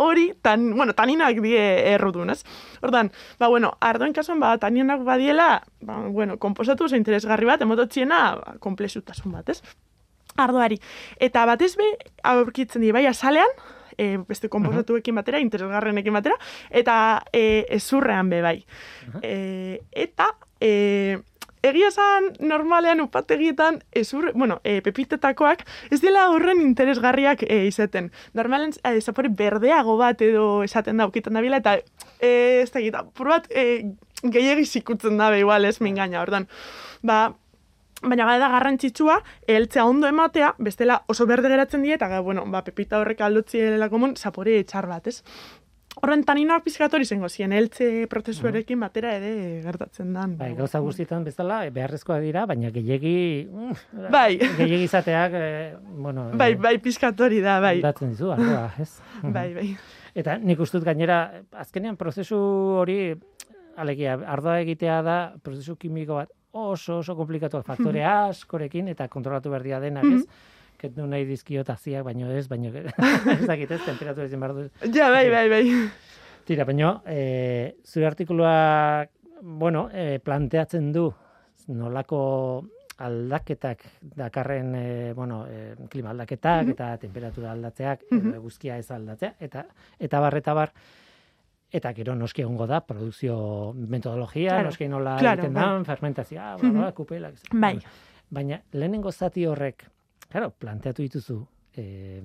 hori, 0.00 0.30
tan, 0.42 0.70
bueno, 0.76 0.94
taninoak 0.96 1.42
die 1.44 1.60
errudun, 1.94 2.30
ez? 2.30 2.40
Ordan, 2.86 3.12
ba, 3.38 3.48
bueno, 3.48 3.74
ardoen 3.80 4.14
kasuan, 4.16 4.40
ba, 4.40 4.56
taninoak 4.58 5.04
badiela, 5.04 5.50
ba, 5.82 6.00
bueno, 6.08 6.38
komposatu 6.38 6.88
oso 6.88 6.96
interesgarri 6.96 7.48
bat, 7.48 7.62
emototxiena, 7.66 8.22
ba, 8.40 8.56
komplexutasun 8.60 9.36
bat, 9.36 9.52
ez? 9.52 9.60
Ardoari. 10.40 10.78
Eta 11.20 11.44
batez 11.48 11.74
be, 11.76 11.90
aurkitzen 12.22 12.82
di, 12.86 12.92
bai, 12.94 13.04
azalean, 13.10 13.50
e, 13.96 14.18
beste 14.28 14.48
komposatuekin 14.48 15.14
batera, 15.14 15.40
interesgarrenekin 15.40 16.14
batera, 16.14 16.36
eta 16.70 17.22
e, 17.32 17.66
ezurrean 17.80 18.30
be 18.30 18.42
bai. 18.44 18.58
E, 19.22 19.80
eta, 19.92 20.32
e, 20.60 21.18
egia 21.62 21.90
esan 21.90 22.30
normalean 22.40 23.02
upategietan 23.04 23.80
ezur, 23.96 24.30
bueno, 24.34 24.60
e, 24.64 24.80
pepitetakoak 24.84 25.64
ez 25.92 26.00
dela 26.00 26.28
horren 26.32 26.62
interesgarriak 26.64 27.44
e, 27.44 27.64
izaten. 27.68 28.10
Normalen 28.34 28.72
e, 28.80 28.96
zapore 29.00 29.28
berdeago 29.28 29.96
bat 30.00 30.22
edo 30.24 30.62
esaten 30.64 31.00
da 31.00 31.08
ukitan 31.10 31.36
da 31.36 31.44
bila, 31.44 31.60
eta 31.60 31.76
e, 32.20 32.62
ez 32.62 32.70
da 32.72 32.80
gita, 32.80 33.04
pur 33.14 33.32
bat 33.34 33.50
e, 33.50 33.92
gehiagi 34.22 34.66
zikutzen 34.66 35.20
dabe 35.20 35.40
igual 35.40 35.64
ez 35.64 35.78
mingaina, 35.80 36.22
ordan. 36.22 36.48
Ba, 37.02 37.34
Baina 38.00 38.24
bada 38.24 38.48
garrantzitsua, 38.48 39.18
eltzea 39.46 39.84
ondo 39.84 40.08
ematea, 40.08 40.54
bestela 40.58 41.02
oso 41.12 41.26
berde 41.28 41.50
geratzen 41.52 41.82
die, 41.84 41.94
eta 41.98 42.20
bueno, 42.24 42.46
ba, 42.48 42.62
pepita 42.64 43.00
horrek 43.00 43.20
aldotzi 43.20 43.60
komun, 43.90 44.16
zapore 44.16 44.58
etxar 44.60 44.86
bat, 44.88 45.06
ez? 45.06 45.22
Horren 46.00 46.22
taninoak 46.24 46.62
pizkatori 46.64 47.04
zengo 47.04 47.28
zien, 47.28 47.52
eltze 47.52 48.06
prozesuarekin 48.08 48.80
batera 48.80 49.10
ere 49.18 49.60
gertatzen 49.64 50.14
dan. 50.14 50.36
Bai, 50.38 50.52
gauza 50.56 50.78
guztietan 50.80 51.24
bezala, 51.26 51.64
e, 51.66 51.72
beharrezkoa 51.74 52.20
dira, 52.22 52.46
baina 52.46 52.70
gehiegi... 52.72 53.48
mm, 53.50 54.06
Bai. 54.14 54.38
Gehiegi 54.38 54.86
izateak, 54.86 55.34
e, 55.34 55.50
bueno... 55.90 56.30
Bai, 56.40 56.52
e, 56.54 56.60
bai, 56.62 56.76
pizkatori 56.80 57.42
da, 57.44 57.58
bai. 57.60 57.80
Datzen 57.84 58.14
dizu, 58.14 58.30
ardoa, 58.32 58.70
ez? 58.80 58.92
Bai, 59.36 59.48
bai. 59.58 59.68
Eta 60.14 60.38
nik 60.38 60.62
ustut 60.62 60.86
gainera, 60.86 61.20
azkenean 61.58 61.98
prozesu 62.00 62.38
hori, 62.80 63.00
alegia, 63.76 64.14
ardoa 64.30 64.60
egitea 64.62 65.02
da, 65.04 65.18
prozesu 65.42 65.76
kimiko 65.76 66.22
bat 66.22 66.30
oso 66.52 66.98
oso 66.98 67.16
komplikatuak 67.16 67.66
faktore 67.72 68.04
askorekin 68.04 68.88
eta 68.92 69.08
kontrolatu 69.08 69.52
berdia 69.52 69.80
denak, 69.80 70.04
ez? 70.04 70.24
Kendu 70.80 71.04
nahi 71.06 71.26
dizkiot 71.28 71.68
aziak, 71.68 72.04
baino 72.06 72.30
ez, 72.32 72.46
baino 72.48 72.72
ez 73.36 73.46
dakit 73.46 73.70
ez, 73.76 73.82
temperatura 73.84 74.26
ezin 74.26 74.40
behar. 74.40 74.70
Ja, 74.88 75.10
bai, 75.12 75.26
bai, 75.28 75.46
bai. 75.52 75.64
Tira, 76.48 76.64
baino, 76.64 77.02
e, 77.04 77.76
zure 77.84 78.08
artikuluak, 78.08 79.10
bueno, 79.42 79.88
e, 79.92 80.18
planteatzen 80.24 80.88
du 80.92 81.10
nolako 81.68 82.20
aldaketak 83.00 83.84
dakarren 84.16 84.74
e, 84.74 85.12
bueno, 85.16 85.44
e, 85.48 85.74
klima 85.88 86.12
aldaketak 86.12 86.74
eta 86.74 86.90
temperatura 87.00 87.52
aldatzeak 87.54 88.04
edo 88.12 88.34
eguzkia 88.36 88.76
ez 88.80 88.90
aldatzea 88.92 89.34
eta 89.40 89.64
eta 89.98 90.20
bar 90.20 90.36
eta 90.36 90.54
bar 90.56 90.74
eta 91.72 91.92
gero 91.94 92.14
noski 92.14 92.42
egongo 92.42 92.66
da 92.66 92.80
produkzio 92.80 93.72
metodologia, 93.74 94.50
Claro, 94.56 94.68
noski 94.70 94.88
nola 94.88 95.16
claro, 95.18 95.42
egiten 95.42 95.54
bai. 95.54 95.64
da, 95.78 95.84
fermentazioa, 95.84 96.56
bla, 96.60 96.92
kupelak. 96.92 97.34
ez- 97.34 97.44
Bai. 97.52 97.78
Baina 98.30 98.60
lehenengo 98.72 99.10
zati 99.12 99.46
horrek, 99.46 99.84
claro, 100.28 100.50
planteatu 100.50 101.02
dituzu 101.02 101.46
eh, 101.76 102.20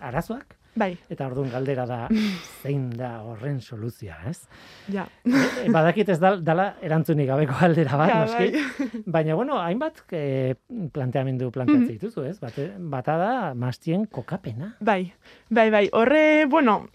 arazoak 0.00 0.56
Bai, 0.78 0.92
eta 1.10 1.26
orduan 1.26 1.50
galdera 1.50 1.86
da 1.86 2.08
zein 2.62 2.90
da 2.90 3.22
horren 3.26 3.60
soluzioa, 3.60 4.16
ez? 4.30 4.46
ja. 4.92 5.06
E, 5.24 5.68
badakit 5.74 6.08
ez 6.14 6.18
da, 6.22 6.36
dala 6.36 6.74
erantzunik 6.82 7.26
gabeko 7.26 7.54
aldera 7.66 7.96
bat, 7.96 8.10
Ja, 8.10 8.20
noski. 8.24 8.52
bai. 8.52 9.02
Baina, 9.16 9.34
bueno, 9.34 9.58
hainbat 9.58 10.04
e, 10.12 10.54
planteamendu 10.92 11.50
planteatzen 11.50 11.88
dituzu, 11.88 12.22
ez? 12.30 12.38
Bate, 12.38 12.68
bata 12.78 13.16
da, 13.18 13.32
mastien 13.54 14.06
kokapena. 14.06 14.76
Bai, 14.80 15.12
bai, 15.50 15.70
bai. 15.70 15.88
Horre, 15.92 16.46
bueno, 16.46 16.86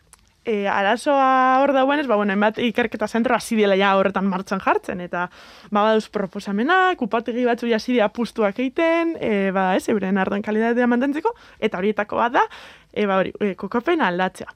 e, 0.45 0.67
arazoa 0.67 1.59
hor 1.61 1.73
dauenez, 1.73 2.05
ba, 2.07 2.15
bueno, 2.15 2.33
hainbat 2.33 2.59
ikerketa 2.59 3.07
zentro 3.07 3.35
hasi 3.35 3.55
dela 3.55 3.77
ja 3.79 3.93
horretan 3.97 4.27
martxan 4.29 4.61
jartzen, 4.63 5.01
eta 5.01 5.27
ba, 5.71 5.83
baduz 5.83 6.09
proposamenak, 6.13 7.01
upategi 7.01 7.45
batzu 7.47 7.71
hasi 7.73 7.95
dira 7.95 8.09
pustuak 8.13 8.59
egiten, 8.59 9.15
e, 9.19 9.51
ba, 9.55 9.71
ez, 9.75 9.87
euren 9.89 10.17
ardoen 10.17 10.43
kalitatea 10.45 10.87
mantentzeko, 10.87 11.33
eta 11.59 11.79
horietako 11.79 12.19
bat 12.21 12.39
da, 12.39 12.47
e, 12.91 13.05
ba, 13.05 13.21
hori, 13.21 13.33
e, 13.39 13.53
kokapena 13.59 14.09
aldatzea. 14.11 14.51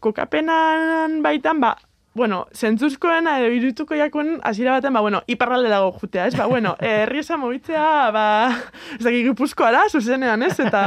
Kokapenan 0.00 1.22
baitan, 1.22 1.60
ba, 1.62 1.76
bueno, 2.18 2.42
zentzuzkoena 2.52 3.38
edo 3.40 3.48
irutuko 3.54 3.96
jakuen 3.96 4.40
hasiera 4.44 4.74
baten, 4.76 4.92
ba, 4.92 5.00
bueno, 5.00 5.22
iparralde 5.30 5.70
dago 5.72 5.92
jutea, 5.96 6.26
ez? 6.28 6.34
Ba, 6.36 6.46
bueno, 6.50 6.74
herri 6.84 7.22
esan 7.22 7.40
mobitzea, 7.40 8.10
ba, 8.14 8.24
ez 8.98 9.04
dakik 9.06 9.30
gipuzkoara, 9.30 9.86
zuzenean, 9.88 10.42
ez? 10.44 10.58
Eta, 10.60 10.82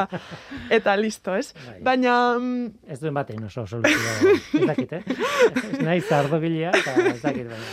eta 0.70 0.96
listo, 1.00 1.36
ez? 1.40 1.56
Bai. 1.56 1.80
Baina, 1.90 2.16
mm, 2.38 2.92
Ez 2.92 3.00
duen 3.02 3.18
batein 3.18 3.44
oso 3.48 3.66
soluzio, 3.66 4.36
ez 4.60 4.66
dakit, 4.68 4.94
eh? 5.00 5.04
Ez 5.72 5.82
nahi 5.82 6.02
zardogilea, 6.02 6.76
eta 6.76 6.96
ez 7.16 7.22
dakit, 7.24 7.50
baina. 7.50 7.68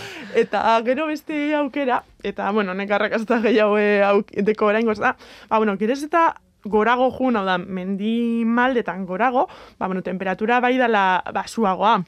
eta 0.46 0.64
gero 0.86 1.06
beste 1.10 1.54
aukera, 1.58 2.02
eta, 2.22 2.50
bueno, 2.54 2.74
nekarrak 2.78 3.18
azta 3.20 3.42
gehiago 3.44 3.78
eh, 3.82 4.04
auk, 4.06 4.30
deko 4.46 4.72
oraingoz 4.72 5.00
da, 5.02 5.16
ba, 5.50 5.58
bueno, 5.58 5.76
gerez 5.76 6.04
eta 6.06 6.30
gorago 6.68 7.10
jun, 7.14 7.36
hau 7.38 7.44
da, 7.46 7.58
mendi 7.58 8.44
maldetan 8.44 9.06
gorago, 9.06 9.48
ba, 9.78 9.86
bueno, 9.86 10.02
temperatura 10.06 10.60
bai 10.60 10.76
dala 10.78 11.22
basuagoa. 11.34 11.98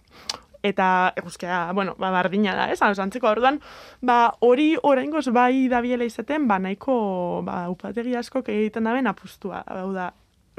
Eta 0.62 1.12
eguzkia, 1.16 1.72
bueno, 1.72 1.94
ba, 1.98 2.10
bardina 2.10 2.54
da, 2.54 2.70
ez? 2.72 2.80
Antzeko 2.82 3.30
orduan, 3.30 3.60
ba, 4.02 4.34
hori 4.40 4.74
oraingoz 4.82 5.28
bai 5.32 5.68
dabiela 5.72 6.04
izaten, 6.04 6.48
ba, 6.48 6.58
nahiko, 6.58 7.42
ba, 7.46 7.62
upategi 7.72 8.16
asko 8.16 8.44
egiten 8.46 8.84
daben 8.84 9.08
apustua. 9.08 9.62
Hau 9.66 9.92
da, 9.96 10.10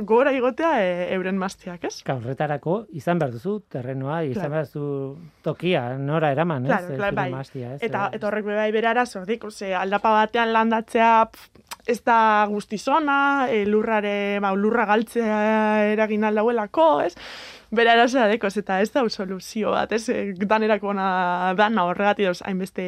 gora 0.02 0.32
igotea 0.34 0.72
e, 0.82 1.14
euren 1.16 1.38
maztiak, 1.38 1.84
ez? 1.86 2.02
Ka, 2.08 2.16
horretarako 2.18 2.86
izan 2.98 3.20
behar 3.22 3.36
duzu 3.36 3.60
terrenoa, 3.70 4.24
izan 4.24 4.50
Claro. 4.50 4.52
behar 4.56 4.66
duzu 4.66 5.18
tokia, 5.46 5.84
nora 5.98 6.32
eraman, 6.32 6.66
ez? 6.66 6.72
Claro, 6.72 6.96
claro, 6.98 7.16
bai. 7.16 7.30
mahastia, 7.32 7.76
ez? 7.76 7.82
Eta, 7.84 8.10
eta 8.14 8.28
horrek 8.28 8.46
bai 8.46 8.72
bere 8.72 8.88
arazoak, 8.88 9.52
ze 9.52 9.74
aldapa 9.76 10.12
batean 10.12 10.54
landatzea 10.54 11.30
pf, 11.32 11.50
ez 11.88 12.04
da 12.04 12.46
guztizona, 12.50 13.48
e, 13.50 13.66
lurrare, 13.66 14.40
ba, 14.40 14.54
lurra 14.54 14.86
galtzea 14.86 15.92
eragin 15.94 16.24
aldauelako, 16.24 17.02
ez? 17.02 17.16
Bere 17.72 17.90
arazoa 17.94 18.26
dekoz, 18.28 18.56
eta 18.60 18.82
ez 18.84 18.90
da 18.92 19.04
soluzio 19.10 19.72
bat, 19.72 19.92
ez? 19.96 20.10
E, 20.12 20.34
danerako 20.36 20.90
ona 20.92 21.54
dana 21.56 21.86
horregatik 21.88 22.28
dauz 22.28 22.42
hainbeste, 22.44 22.86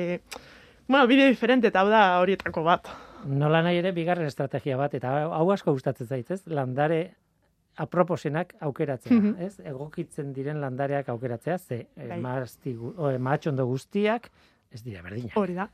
bueno, 0.90 1.06
bide 1.08 1.30
diferente 1.32 1.70
eta 1.72 1.80
hau 1.86 1.90
da 1.90 2.02
horietako 2.20 2.64
bat. 2.68 2.90
Nola 3.26 3.62
nahi 3.64 3.78
ere 3.80 3.94
bigarren 3.96 4.28
estrategia 4.28 4.76
bat, 4.76 4.94
eta 5.00 5.14
hau 5.32 5.46
asko 5.56 5.72
gustatzen 5.72 6.08
zait, 6.12 6.32
ez? 6.36 6.42
Landare 6.52 7.14
aproposenak 7.80 8.52
aukeratzea, 8.62 9.14
Mhm. 9.16 9.36
ez? 9.42 9.60
Egokitzen 9.66 10.34
diren 10.34 10.60
landareak 10.62 11.08
aukeratzea, 11.10 11.58
ze 11.58 11.88
Bai. 11.96 12.08
bai. 12.10 12.20
masti, 12.22 12.76
gu- 12.76 12.94
o, 12.98 13.18
mahatxondo 13.20 13.66
guztiak 13.66 14.30
ez 14.74 14.82
dira 14.82 15.04
berdinak. 15.06 15.36
Hori 15.38 15.54
da. 15.54 15.68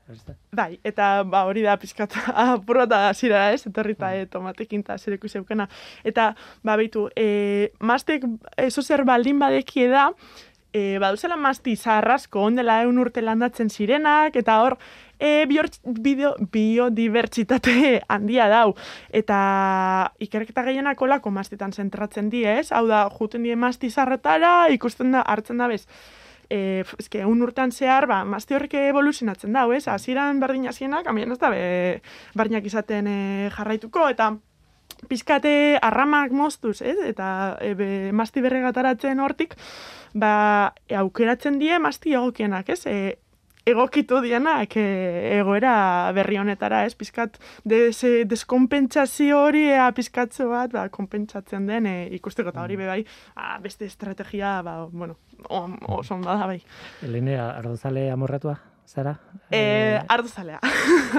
Bai, 0.52 0.74
eta 0.84 1.22
ba, 1.24 1.46
hori 1.48 1.64
da 1.64 1.76
pizkat 1.80 2.12
apur 2.28 2.82
bat 2.82 2.92
hasiera 3.10 3.46
ez, 3.54 3.64
etorrita 3.70 4.12
e, 4.16 4.26
tomatekin 4.30 4.84
eta 4.84 4.98
zereku 4.98 5.28
zeukena. 5.28 5.68
Eta, 6.04 6.34
ba, 6.66 6.76
beitu, 6.76 7.08
e, 7.16 7.72
mastek 7.80 8.24
eso 8.60 8.84
zer 8.84 9.04
baldin 9.08 9.38
badekie 9.40 9.88
da, 9.88 10.10
e, 10.72 10.98
baduzela 11.02 11.36
masti 11.40 11.76
zarrasko 11.76 12.40
ondela 12.50 12.82
eun 12.84 12.98
urte 13.00 13.22
landatzen 13.24 13.70
zirenak, 13.72 14.36
eta 14.36 14.60
hor, 14.62 14.76
e, 15.18 15.46
biodibertsitate 15.48 18.00
handia 18.12 18.48
dau. 18.52 18.74
Eta 19.10 19.38
ikerketa 20.20 20.62
gehienak 20.68 21.02
olako 21.02 21.30
mastitan 21.34 21.72
zentratzen 21.72 22.30
die, 22.32 22.46
ez? 22.60 22.70
Hau 22.72 22.86
da, 22.90 23.08
juten 23.16 23.42
die 23.48 23.56
masti 23.56 23.90
zarretara, 23.90 24.68
ikusten 24.76 25.12
da, 25.16 25.20
hartzen 25.26 25.58
da 25.60 25.66
bez, 25.72 25.84
e, 26.50 26.84
eske 26.98 27.24
un 27.26 27.42
urtean 27.46 27.72
zehar, 27.72 28.06
ba, 28.10 28.20
mazti 28.28 28.56
horrek 28.56 28.74
evoluzionatzen 28.82 29.54
dau, 29.56 29.70
ez? 29.72 29.86
Hasieran 29.88 30.42
berdin 30.42 30.68
hasienak, 30.68 31.08
amien 31.08 31.32
ez 31.32 31.38
da, 31.38 31.50
be, 31.54 32.02
berdinak 32.36 32.66
izaten 32.66 33.08
e, 33.08 33.18
jarraituko, 33.54 34.08
eta 34.10 34.32
pizkate 35.08 35.78
arramak 35.80 36.34
moztuz, 36.36 36.80
ez? 36.82 36.98
Eta 37.06 37.30
e, 37.62 37.72
be, 37.78 37.88
masti 38.12 38.42
berregataratzen 38.44 39.22
hortik, 39.22 39.56
ba, 40.12 40.74
e, 40.88 40.98
aukeratzen 41.00 41.58
die 41.62 41.78
masti 41.78 42.16
egokienak, 42.18 42.74
ez? 42.74 42.82
E, 42.86 43.18
egokitu 43.70 44.20
dianak 44.24 44.76
e, 44.76 44.84
egoera 45.38 46.10
berri 46.16 46.36
honetara, 46.38 46.84
ez, 46.86 46.94
pizkat, 46.94 47.38
des, 47.64 47.96
deskompentsazio 48.30 49.38
hori 49.46 49.64
ea 49.70 49.90
pizkatzo 49.96 50.48
bat, 50.50 50.72
ba, 50.72 50.88
konpentsatzen 50.92 51.66
den 51.70 51.86
e, 51.86 51.94
ikusteko 52.18 52.50
eta 52.52 52.62
hori 52.64 52.76
Mm. 52.76 52.80
be 52.82 52.86
bai, 52.86 53.04
a, 53.36 53.58
beste 53.62 53.84
estrategia, 53.86 54.60
ba, 54.62 54.86
bueno, 54.90 55.16
on, 55.48 55.78
oso 55.88 56.14
ondo 56.14 56.28
da 56.30 56.46
bai. 56.46 56.60
Elene, 57.02 57.38
ardozale 57.38 58.10
amorratua, 58.10 58.58
zara? 58.86 59.14
E, 59.50 60.00
arduzalea. 60.08 60.58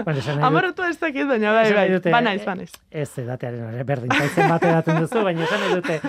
bueno, 0.04 0.20
esan 0.20 0.36
nahi 0.36 0.42
dut- 0.42 0.48
Amorratu 0.48 0.84
ez 0.84 0.98
dakit, 1.00 1.28
baina 1.28 1.54
bai, 1.56 1.74
bai, 1.74 1.88
dute, 1.92 2.12
banaiz, 2.12 2.42
eh, 2.42 2.46
banaiz. 2.46 2.72
Ez 2.92 3.10
edatearen 3.24 3.86
berdin, 3.88 4.12
zaitzen 4.12 4.50
bat 4.52 4.64
edaten 4.64 5.00
duzu, 5.06 5.24
baina 5.24 5.44
esan 5.48 5.68
dute, 5.76 6.00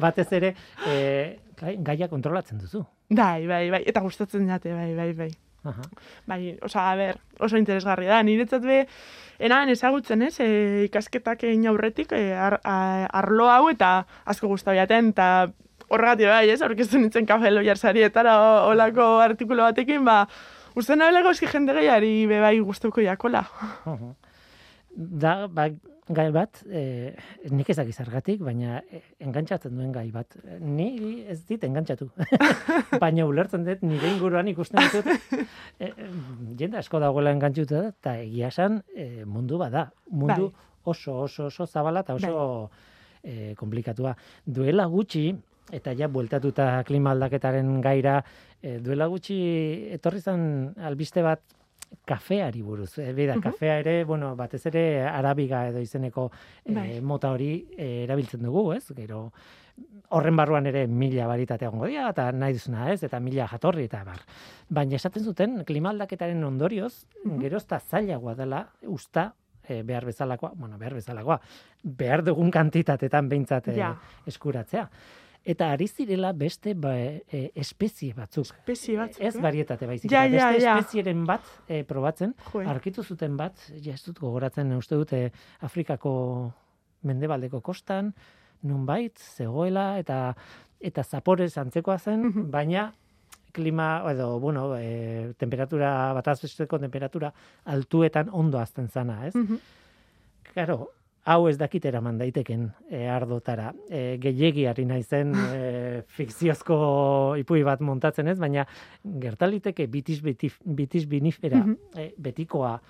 batez 0.00 0.28
ere, 0.32 0.54
e, 0.88 0.98
gai, 1.60 1.76
gaia 1.84 2.08
kontrolatzen 2.08 2.58
duzu. 2.58 2.84
Bai, 3.12 3.46
bai, 3.46 3.64
bai, 3.70 3.82
eta 3.86 4.00
gustatzen 4.00 4.46
jate, 4.48 4.72
bai, 4.72 4.94
bai, 4.96 5.12
bai. 5.12 5.30
Aha. 5.64 5.82
Bai, 6.26 6.58
osa, 6.62 6.90
a 6.90 6.96
ber, 6.96 7.18
oso 7.38 7.56
interesgarria 7.56 8.10
da. 8.16 8.22
Niretzat 8.26 8.62
be, 8.66 8.80
enaen 9.38 9.68
ezagutzen, 9.70 10.22
ez, 10.26 10.40
e, 10.42 10.48
ikasketak 10.88 11.44
egin 11.44 11.66
aurretik, 11.70 12.12
e, 12.18 12.32
ar, 12.34 12.58
a- 12.64 13.06
arlo 13.12 13.46
hau 13.50 13.68
eta 13.70 14.06
asko 14.24 14.48
guztau 14.50 14.74
jaten, 14.74 15.12
eta 15.14 15.28
horregatik 15.88 16.26
bai, 16.26 16.48
ez, 16.50 16.60
aurkeztu 16.62 16.98
nintzen 16.98 17.26
kafe 17.26 17.50
loiar 17.50 17.78
sarietara 17.78 18.34
o- 18.40 18.68
olako 18.72 19.20
artikulo 19.20 19.62
batekin, 19.62 20.04
ba, 20.04 20.26
uste 20.74 20.96
nabelako 20.96 21.30
eski 21.36 21.46
jende 21.46 21.74
gehiari 21.78 22.26
be 22.26 22.40
bai 22.40 22.58
guztuko 22.60 23.00
jakola. 23.04 23.44
Da, 24.94 25.46
ba, 25.48 25.68
gai 26.10 26.30
bat, 26.34 26.58
e, 26.66 27.14
nik 27.54 27.68
ezak 27.70 27.86
izargatik, 27.92 28.40
baina 28.42 28.80
e, 28.90 29.02
engantzatzen 29.22 29.76
duen 29.76 29.92
gai 29.94 30.08
bat. 30.10 30.34
Ni 30.58 31.22
ez 31.30 31.38
dit 31.46 31.62
engantzatu. 31.62 32.08
baina 33.04 33.26
ulertzen 33.28 33.64
dut, 33.66 33.84
nire 33.86 34.10
inguruan 34.10 34.50
ikusten 34.50 34.82
ditut, 34.82 35.46
e, 35.78 35.92
jende 36.58 36.80
asko 36.80 36.98
dagoela 37.02 37.34
engantzuta 37.34 37.84
da, 37.86 37.94
eta 37.94 38.16
egia 38.24 38.50
esan 38.50 38.80
e, 38.96 39.24
mundu 39.24 39.60
bada. 39.62 39.90
Mundu 40.10 40.50
Bai. 40.50 40.68
oso, 40.90 41.20
oso, 41.28 41.46
oso 41.52 41.66
zabala 41.66 42.02
eta 42.02 42.18
oso 42.18 42.68
e, 43.22 43.54
komplikatua. 43.58 44.16
Duela 44.44 44.88
gutxi, 44.90 45.28
eta 45.72 45.94
ja 45.94 46.10
bueltatuta 46.10 46.82
klima 46.88 47.14
aldaketaren 47.14 47.78
gaira, 47.80 48.18
e, 48.58 48.80
duela 48.82 49.06
gutxi 49.06 49.38
etorri 49.94 50.20
zen 50.20 50.72
albiste 50.82 51.22
bat 51.22 51.61
kafeari 52.04 52.62
buruz. 52.62 52.98
E, 52.98 53.12
bida, 53.12 53.34
Mhm. 53.36 53.42
kafea 53.42 53.78
ere, 53.78 54.04
bueno, 54.04 54.34
batez 54.36 54.66
ere 54.66 55.02
arabiga 55.06 55.68
edo 55.68 55.78
izeneko 55.80 56.30
e, 56.64 57.00
mota 57.00 57.30
hori 57.30 57.68
e, 57.76 58.04
erabiltzen 58.04 58.42
dugu, 58.42 58.72
ez? 58.72 58.88
Gero 58.96 59.32
horren 60.10 60.36
barruan 60.36 60.66
ere 60.66 60.86
mila 60.86 61.26
baritate 61.26 61.64
egongo 61.64 61.86
dira, 61.86 62.08
eta 62.10 62.30
nahi 62.32 62.52
duzuna, 62.52 62.90
ez? 62.92 63.02
Eta 63.04 63.20
mila 63.20 63.46
jatorri 63.48 63.84
eta 63.84 64.02
bar. 64.04 64.20
Baina 64.68 64.96
esaten 64.96 65.24
zuten, 65.24 65.64
klima 65.64 65.90
aldaketaren 65.90 66.42
ondorioz, 66.44 67.06
Mhm. 67.24 67.40
gero 67.40 67.56
ez 67.56 67.66
da 67.66 67.78
zailagoa 67.80 68.34
dela, 68.34 68.66
usta, 68.82 69.34
e, 69.66 69.82
behar 69.82 70.04
bezalakoa, 70.04 70.52
bueno, 70.56 70.76
behar 70.76 70.94
bezalakoa, 70.94 71.40
behar 71.84 72.22
dugun 72.24 72.50
kantitatetan 72.50 73.28
behintzat 73.28 73.68
Ja. 73.76 73.96
eskuratzea. 74.26 74.90
Eta 75.44 75.72
ari 75.72 75.88
zirela 75.88 76.32
beste 76.32 76.74
ba, 76.78 76.92
e, 76.94 77.50
espezie 77.58 78.14
batzuk. 78.14 78.44
Espezie 78.46 78.96
batzuk, 78.96 79.22
Ez 79.26 79.34
eh? 79.36 79.40
barietate 79.42 79.86
baizik, 79.86 80.10
Ja, 80.12 80.24
ja, 80.24 80.50
beste 80.52 80.62
ja. 80.64 80.76
espezieren 80.78 81.24
bat 81.26 81.42
e, 81.68 81.82
probatzen, 81.84 82.34
Jo, 82.52 82.60
arkitu 82.70 83.02
zuten 83.02 83.36
bat, 83.36 83.58
ja 83.82 83.94
ez 83.94 84.02
dut 84.04 84.20
gogoratzen, 84.20 84.70
uste 84.76 84.94
dute 84.94 85.32
Afrikako 85.60 86.52
mendebaldeko 87.02 87.60
kostan, 87.60 88.12
nunbait, 88.62 89.18
zegoela, 89.18 89.98
eta 89.98 90.34
eta 90.80 91.02
zaporez 91.02 91.56
antzekoa 91.58 91.98
zen, 91.98 92.22
Mhm. 92.26 92.50
baina 92.50 92.92
klima, 93.52 94.02
edo, 94.10 94.38
bueno, 94.40 94.76
e, 94.78 95.34
temperatura, 95.38 96.12
bataz 96.14 96.40
besteko 96.42 96.78
temperatura 96.78 97.32
altuetan 97.64 98.28
ondo 98.32 98.58
azten 98.58 98.88
zana, 98.88 99.26
ez? 99.26 99.34
Mhm. 99.34 99.58
Claro, 100.54 100.90
hau 101.24 101.46
ez 101.48 101.56
dakit 101.58 101.84
eraman 101.86 102.18
daiteken 102.18 102.64
e, 102.90 103.04
ardotara. 103.08 103.72
E, 103.90 104.16
gehiagiari 104.22 104.84
naizen 104.88 105.34
e, 105.34 106.02
fikziozko 106.16 107.36
ipui 107.38 107.62
bat 107.66 107.80
montatzen 107.80 108.28
ez, 108.32 108.38
baina 108.42 108.66
gertaliteke 109.04 109.86
bitis, 109.86 110.20
bitis, 110.22 110.58
bitis 110.64 111.06
binifera 111.06 111.62
Mhm. 111.62 111.76
e, 111.96 112.12
betikoa 112.18 112.80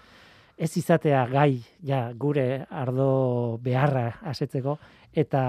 ez 0.63 0.77
izatea 0.79 1.27
gai 1.27 1.59
ja 1.83 2.05
gure 2.15 2.65
ardo 2.71 3.59
beharra 3.63 4.07
asetzeko 4.31 4.79
eta 5.13 5.43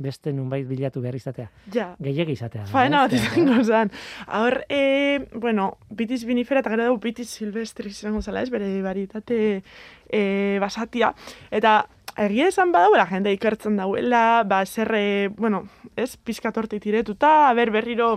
beste 0.00 0.32
nunbait 0.32 0.64
bilatu 0.64 1.02
behar 1.02 1.16
izatea. 1.18 1.48
Ja, 1.74 1.90
Gehiegi 2.00 2.32
izatea. 2.38 2.64
Faena 2.70 3.04
ez? 3.04 3.10
bat 3.10 3.16
izango 3.18 3.64
zen. 3.64 3.90
Hor, 4.38 4.62
e, 4.72 5.26
bueno, 5.34 5.66
bitis 5.92 6.22
vinifera 6.24 6.62
eta 6.62 6.72
gero 6.72 6.86
dugu 6.88 7.02
bitis 7.04 7.28
silvestris 7.28 7.98
izango 7.98 8.22
zela, 8.22 8.40
ez, 8.40 8.48
bere 8.54 8.70
varietate 8.86 9.40
e, 10.08 10.22
basatia. 10.62 11.12
Eta 11.50 11.82
egia 12.16 12.48
esan 12.48 12.72
badauela 12.72 13.04
jende 13.10 13.34
ikertzen 13.36 13.76
dauela, 13.76 14.42
ba, 14.48 14.62
zer, 14.64 14.94
e, 14.96 15.28
bueno, 15.36 15.66
ez, 15.96 16.14
pizkat 16.16 16.56
hortik 16.56 16.80
tiretuta, 16.86 17.52
ber 17.58 17.74
berriro, 17.76 18.14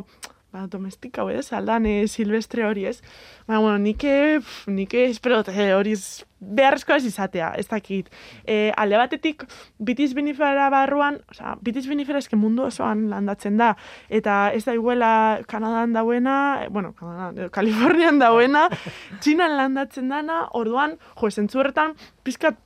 ba, 0.53 0.67
domestika, 0.69 1.23
ez, 1.33 1.47
aldan 1.57 1.85
e, 1.89 1.95
silvestre 2.07 2.63
hori, 2.67 2.85
ez. 2.85 2.99
Ba, 3.47 3.57
bueno, 3.57 3.79
nike, 3.81 4.37
pf, 4.39 4.67
nike 4.69 5.07
espero 5.09 5.39
dut, 5.41 5.49
e, 5.49 5.71
hori 5.73 5.95
ez- 5.97 6.23
beharrezkoa 6.43 6.97
ez 6.99 7.05
izatea, 7.07 7.53
ez 7.57 7.65
dakit. 7.71 8.09
E, 8.45 8.71
alde 8.77 8.97
batetik, 8.99 9.45
bitis 9.79 10.11
vinifera 10.13 10.67
barruan, 10.69 11.17
osea, 11.31 11.55
bitis 11.63 11.87
vinifera 11.89 12.19
eske 12.21 12.35
mundu 12.37 12.65
osoan 12.67 13.05
landatzen 13.09 13.57
da, 13.57 13.71
eta 14.09 14.51
ez 14.53 14.65
da 14.67 14.75
iguela 14.77 15.11
Kanadan 15.47 15.93
dauena, 15.95 16.35
eh, 16.63 16.67
bueno, 16.69 16.91
Kanadan, 16.99 17.37
edo 17.39 17.49
Kalifornian 17.49 18.19
dauena, 18.19 18.67
Txinan 19.23 19.55
landatzen 19.57 20.11
dana, 20.11 20.43
orduan, 20.59 20.97
jo, 21.15 21.31
zentzu 21.31 21.63
horretan, 21.63 21.95
pizkat 22.27 22.59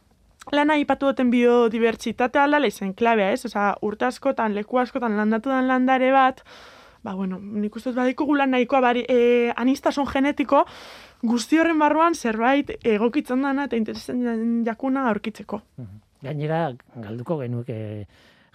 lana 0.52 0.78
aipatu 0.80 1.10
duten 1.12 1.30
biodibertsitatea 1.30 2.44
aldala 2.48 2.68
izen 2.72 2.94
klabea, 2.98 3.32
ez? 3.36 3.46
Osea, 3.46 3.76
urte 3.86 4.08
askotan, 4.10 4.56
leku 4.56 4.80
askotan 4.82 5.16
landatu 5.20 5.52
den 5.54 5.68
landare 5.70 6.12
bat, 6.16 6.42
ba, 7.08 7.14
bueno, 7.16 7.40
nik 7.40 7.76
uste 7.80 7.94
badikugula 7.96 8.46
nahikoa 8.52 8.82
bari, 8.84 9.06
e, 9.08 9.52
anistasun 9.56 10.08
genetiko, 10.12 10.66
guzti 11.24 11.58
horren 11.62 11.80
barruan 11.80 12.16
zerbait 12.20 12.74
egokitzen 12.84 13.42
dana 13.48 13.70
eta 13.70 13.80
interesan 13.80 14.20
den 14.26 14.48
jakuna 14.68 15.08
aurkitzeko. 15.14 15.62
Mhm. 15.80 16.02
Gainera, 16.28 16.64
galduko 16.98 17.38
genuke 17.40 17.78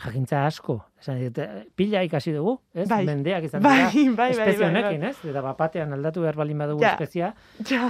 jakintza 0.03 0.41
asko. 0.49 0.81
Esan 1.01 1.21
eh, 1.23 1.63
pila 1.79 2.03
ikasi 2.03 2.33
dugu, 2.35 2.57
ez? 2.75 2.89
Bai. 2.91 3.05
Mendeak 3.07 3.45
izan 3.47 3.63
Bai, 3.63 3.79
bai, 3.87 4.05
bai, 4.19 4.31
espezie 4.35 4.59
bai, 4.59 4.73
bai. 4.73 4.83
honekin, 4.83 5.05
ez? 5.13 5.17
Eta 5.31 5.41
bapatean 5.47 5.93
aldatu 5.95 6.21
behar 6.27 6.37
balin 6.37 6.59
badugu 6.59 6.83
Ja. 6.83 6.93
espezia. 6.97 7.33
Ja, 7.71 7.89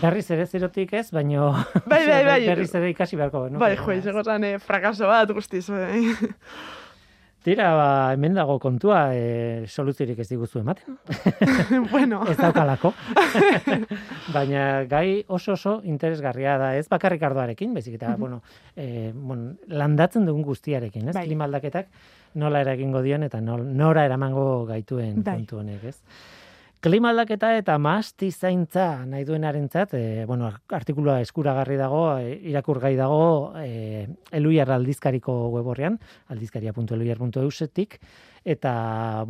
Berriz 0.00 0.24
ere 0.30 0.46
zerotik 0.46 0.92
ez, 0.94 1.10
baino 1.12 1.50
Bai, 1.90 2.06
bai, 2.06 2.24
bai. 2.24 2.40
berriz 2.50 2.70
ere 2.74 2.88
ikasi 2.94 3.16
beharko 3.20 3.44
genuke. 3.44 3.60
bai, 3.60 3.76
jo, 3.76 3.92
izango 3.92 4.22
zen 4.24 4.44
eh, 4.44 4.58
frakaso 4.58 5.06
bat 5.10 5.30
guztiz. 5.36 5.68
Eh. 5.68 6.16
Tira, 7.42 7.72
ba, 7.74 7.86
hemen 8.14 8.36
dago 8.38 8.54
kontua, 8.62 9.08
e, 9.18 9.66
soluziorik 9.66 10.20
ez 10.22 10.28
diguzu 10.30 10.60
ematen. 10.60 10.94
bueno, 11.92 12.20
ez 12.30 12.36
daukalako. 12.38 12.92
Baina 14.36 14.84
gai 14.90 15.24
oso 15.26 15.56
oso 15.56 15.72
interesgarria 15.82 16.54
da, 16.60 16.70
ez 16.78 16.86
bakarrik 16.92 17.24
ardoarekin, 17.26 17.74
bezik 17.74 17.96
eta, 17.98 18.14
bueno, 18.16 18.42
e, 18.76 19.10
bueno, 19.12 19.56
landatzen 19.66 20.28
dugun 20.28 20.46
guztiarekin, 20.46 21.10
ez? 21.10 21.16
Bai. 21.18 21.26
Klima 21.26 21.50
aldaketak 21.50 21.90
nola 22.38 22.62
eragingo 22.62 23.02
dion 23.02 23.26
eta 23.26 23.42
nora 23.42 24.06
eramango 24.06 24.64
gaituen 24.70 25.18
Bai. 25.18 25.40
kontu 25.40 25.58
honek, 25.64 25.90
ez? 25.90 25.98
Klima 26.82 27.12
aldaketa 27.12 27.52
eta 27.54 27.76
mahasti 27.78 28.32
zaintza 28.34 29.04
nahi 29.06 29.22
duenarentzat, 29.22 29.92
e, 29.94 30.24
bueno, 30.26 30.48
artikulua 30.74 31.20
eskuragarri 31.22 31.76
dago, 31.78 32.00
e, 32.18 32.32
irakurgai 32.50 32.96
dago, 32.98 33.52
e, 33.60 34.08
eluiar 34.34 34.72
aldizkariko 34.74 35.36
web 35.54 35.68
horrean, 35.70 36.00
aldizkaria.eluiar.eusetik, 36.34 38.00
eta, 38.42 38.72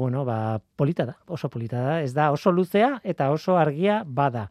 bueno, 0.01 0.25
ba, 0.25 0.63
polita 0.81 1.05
da, 1.05 1.19
oso 1.29 1.53
polita 1.53 1.83
da, 1.85 1.99
ez 2.01 2.15
da 2.17 2.31
oso 2.33 2.55
luzea 2.57 3.03
eta 3.05 3.29
oso 3.37 3.59
argia 3.61 4.01
bada. 4.07 4.47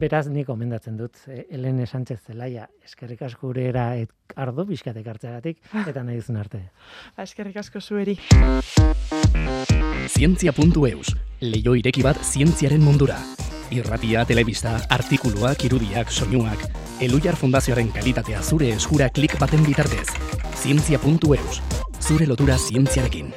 Beraz, 0.00 0.30
nik 0.32 0.46
gomendatzen 0.48 0.96
dut, 0.96 1.18
e, 1.28 1.42
Elene 1.52 1.84
Sánchez 1.84 2.22
Zelaia, 2.24 2.64
eskerrik 2.86 3.20
asko 3.26 3.50
gurera 3.50 3.98
et, 4.00 4.08
ardo 4.32 4.64
bizkatek 4.64 5.10
hartzeagatik, 5.12 5.58
eta 5.90 6.04
nahi 6.06 6.16
duzun 6.22 6.38
arte. 6.40 6.60
ba, 7.16 7.26
eskerrik 7.26 7.58
asko 7.60 7.82
zueri. 7.82 8.16
Zientzia.eus, 10.08 11.12
leio 11.44 11.76
ireki 11.76 12.02
bat 12.02 12.16
zientziaren 12.24 12.80
mundura. 12.80 13.18
Irratia, 13.70 14.24
telebista, 14.24 14.78
artikuluak, 14.88 15.66
irudiak, 15.68 16.10
soinuak, 16.10 16.64
Elujar 17.00 17.36
Fundazioaren 17.36 17.92
kalitatea 17.92 18.40
zure 18.42 18.72
eskura 18.72 19.10
klik 19.12 19.36
baten 19.38 19.62
bitartez. 19.68 20.08
Zientzia.eus, 20.56 21.60
zure 22.00 22.26
lotura 22.26 22.56
zientziarekin. 22.56 23.32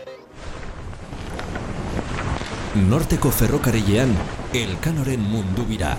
Norteko 2.88 3.30
ferrokarrilean 3.30 4.16
Elkanoren 4.56 5.22
mundu 5.28 5.68
bira. 5.68 5.98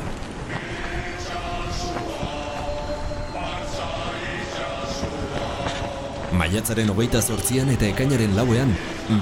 Maiatzaren 6.34 6.90
hogeita 6.90 7.22
zortzian 7.22 7.70
eta 7.70 7.86
ekainaren 7.86 8.34
lauean, 8.36 8.74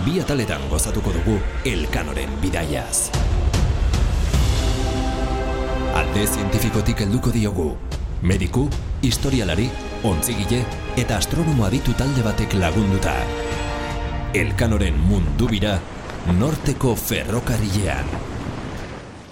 bi 0.07 0.19
ataletan 0.21 0.65
gozatuko 0.71 1.13
dugu 1.21 1.39
Elkanoren 1.69 2.41
bidaiaz. 2.41 3.13
talde 6.13 6.27
zientifikotik 6.29 6.99
helduko 7.01 7.31
diogu. 7.33 7.71
Mediku, 8.23 8.67
historialari, 9.01 9.65
ontzigile 10.05 10.59
eta 11.01 11.17
astronomo 11.17 11.65
aditu 11.65 11.95
talde 11.97 12.21
batek 12.23 12.53
lagunduta. 12.61 13.15
Elkanoren 14.37 14.99
mundu 15.09 15.49
bira, 15.49 15.79
norteko 16.39 16.93
ferrokarrilean. 17.01 18.13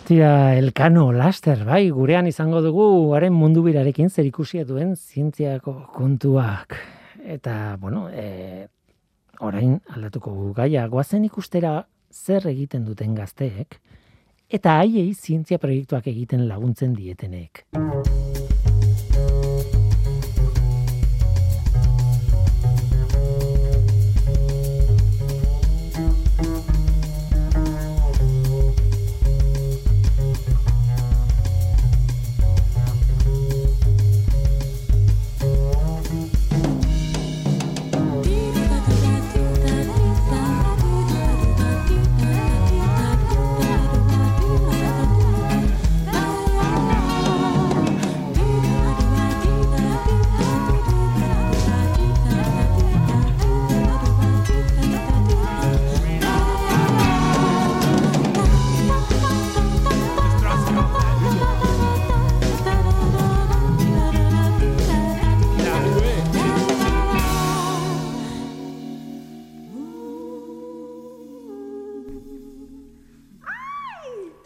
Tira, 0.09 0.57
Elkano, 0.57 1.11
Laster, 1.13 1.67
bai, 1.69 1.91
gurean 1.91 2.27
izango 2.27 2.63
dugu 2.65 3.13
haren 3.15 3.37
mundu 3.37 3.63
birarekin 3.67 4.09
zer 4.09 4.25
ikusia 4.25 4.65
duen 4.65 4.97
zientziako 4.97 5.77
kontuak. 5.93 6.79
Eta, 7.25 7.77
bueno, 7.81 8.09
e, 8.13 8.69
orain 9.41 9.79
aldatuko 9.95 10.53
gaia, 10.57 10.87
goazen 10.89 11.25
ikustera 11.29 11.87
zer 12.11 12.49
egiten 12.51 12.85
duten 12.85 13.15
gazteek, 13.15 13.81
eta 14.51 14.81
haiei 14.81 15.13
zientzia 15.15 15.61
proiektuak 15.63 16.11
egiten 16.11 16.49
laguntzen 16.49 16.97
dietenek. 16.97 17.65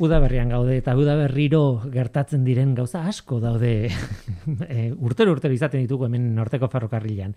Udaberrian 0.05 0.51
gaude 0.53 0.77
eta 0.79 0.95
udaberriro 0.97 1.83
gertatzen 1.93 2.45
diren 2.45 2.75
gauza 2.77 3.05
asko 3.09 3.41
daude 3.43 3.75
e, 4.69 4.91
urtero 4.95 5.33
urtero 5.33 5.55
izaten 5.55 5.85
ditugu 5.85 6.07
hemen 6.09 6.35
norteko 6.37 6.69
ferrokarrilan. 6.73 7.35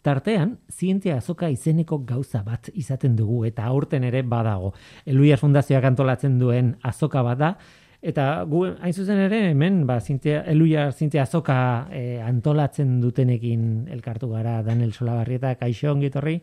Tartean, 0.00 0.54
zientzia 0.72 1.18
azoka 1.20 1.50
izeneko 1.52 1.98
gauza 2.08 2.40
bat 2.42 2.70
izaten 2.72 3.16
dugu 3.18 3.42
eta 3.44 3.66
aurten 3.68 4.06
ere 4.08 4.22
badago. 4.22 4.72
Eluiar 5.04 5.40
Fundazioak 5.42 5.84
antolatzen 5.84 6.38
duen 6.40 6.72
azoka 6.88 7.20
bada, 7.22 7.56
eta 8.00 8.46
gu 8.48 8.64
hain 8.80 8.94
zuzen 8.96 9.20
ere 9.26 9.42
hemen 9.50 9.82
ba, 9.86 9.98
zientzia, 10.00 10.40
Eluiar 10.48 10.94
zientzia 10.94 11.26
azoka 11.26 11.58
e, 11.92 12.16
antolatzen 12.24 12.96
dutenekin 13.02 13.90
elkartu 13.92 14.30
gara 14.32 14.62
Daniel 14.64 14.94
Solabarrieta, 14.96 15.54
kaixo 15.60 15.92
ongitorri. 15.92 16.40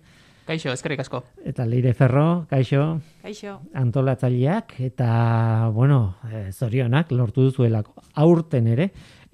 Kaixo, 0.48 0.72
eskerrik 0.72 1.02
asko. 1.04 1.20
Eta 1.44 1.66
Leire 1.68 1.92
Ferro, 1.92 2.46
kaixo. 2.48 3.02
Kaixo. 3.20 3.58
Antolatzaileak 3.76 4.78
eta 4.86 5.68
bueno, 5.76 6.16
e, 6.24 6.54
zorionak 6.54 7.12
lortu 7.12 7.50
duzuelako. 7.50 7.98
Aurten 8.24 8.70
ere 8.72 8.86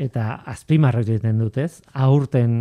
eta 0.02 0.42
azpimarrak 0.50 1.06
egiten 1.14 1.38
dutez, 1.38 1.84
aurten 1.94 2.56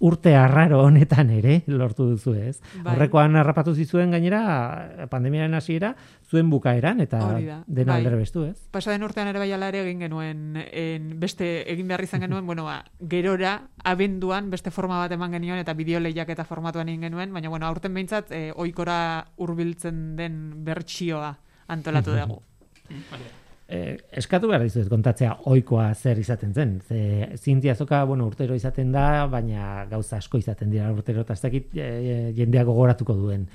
urte 0.00 0.32
arraro 0.34 0.80
honetan 0.86 1.30
ere 1.30 1.60
lortu 1.68 2.06
duzu 2.08 2.32
ez. 2.34 2.58
Bai. 2.80 2.94
Horrekoan 2.94 3.36
harrapatu 3.36 3.74
zizuen 3.76 4.10
gainera 4.14 5.06
pandemiaren 5.12 5.54
hasiera 5.54 5.92
zuen 6.30 6.50
bukaeran 6.50 7.00
eta 7.04 7.20
dena 7.66 7.98
bai. 7.98 8.14
bestu 8.16 8.44
ez. 8.48 8.56
Pasa 8.72 8.92
den 8.92 9.04
urtean 9.04 9.28
ere 9.28 9.38
bai 9.38 9.50
ere 9.52 9.82
egin 9.82 10.00
genuen 10.00 10.56
en 10.56 11.12
beste 11.20 11.70
egin 11.70 11.88
behar 11.88 12.02
izan 12.04 12.24
genuen, 12.24 12.46
bueno, 12.46 12.64
ba, 12.64 12.84
gerora 13.08 13.68
abenduan 13.84 14.50
beste 14.50 14.70
forma 14.70 14.98
bat 14.98 15.12
eman 15.12 15.32
genioen 15.32 15.60
eta 15.60 15.74
bideo 15.74 16.00
eta 16.00 16.44
formatuan 16.44 16.88
egin 16.88 17.02
genuen, 17.02 17.32
baina 17.32 17.48
bueno, 17.48 17.66
aurten 17.66 17.94
behintzat 17.94 18.32
e, 18.32 18.52
oikora 18.56 19.26
hurbiltzen 19.36 20.16
den 20.16 20.64
bertsioa 20.64 21.36
antolatu 21.68 22.16
dugu. 22.16 22.42
eh, 23.70 23.96
eskatu 24.18 24.48
behar 24.50 24.64
dizuet 24.66 24.88
kontatzea 24.90 25.36
oikoa 25.50 25.90
zer 25.94 26.18
izaten 26.18 26.52
zen. 26.54 26.76
Ze, 26.86 27.00
zintia 27.36 27.74
zoka, 27.74 28.02
bueno, 28.04 28.26
urtero 28.26 28.54
izaten 28.58 28.92
da, 28.92 29.26
baina 29.30 29.86
gauza 29.90 30.18
asko 30.18 30.38
izaten 30.38 30.70
dira 30.70 30.90
urtero, 30.92 31.22
eta 31.22 31.36
ez 31.38 31.42
dakit 31.44 31.76
e, 31.78 31.90
jendeak 32.36 32.66
gogoratuko 32.68 33.14
duen. 33.14 33.46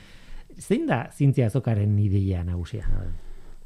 Zein 0.60 0.88
da 0.88 1.06
zintia 1.12 1.50
zokaren 1.50 1.98
ideia 2.00 2.44
nagusia? 2.48 2.88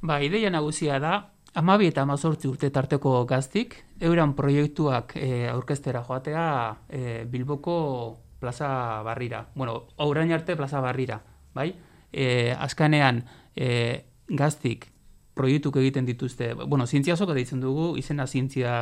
Ba, 0.01 0.21
ideia 0.25 0.49
nagusia 0.49 0.97
da, 0.99 1.13
amabi 1.59 1.91
eta 1.91 2.01
amazortzi 2.01 2.49
urte 2.49 2.71
tarteko 2.73 3.23
gaztik, 3.29 3.75
euran 4.01 4.33
proiektuak 4.37 5.15
e, 5.21 5.47
aurkestera 5.51 6.01
joatea 6.07 6.45
e, 6.89 7.25
Bilboko 7.29 7.79
plaza 8.39 9.03
barrira. 9.05 9.45
Bueno, 9.55 9.83
aurain 9.97 10.31
arte 10.33 10.55
plaza 10.55 10.81
barrira, 10.81 11.21
bai? 11.53 11.73
E, 12.11 12.55
azkanean, 12.57 13.21
e, 13.55 14.05
gaztik 14.29 14.87
proiektuk 15.39 15.77
egiten 15.79 16.07
dituzte, 16.07 16.51
bueno, 16.67 16.85
zientzia 16.85 17.15
zoko 17.15 17.35
deitzen 17.37 17.61
dugu, 17.63 17.93
izena 17.99 18.25
zientzia, 18.27 18.73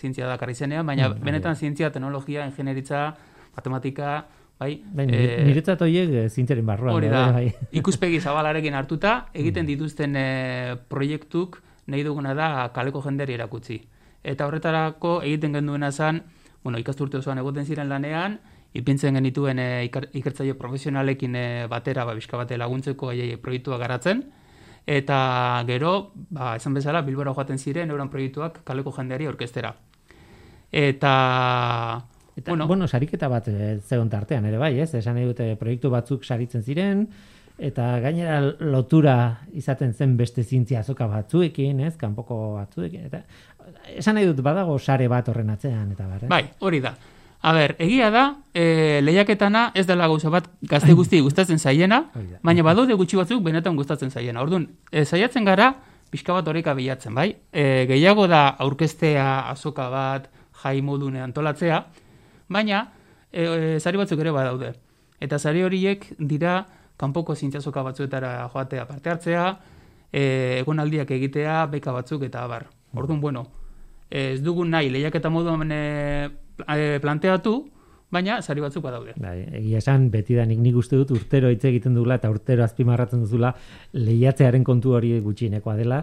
zientzia 0.00 0.30
da 0.30 0.50
izenean, 0.50 0.86
baina 0.88 1.10
mm, 1.10 1.24
benetan 1.26 1.56
zientzia, 1.56 1.90
teknologia, 1.92 2.46
ingenieritza, 2.48 3.02
matematika, 3.56 4.14
bai? 4.58 4.70
bai 4.94 5.06
e, 5.12 5.44
niretzat 5.44 5.84
horiek 5.84 6.14
eh, 6.14 6.28
zientziaren 6.30 6.64
barruan. 6.66 6.96
Hori 6.96 7.12
da, 7.12 7.26
bai. 7.36 7.52
ikuspegi 7.82 8.22
zabalarekin 8.22 8.78
hartuta, 8.78 9.28
egiten 9.34 9.66
mm. 9.66 9.72
dituzten 9.74 10.16
e, 10.16 10.26
proiektuk 10.88 11.60
nahi 11.92 12.06
duguna 12.08 12.32
da 12.38 12.70
kaleko 12.72 13.04
jenderi 13.04 13.36
erakutsi. 13.36 13.82
Eta 14.24 14.48
horretarako 14.48 15.18
egiten 15.26 15.58
genduena 15.58 15.92
zen, 15.92 16.22
bueno, 16.64 16.80
ikasturte 16.80 17.20
osoan 17.20 17.42
egoten 17.42 17.68
ziren 17.68 17.92
lanean, 17.92 18.38
ipintzen 18.72 19.18
genituen 19.18 19.60
e, 19.60 19.72
ikertzaile 19.90 20.56
profesionalekin 20.56 21.36
e, 21.36 21.48
batera, 21.68 22.06
ba, 22.08 22.16
bizka 22.16 22.40
bate 22.40 22.56
laguntzeko 22.56 23.12
aiei 23.12 23.36
proiektua 23.36 23.76
garatzen, 23.82 24.30
eta 24.86 25.62
gero, 25.66 26.12
ba, 26.30 26.56
esan 26.56 26.74
bezala, 26.74 27.02
Bilbora 27.06 27.34
joaten 27.34 27.58
ziren 27.58 27.90
euran 27.90 28.10
proiektuak 28.10 28.62
kaleko 28.64 28.92
jendeari 28.92 29.28
orkestera. 29.30 29.74
Eta... 30.72 31.12
Eta, 32.34 32.50
bueno, 32.50 32.66
bueno 32.66 32.88
sariketa 32.88 33.28
bat 33.28 33.48
e, 33.48 33.78
zegoen 33.84 34.08
tartean, 34.08 34.46
ere 34.48 34.58
bai, 34.58 34.78
ez? 34.80 34.94
Esan 34.96 35.18
nahi 35.18 35.28
dute 35.28 35.50
proiektu 35.60 35.90
batzuk 35.92 36.24
saritzen 36.24 36.62
ziren, 36.64 37.06
eta 37.60 37.98
gainera 38.00 38.40
lotura 38.58 39.16
izaten 39.52 39.92
zen 39.92 40.16
beste 40.16 40.42
zintzia 40.42 40.80
azoka 40.80 41.06
batzuekin, 41.06 41.82
ez? 41.84 41.96
Kanpoko 42.00 42.54
batzuekin, 42.56 43.04
eta 43.10 43.22
esan 43.92 44.16
nahi 44.16 44.30
dut 44.30 44.40
badago 44.44 44.78
sare 44.78 45.08
bat 45.12 45.28
horren 45.28 45.52
atzean, 45.52 45.92
eta 45.92 46.08
bar, 46.08 46.24
Bai, 46.32 46.46
hori 46.60 46.80
da. 46.80 46.94
A 47.42 47.52
ber, 47.52 47.74
egia 47.82 48.08
da, 48.14 48.36
e, 48.54 49.00
lehiaketana 49.02 49.72
ez 49.74 49.82
dela 49.88 50.06
gauza 50.06 50.30
bat 50.30 50.44
gazte 50.62 50.94
guzti 50.94 51.18
gustatzen 51.20 51.58
zaiena, 51.58 52.04
baina 52.46 52.62
badaude 52.62 52.94
gutxi 52.94 53.18
batzuk 53.18 53.42
benetan 53.42 53.74
gustatzen 53.74 54.12
zaiena. 54.14 54.44
Orduan, 54.44 54.68
e, 54.92 55.02
saiatzen 55.02 55.44
gara, 55.44 55.72
pixka 56.12 56.36
bat 56.36 56.46
horreka 56.46 56.76
bilatzen, 56.78 57.16
bai? 57.18 57.32
E, 57.50 57.64
gehiago 57.90 58.28
da 58.30 58.44
aurkestea, 58.62 59.48
azoka 59.50 59.88
bat, 59.90 60.28
jai 60.62 60.76
modune 60.86 61.18
antolatzea, 61.24 61.80
baina 62.46 62.84
e, 63.32 63.80
zari 63.80 63.98
batzuk 63.98 64.22
ere 64.22 64.30
badaude. 64.30 64.70
Eta 65.18 65.40
zari 65.40 65.64
horiek 65.66 66.06
dira 66.18 66.60
kanpoko 67.00 67.34
zintzazoka 67.34 67.82
batzuetara 67.82 68.36
joatea 68.52 68.86
parte 68.86 69.10
hartzea, 69.10 69.48
e, 70.12 70.22
egonaldiak 70.60 71.10
egitea, 71.18 71.64
beka 71.74 71.90
batzuk 71.96 72.22
eta 72.28 72.46
abar. 72.46 72.68
Orduan, 72.94 73.18
bueno, 73.20 73.48
ez 74.12 74.38
dugun 74.44 74.70
nahi 74.70 74.92
lehiaketa 74.94 75.32
moduan 75.32 75.72
e, 75.72 75.82
planteatu, 77.02 77.54
baina 78.12 78.40
sari 78.42 78.60
batzuk 78.60 78.84
badaude. 78.84 79.14
Bai, 79.20 79.38
egia 79.62 79.80
esan 79.80 80.10
beti 80.12 80.36
da 80.36 80.44
nik 80.48 80.60
nik 80.60 80.76
uste 80.76 80.98
dut 81.00 81.14
urtero 81.16 81.50
hitz 81.52 81.64
egiten 81.70 81.96
dugula 81.96 82.20
eta 82.20 82.30
urtero 82.32 82.64
azpimarratzen 82.66 83.24
duzula 83.24 83.54
lehiatzearen 83.96 84.64
kontu 84.64 84.94
hori 84.98 85.16
gutxienekoa 85.24 85.78
dela. 85.80 86.02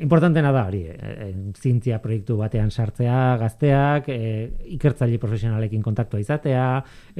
Importantena 0.00 0.48
da 0.48 0.62
hori, 0.64 0.80
e, 0.88 1.26
zientzia 1.60 1.98
proiektu 2.00 2.38
batean 2.38 2.70
sartzea, 2.72 3.36
gazteak, 3.36 4.06
e, 4.08 4.28
ikertzaile 4.78 5.18
profesionalekin 5.20 5.82
kontaktua 5.84 6.22
izatea, 6.22 6.68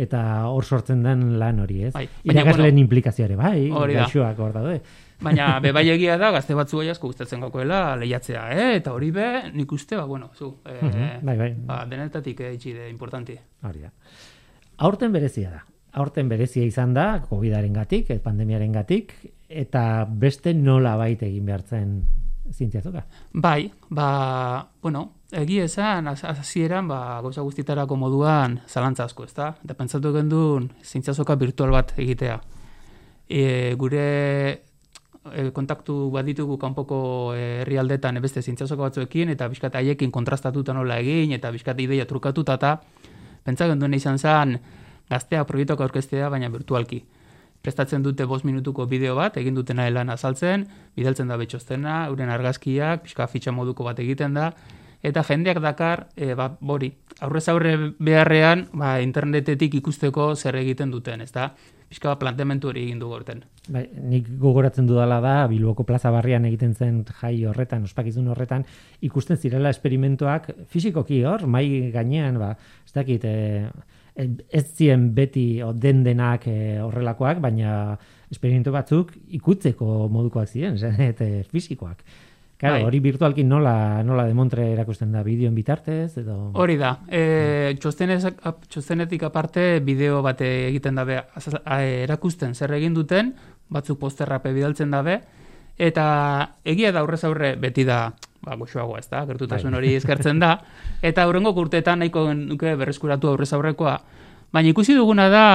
eta 0.06 0.22
hor 0.48 0.64
sortzen 0.64 1.02
den 1.04 1.34
lan 1.38 1.60
hori, 1.60 1.82
ez? 1.90 1.92
Bai, 1.92 2.06
Irakasleen 2.24 2.70
bueno, 2.72 2.86
implikazioare, 2.86 3.36
bai, 3.36 3.68
gaixoak 3.68 4.40
hor 4.40 4.56
daude. 4.56 4.78
Baina 5.22 5.60
be 5.62 5.72
bai 5.72 5.84
egia 5.92 6.16
da 6.18 6.30
gazte 6.34 6.54
batzu 6.58 6.80
asko 6.90 7.08
gustatzen 7.08 7.40
gakoela 7.40 7.94
lehiatzea, 7.96 8.48
eh? 8.50 8.70
Eta 8.80 8.92
hori 8.92 9.10
be, 9.14 9.28
nik 9.54 9.72
uste 9.72 9.96
ba 9.96 10.04
bueno, 10.06 10.30
zu, 10.34 10.56
eh, 10.64 10.80
mhm, 10.82 11.26
bai, 11.26 11.36
bai. 11.38 11.52
Ba, 11.66 11.84
denetatik 11.86 12.40
eh, 12.40 12.54
itxi 12.54 12.72
de 12.72 12.88
importante. 12.90 13.38
Hori 13.62 13.86
da. 13.86 13.92
Aurten 14.78 15.12
berezia 15.12 15.50
da. 15.50 15.62
Aurten 15.94 16.28
berezia 16.28 16.64
izan 16.66 16.94
da 16.94 17.22
Covidarengatik, 17.28 18.10
eh, 18.10 18.18
pandemiarengatik 18.18 19.14
eta 19.48 20.04
beste 20.08 20.54
nola 20.54 20.96
baita 20.96 21.26
egin 21.26 21.46
behartzen 21.46 22.02
zientziazoka. 22.50 23.04
Bai, 23.32 23.70
ba, 23.88 24.68
bueno, 24.82 25.04
egi 25.32 25.60
esan, 25.60 26.08
hasieran, 26.08 26.88
ba, 26.88 27.20
gauza 27.22 27.42
guztitarako 27.46 27.96
moduan 27.96 28.60
zalantza 28.66 29.06
asko, 29.06 29.24
ezta? 29.24 29.54
Eta 29.64 29.76
pentsatu 29.78 30.12
gendun, 30.12 30.68
zientziazoka 30.82 31.36
virtual 31.40 31.72
bat 31.74 31.94
egitea. 31.96 32.40
E, 33.24 33.74
gure 33.80 34.04
e, 35.32 35.50
kontaktu 35.54 36.10
bat 36.12 36.26
ditugu 36.26 36.58
kanpoko 36.60 36.98
e, 37.36 37.62
herrialdetan 37.62 38.20
beste 38.22 38.42
zientziazoka 38.42 38.88
batzuekin, 38.88 39.32
eta 39.34 39.48
bizkat 39.48 39.76
haiekin 39.80 40.12
kontrastatuta 40.12 40.74
nola 40.76 40.98
egin, 41.02 41.32
eta 41.36 41.52
bizkat 41.54 41.80
ideia 41.80 42.06
trukatuta, 42.06 42.58
eta 42.60 42.76
pentsa 43.44 43.68
genduen 43.70 43.94
izan 43.94 44.18
zen, 44.18 44.58
gaztea 45.10 45.44
proiektuak 45.44 45.84
aurkeztea, 45.86 46.30
baina 46.32 46.50
virtualki. 46.52 47.04
Prestatzen 47.64 48.02
dute 48.04 48.26
bost 48.28 48.44
minutuko 48.44 48.86
bideo 48.86 49.14
bat, 49.16 49.36
egin 49.40 49.56
dutena 49.56 49.88
lan 49.90 50.10
azaltzen, 50.12 50.66
bidaltzen 50.96 51.28
da 51.28 51.38
betxoztena, 51.40 52.06
euren 52.10 52.32
argazkiak, 52.32 53.04
pixka 53.06 53.26
fitxa 53.26 53.52
moduko 53.52 53.84
bat 53.84 54.00
egiten 54.04 54.36
da, 54.36 54.50
eta 55.04 55.22
jendeak 55.24 55.60
dakar, 55.64 56.08
e, 56.16 56.34
ba, 56.36 56.50
bori, 56.60 56.90
aurrez 57.20 57.46
aurre 57.52 57.76
beharrean, 58.00 58.68
ba, 58.72 58.98
internetetik 59.04 59.74
ikusteko 59.80 60.34
zer 60.34 60.56
egiten 60.60 60.92
duten, 60.92 61.24
ez 61.24 61.32
da? 61.32 61.50
Pixka 61.88 62.10
bat 62.10 62.20
planteamentu 62.22 62.70
hori 62.70 62.82
egin 62.88 62.98
du 62.98 63.08
gorten. 63.10 63.42
Bai, 63.68 63.84
nik 64.10 64.26
gogoratzen 64.40 64.86
dudala 64.88 65.20
da, 65.24 65.34
Bilboko 65.48 65.86
plaza 65.88 66.10
barrian 66.12 66.44
egiten 66.48 66.74
zen 66.74 67.02
jai 67.20 67.34
horretan, 67.48 67.84
ospakizun 67.88 68.28
horretan, 68.32 68.64
ikusten 69.06 69.38
zirela 69.40 69.72
esperimentoak 69.72 70.50
fisikoki 70.72 71.22
hor, 71.24 71.46
mai 71.46 71.90
gainean, 71.94 72.40
ba, 72.40 72.50
ez 72.84 72.92
dakit, 72.96 73.24
e, 73.24 73.70
ez 74.14 74.64
ziren 74.74 75.08
beti 75.14 75.62
o, 75.62 75.72
den 75.72 76.02
denak 76.04 76.46
e, 76.50 76.58
horrelakoak, 76.82 77.40
baina 77.44 77.96
esperimentu 78.32 78.74
batzuk 78.74 79.14
ikutzeko 79.40 80.08
modukoak 80.12 80.50
ziren, 80.50 80.78
eta 81.10 81.30
fisikoak. 81.50 82.04
Claro, 82.56 82.76
Bai. 82.76 82.84
hori 82.86 83.00
virtualki 83.02 83.42
nola, 83.44 84.02
nola 84.06 84.24
demontre 84.28 84.68
erakusten 84.72 85.10
da, 85.12 85.24
bideoen 85.26 85.54
bitartez, 85.56 86.16
edo... 86.22 86.52
Hori 86.54 86.76
da, 86.78 86.92
e, 87.10 87.74
txostenez, 87.82 88.20
ap- 88.30 88.62
txostenetik 88.70 89.24
aparte 89.26 89.80
bideo 89.84 90.20
bat 90.22 90.40
egiten 90.46 90.94
dabe 90.94 91.18
erakusten 92.04 92.54
zer 92.54 92.72
egin 92.78 92.94
duten, 92.94 93.32
batzuk 93.74 93.98
posterrape 93.98 94.52
bidaltzen 94.54 94.94
dabe, 94.94 95.18
eta 95.76 96.04
egia 96.64 96.92
da 96.94 97.02
aurrez 97.02 97.24
aurre 97.26 97.56
beti 97.58 97.84
da 97.84 98.12
ba, 98.44 98.54
goxoagoa, 98.60 99.00
ez 99.02 99.08
da, 99.10 99.24
gertutasun 99.26 99.72
Bai. 99.74 99.78
hori 99.80 99.94
eskertzen 99.98 100.38
da, 100.38 100.54
eta 101.02 101.26
aurrengo 101.26 101.52
urteetan 101.58 101.98
nahiko 102.04 102.28
nuke 102.38 102.76
berreskuratu 102.78 103.32
aurrez 103.34 103.50
aurrekoa, 103.56 103.98
baina 104.54 104.70
ikusi 104.70 104.94
duguna 104.94 105.26
da 105.28 105.46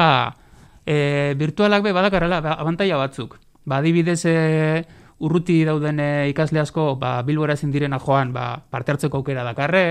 e, 0.85 1.33
virtualak 1.39 1.83
be 1.87 1.93
badakarrela 1.95 2.41
ba, 2.43 2.57
abantaila 2.59 2.97
batzuk. 3.07 3.37
Ba, 3.63 3.77
adibidez, 3.79 4.19
e, 4.25 4.83
urruti 5.19 5.63
dauden 5.67 5.99
e, 5.99 6.09
ikasle 6.31 6.61
asko 6.61 6.95
ba, 6.99 7.19
bilbora 7.27 7.55
ezin 7.57 7.71
direna 7.71 7.99
joan 7.99 8.33
ba, 8.33 8.61
parte 8.69 8.93
hartzeko 8.93 9.19
aukera 9.19 9.43
dakarre, 9.43 9.83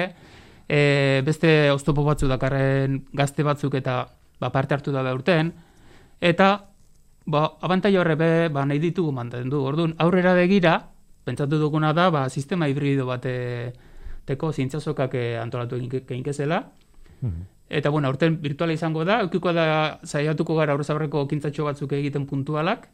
e, 0.68 1.22
beste 1.24 1.70
oztopo 1.72 2.05
batzu 2.05 2.29
dakarren 2.29 3.03
gazte 3.12 3.45
batzuk 3.45 3.74
eta 3.81 4.01
ba, 4.41 4.51
parte 4.51 4.74
hartu 4.74 4.93
dabe 4.93 5.12
urten, 5.12 5.53
eta 6.20 6.49
ba, 7.26 7.45
abantaila 7.61 8.01
horre 8.01 8.16
be, 8.16 8.31
ba, 8.53 8.64
nahi 8.64 8.81
ditugu 8.83 9.12
mantendu. 9.12 9.61
Orduan, 9.68 9.95
aurrera 9.99 10.35
begira, 10.35 10.79
pentsatu 11.29 11.59
duguna 11.61 11.93
da, 11.93 12.09
ba, 12.11 12.29
sistema 12.29 12.68
hibrido 12.68 13.07
bate 13.07 13.35
teko 14.29 14.53
zientziazokak 14.53 15.14
eh, 15.16 15.37
antolatu 15.41 15.76
egin 15.76 16.03
egin 16.09 16.24
Eta 17.68 17.91
bueno, 17.91 18.09
aurten 18.09 18.39
virtuala 18.41 18.72
izango 18.72 19.05
da, 19.05 19.20
eukiko 19.20 19.53
da 19.53 20.01
saiatuko 20.05 20.55
gara 20.57 20.72
aurrez 20.72 20.89
aurreko 20.89 21.26
kintzatxo 21.29 21.66
batzuk 21.66 21.93
egiten 21.93 22.24
puntualak, 22.26 22.87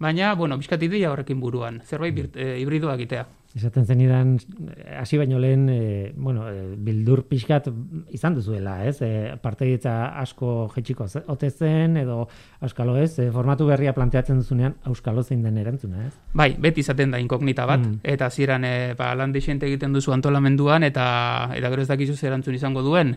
baina, 0.00 0.34
bueno, 0.34 0.56
bizkat 0.58 0.82
ideia 0.82 1.12
horrekin 1.12 1.40
buruan, 1.40 1.82
zerbait 1.84 2.14
birt, 2.16 2.36
e, 2.36 2.56
hibridoa 2.62 2.96
egitea. 2.98 3.26
Esaten 3.50 3.82
zenidan, 3.82 4.36
eh, 4.76 4.94
hasi 5.00 5.18
baino 5.18 5.38
lehen, 5.42 5.64
e, 5.68 6.12
bueno, 6.14 6.44
e, 6.48 6.76
bildur 6.78 7.24
pixkat 7.26 7.66
izan 8.14 8.36
duzuela, 8.36 8.76
ez? 8.86 9.00
E, 9.02 9.34
parteitza 9.42 10.20
asko 10.20 10.70
jetxiko 10.76 11.08
ote 11.26 11.50
zen, 11.50 11.96
edo 11.96 12.28
auskalo 12.60 12.94
ez, 12.96 13.18
e, 13.18 13.26
formatu 13.34 13.66
berria 13.66 13.92
planteatzen 13.92 14.38
duzunean, 14.38 14.76
auskalo 14.84 15.24
zein 15.24 15.42
den 15.42 15.58
erantzuna, 15.58 16.06
ez? 16.06 16.14
Bai, 16.32 16.54
beti 16.58 16.84
izaten 16.84 17.10
da 17.10 17.18
inkognita 17.18 17.66
bat, 17.66 17.80
Mm. 17.80 17.98
eta 18.04 18.26
hasieran 18.26 18.64
e, 18.64 18.94
ba, 18.94 19.14
lan 19.16 19.34
egiten 19.34 19.92
duzu 19.92 20.12
antolamenduan, 20.12 20.84
eta 20.84 21.50
eta 21.54 21.70
gero 21.70 21.82
ez 21.82 21.88
dakizu 21.88 22.14
erantzun 22.26 22.54
izango 22.54 22.82
duen. 22.82 23.16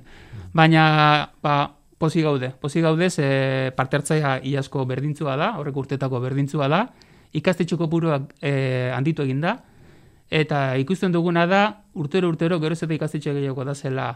Baina, 0.53 1.29
ba, 1.43 1.75
posi 1.97 2.21
gaude, 2.21 2.51
posi 2.59 2.81
gaude, 2.81 3.09
ze 3.09 3.71
parte 3.75 3.97
hartzaia 3.97 4.39
iasko 4.43 4.85
berdintzua 4.85 5.35
da, 5.37 5.53
horrek 5.59 5.77
urtetako 5.77 6.19
berdintzua 6.19 6.67
da, 6.67 6.87
ikastetxeko 7.33 7.89
puruak 7.89 8.33
e, 8.41 8.91
handitu 8.93 9.23
egin 9.23 9.41
da, 9.41 9.57
eta 10.29 10.75
ikusten 10.81 11.13
duguna 11.13 11.45
da, 11.49 11.63
urtero 11.93 12.29
urtero 12.29 12.59
geroz 12.59 12.81
eta 12.83 12.93
ikastetxe 12.93 13.33
gehiago 13.33 13.65
da 13.65 13.75
zela 13.75 14.13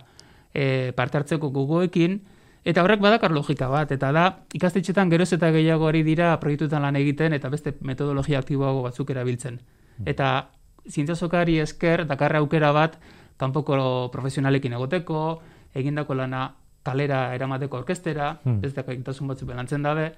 e, 0.53 0.91
parte 0.97 1.17
hartzeko 1.17 1.49
gogoekin, 1.53 2.19
eta 2.67 2.83
horrek 2.83 3.01
badakar 3.01 3.31
logika 3.31 3.69
bat, 3.71 3.91
eta 3.91 4.11
da, 4.11 4.27
ikastetxetan 4.53 5.09
geroz 5.09 5.31
eta 5.33 5.51
gehiago 5.55 5.87
ari 5.87 6.03
dira 6.03 6.35
proiektuetan 6.41 6.83
lan 6.83 6.95
egiten, 6.99 7.33
eta 7.33 7.49
beste 7.49 7.77
metodologia 7.81 8.39
aktiboago 8.39 8.83
batzuk 8.89 9.13
erabiltzen. 9.15 9.61
Eta 10.05 10.49
zientziazokari 10.89 11.59
esker, 11.63 12.05
dakarra 12.07 12.39
aukera 12.43 12.71
bat, 12.75 12.97
kanpoko 13.37 14.09
profesionalekin 14.11 14.73
egoteko, 14.77 15.41
egindako 15.77 16.17
lana 16.17 16.47
kalera 16.87 17.27
eramateko 17.35 17.83
orkestera, 17.83 18.31
Hmm. 18.43 18.63
ez 18.63 18.73
dakitasun 18.73 19.27
batzuk 19.33 19.51
belantzen 19.51 19.83
dabe, 19.83 20.09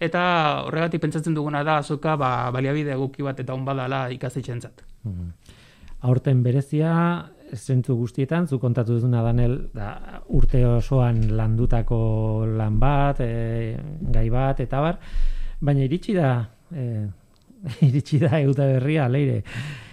eta 0.00 0.22
horregatik 0.66 1.02
pentsatzen 1.02 1.34
duguna 1.34 1.64
da 1.66 1.78
azoka 1.82 2.16
ba, 2.16 2.50
baliabide 2.54 2.94
egoki 2.94 3.24
bat 3.26 3.40
eta 3.42 3.54
on 3.54 3.64
badala 3.66 4.06
ikastetxeentzat. 4.14 4.84
Mhm. 5.04 5.32
Aurten 6.06 6.42
berezia, 6.44 6.92
zentzu 7.54 7.96
guztietan, 7.98 8.46
zu 8.46 8.60
kontatu 8.62 8.94
duzuna 8.94 9.22
Danel, 9.24 9.56
da, 9.74 10.20
urte 10.28 10.60
osoan 10.66 11.24
landutako 11.36 11.98
lan 12.46 12.78
bat, 12.78 13.20
e, 13.20 13.76
gai 14.14 14.28
bat, 14.30 14.60
eta 14.60 14.80
bar, 14.84 14.98
baina 15.60 15.82
iritsi 15.88 16.14
da, 16.14 16.30
e, 16.70 16.84
iritsi 17.88 18.20
da 18.22 18.38
euta 18.40 18.68
berria, 18.68 19.08
leire. 19.08 19.42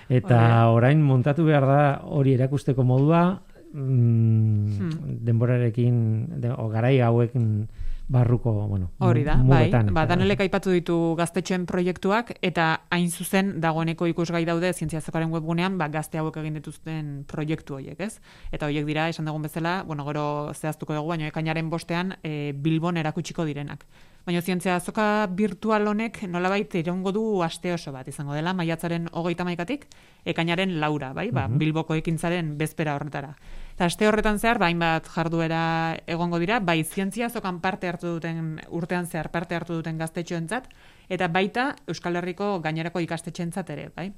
Eta 0.09 0.70
orain 0.70 1.01
montatu 1.01 1.47
behar 1.47 1.66
da 1.66 1.82
hori 2.05 2.36
erakusteko 2.38 2.84
modua, 2.86 3.39
mm, 3.76 4.80
Hmm. 4.80 5.17
denborarekin, 5.26 5.95
de, 6.41 6.51
o, 6.51 6.69
garai 6.69 6.99
hauekin 7.01 7.67
barruko, 8.07 8.67
bueno, 8.67 8.91
Hori 8.99 9.23
da, 9.23 9.36
bai, 9.41 9.71
ba, 9.91 10.05
danelek 10.05 10.43
aipatu 10.45 10.69
ditu 10.69 11.15
gaztetxoen 11.17 11.65
proiektuak, 11.65 12.36
eta 12.45 12.82
hain 12.93 13.09
zuzen 13.09 13.55
dagoeneko 13.61 14.05
ikusgai 14.11 14.43
daude 14.45 14.71
zientziazokaren 14.73 15.32
webgunean, 15.34 15.80
ba, 15.80 15.88
gazte 15.89 16.19
hauek 16.21 16.38
egin 16.38 16.59
dituzten 16.59 17.23
proiektu 17.28 17.80
horiek, 17.80 17.99
ez? 17.99 18.19
Eta 18.51 18.69
horiek 18.69 18.86
dira, 18.86 19.07
esan 19.09 19.26
dugun 19.26 19.47
bezala, 19.47 19.84
bueno, 19.88 20.05
gero 20.05 20.53
zehaztuko 20.53 20.93
dugu, 20.93 21.15
baina 21.15 21.32
ekainaren 21.32 21.69
bostean 21.69 22.13
e, 22.21 22.53
Bilbon 22.53 22.97
erakutsiko 23.01 23.45
direnak. 23.45 23.86
Baina 24.26 24.41
zientzia 24.41 24.76
azoka 24.76 25.28
virtual 25.38 25.88
honek 25.88 26.23
nolabait 26.30 26.73
irongo 26.76 27.11
du 27.11 27.43
aste 27.43 27.73
oso 27.73 27.91
bat 27.91 28.07
izango 28.07 28.34
dela, 28.34 28.53
maiatzaren 28.53 29.09
hogeita 29.13 29.45
maikatik, 29.45 29.86
ekainaren 30.26 30.80
laura, 30.80 31.13
bai, 31.13 31.32
ba, 31.32 31.47
Bilboko 31.49 31.97
ekintzaren 31.97 32.57
bezpera 32.57 32.95
horretara. 32.95 33.36
Aste 33.76 34.07
horretan 34.07 34.38
zehar, 34.39 34.55
ba, 34.55 34.69
hainbat 34.71 35.09
jarduera 35.11 35.97
egongo 36.07 36.38
dira, 36.39 36.61
bai 36.63 36.78
zientzia 36.86 37.26
azokan 37.28 37.57
parte 37.59 37.89
hartu 37.89 38.13
duten, 38.13 38.61
urtean 38.71 39.03
zehar 39.05 39.28
parte 39.34 39.57
hartu 39.57 39.76
duten 39.82 39.97
gaztetxoentzat, 39.99 40.69
eta 41.11 41.28
baita 41.28 41.65
Euskal 41.91 42.15
Herriko 42.15 42.61
gainerako 42.63 43.03
ikastetxeentzat 43.03 43.73
ere, 43.76 43.89
bai. 43.97 44.13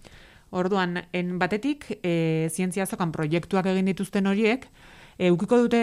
Orduan, 0.54 1.02
en 1.12 1.40
batetik, 1.42 1.90
e, 2.04 2.52
zientzia 2.54 2.86
azokan 2.86 3.12
proiektuak 3.12 3.66
egin 3.74 3.90
dituzten 3.90 4.30
horiek, 4.30 4.70
e, 5.18 5.32
ukiko 5.32 5.58
dute 5.64 5.82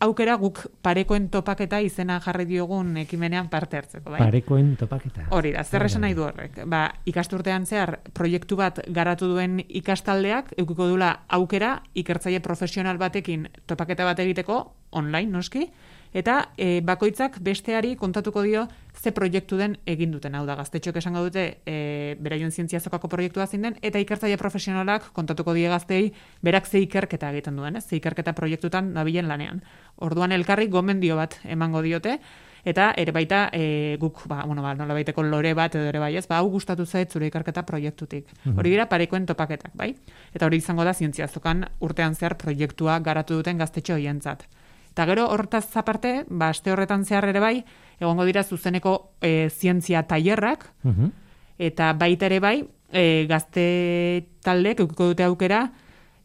aukera 0.00 0.36
guk 0.36 0.60
parekoen 0.82 1.28
topaketa 1.32 1.80
izena 1.80 2.20
jarri 2.20 2.44
diogun 2.46 2.96
ekimenean 3.02 3.48
parte 3.48 3.76
hartzeko, 3.80 4.10
bai? 4.10 4.20
Parekoen 4.20 4.76
topaketa. 4.76 5.26
Hori 5.30 5.52
da, 5.52 5.64
zer 5.64 5.80
Bai, 5.80 5.86
esan 5.90 6.00
bai. 6.02 6.08
nahi 6.10 6.14
du 6.18 6.24
horrek? 6.26 6.60
Ba, 6.66 6.82
ikasturtean 7.06 7.66
zehar 7.66 7.98
proiektu 8.14 8.56
bat 8.56 8.80
garatu 8.88 9.28
duen 9.32 9.58
ikastaldeak 9.68 10.52
eukiko 10.58 10.88
dula 10.88 11.12
aukera 11.28 11.82
ikertzaile 11.94 12.40
profesional 12.40 12.98
batekin 12.98 13.48
topaketa 13.66 14.04
bat 14.04 14.18
egiteko 14.18 14.60
online 14.92 15.30
noski 15.30 15.70
eta 16.16 16.36
e, 16.56 16.80
bakoitzak 16.80 17.36
besteari 17.44 17.94
kontatuko 18.00 18.42
dio 18.42 18.66
ze 18.96 19.12
proiektu 19.12 19.58
den 19.60 19.76
egin 19.84 20.14
duten. 20.14 20.34
Hau 20.34 20.46
da, 20.48 20.56
gaztetxoek 20.56 20.96
esango 20.96 21.20
dute 21.26 21.44
e, 21.68 22.16
beraien 22.20 22.50
zientziazokako 22.50 23.10
proiektua 23.12 23.46
zein 23.46 23.68
den 23.68 23.76
eta 23.82 24.00
ikertzaile 24.00 24.38
profesionalak 24.40 25.10
kontatuko 25.12 25.52
die 25.54 25.68
gaztei 25.68 26.12
berak 26.42 26.66
ze 26.66 26.80
ikerketa 26.80 27.30
egiten 27.34 27.56
duen, 27.56 27.76
ez? 27.76 27.84
Ze 27.84 27.96
ikerketa 28.00 28.32
proiektutan 28.32 28.94
dabilen 28.94 29.28
lanean. 29.28 29.62
Orduan 29.96 30.32
elkarri 30.32 30.68
gomendio 30.72 31.16
bat 31.16 31.40
emango 31.44 31.82
diote 31.82 32.18
Eta 32.66 32.88
ere 32.98 33.12
baita 33.14 33.44
e, 33.54 33.94
guk, 34.02 34.24
ba, 34.26 34.40
bueno, 34.42 34.62
ba, 34.64 34.72
nola 34.74 34.94
baiteko 34.96 35.22
lore 35.22 35.52
bat 35.54 35.76
edo 35.78 35.86
ere 35.86 36.00
bai 36.02 36.16
ez, 36.18 36.24
ba, 36.26 36.40
hau 36.40 36.48
gustatu 36.50 36.82
zait 36.82 37.12
zure 37.12 37.28
ikerketa 37.30 37.62
proiektutik. 37.62 38.32
Hori 38.50 38.72
dira 38.72 38.88
parekoen 38.90 39.28
topaketak, 39.28 39.76
bai? 39.78 39.92
Eta 40.34 40.48
hori 40.48 40.58
izango 40.58 40.82
da 40.82 40.90
zientziazokan 40.92 41.62
urtean 41.86 42.18
zehar 42.18 42.34
proiektua 42.40 42.98
garatu 43.06 43.38
duten 43.38 43.62
gaztetxo 43.62 43.94
hoientzat. 43.94 44.48
Eta 44.96 45.04
gero 45.04 45.26
hortaz 45.28 45.76
aparte, 45.76 46.24
ba, 46.32 46.48
aste 46.54 46.72
horretan 46.72 47.02
zehar 47.04 47.26
ere 47.28 47.40
bai, 47.42 47.58
egongo 48.00 48.24
dira 48.24 48.40
zuzeneko 48.42 48.94
e, 49.20 49.50
zientzia 49.52 50.06
tailerrak, 50.08 50.70
Mhm. 50.84 51.10
eta 51.58 51.92
baita 51.92 52.24
ere 52.30 52.40
bai, 52.40 52.64
e, 52.90 53.26
gazte 53.28 54.24
taldeek 54.40 54.80
eukiko 54.80 55.08
dute 55.12 55.22
aukera, 55.24 55.70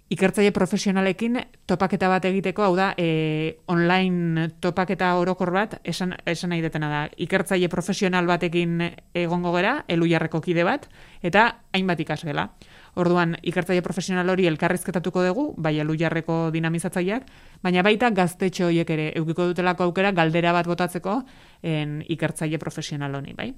ikertzaile 0.08 0.54
profesionalekin 0.56 1.36
topaketa 1.66 2.08
bat 2.08 2.24
egiteko, 2.24 2.64
hau 2.64 2.76
da, 2.78 2.94
e, 2.98 3.58
online 3.68 4.48
topaketa 4.62 5.18
orokor 5.20 5.52
bat, 5.52 5.82
esan, 5.84 6.16
esan 6.26 6.52
nahi 6.52 6.62
detena 6.62 6.88
da, 6.90 7.10
ikertzaile 7.18 7.68
profesional 7.68 8.26
batekin 8.26 8.80
egongo 9.14 9.52
gera, 9.56 9.84
elujarreko 9.90 10.40
kide 10.40 10.64
bat, 10.64 10.88
eta 11.22 11.58
hainbat 11.74 12.00
ikasgela. 12.00 12.54
Orduan, 13.00 13.38
ikertzaile 13.48 13.82
profesional 13.86 14.30
hori 14.34 14.48
elkarrizketatuko 14.50 15.24
dugu, 15.24 15.46
bai 15.58 15.78
elujarreko 15.80 16.50
dinamizatzaileak, 16.52 17.30
baina 17.64 17.84
baita 17.88 18.10
gaztetxo 18.12 18.68
horiek 18.68 18.90
ere 18.92 19.06
eukiko 19.22 19.48
dutelako 19.52 19.88
aukera 19.88 20.12
galdera 20.12 20.52
bat 20.52 20.68
botatzeko 20.68 21.22
en, 21.64 22.02
ikertzaile 22.12 22.60
profesional 22.60 23.16
honi, 23.16 23.34
bai? 23.38 23.54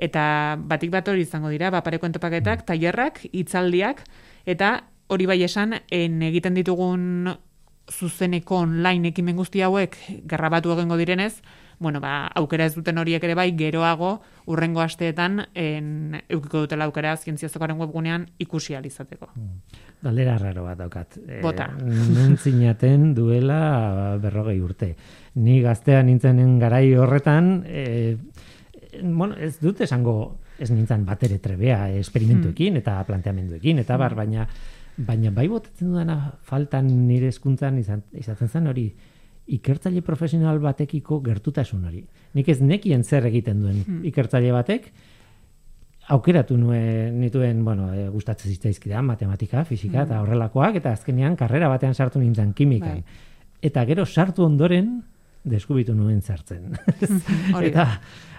Eta 0.00 0.56
batik 0.56 0.90
bat 0.94 1.08
hori 1.12 1.26
izango 1.26 1.52
dira, 1.52 1.68
baparekoen 1.74 2.16
topaketak, 2.16 2.64
tailerrak, 2.64 3.20
hitzaldiak, 3.32 4.00
eta 4.48 4.72
hori 5.12 5.26
bai 5.28 5.42
esan, 5.44 5.76
en 5.92 6.22
egiten 6.24 6.56
ditugun 6.56 7.34
zuzeneko 7.90 8.62
online 8.64 9.10
ekimen 9.12 9.36
guzti 9.36 9.60
hauek 9.66 9.98
garrabatu 10.30 10.72
egingo 10.72 10.96
direnez, 10.96 11.34
bueno, 11.80 11.98
ba, 11.98 12.26
aukera 12.36 12.66
ez 12.68 12.74
duten 12.76 13.00
horiek 13.00 13.24
ere 13.24 13.34
bai, 13.34 13.48
geroago, 13.56 14.18
urrengo 14.52 14.82
asteetan, 14.84 15.46
en, 15.56 16.18
eukiko 16.28 16.66
dutela 16.66 16.84
aukera 16.84 17.14
zientziazokaren 17.16 17.78
webgunean 17.80 18.26
ikusi 18.38 18.76
alizateko. 18.76 19.30
Galdera 20.04 20.36
raro 20.38 20.66
bat 20.68 20.78
daukat. 20.78 21.16
Eh, 21.24 21.40
Bota. 21.40 21.70
zinaten 22.44 23.14
duela 23.16 24.18
berrogei 24.20 24.58
urte. 24.60 24.92
Ni 25.40 25.62
gaztea 25.64 26.02
nintzenen 26.04 26.58
garai 26.60 26.92
horretan, 26.94 27.64
eh, 27.66 28.18
bueno, 29.00 29.34
ez 29.40 29.56
dut 29.60 29.80
esango 29.80 30.36
ez 30.60 30.68
nintzen 30.70 31.06
batere 31.08 31.38
trebea 31.40 31.86
esperimentuekin 31.96 32.76
eta 32.82 32.98
planteamenduekin, 33.08 33.80
eta 33.80 33.96
bar, 33.96 34.14
baina 34.18 34.44
baina 35.00 35.30
bai 35.32 35.46
botatzen 35.48 35.94
dudana 35.94 36.34
faltan 36.44 36.90
nire 37.06 37.30
hezkuntzan 37.32 37.78
izan, 37.80 38.02
izaten 38.12 38.52
zen 38.52 38.68
hori 38.68 38.90
ikertzaile 39.56 40.02
profesional 40.06 40.58
batekiko 40.62 41.20
gertutasun 41.24 41.86
hori. 41.88 42.04
Nik 42.34 42.48
ez 42.48 42.60
nekien 42.62 43.02
zer 43.04 43.26
egiten 43.30 43.62
duen 43.62 44.04
ikertzaile 44.06 44.52
batek, 44.54 44.90
aukeratu 46.10 46.56
nuen 46.58 47.20
nituen, 47.20 47.64
bueno, 47.64 47.90
e, 47.94 48.08
gustatzen 48.10 48.50
zitzaizkidan 48.50 49.06
matematika, 49.06 49.64
fisika 49.68 50.04
eta 50.06 50.20
horrelakoak 50.22 50.80
eta 50.80 50.94
azkenean 50.96 51.36
karrera 51.38 51.68
batean 51.70 51.94
sartu 51.94 52.22
nintzen 52.22 52.52
kimikan. 52.56 53.02
Bai. 53.02 53.28
Eta 53.70 53.84
gero 53.86 54.06
sartu 54.06 54.44
ondoren 54.46 55.00
deskubitu 55.44 55.94
nuen 55.94 56.20
sartzen. 56.22 56.74
Hori 57.56 57.70
eta 57.70 57.86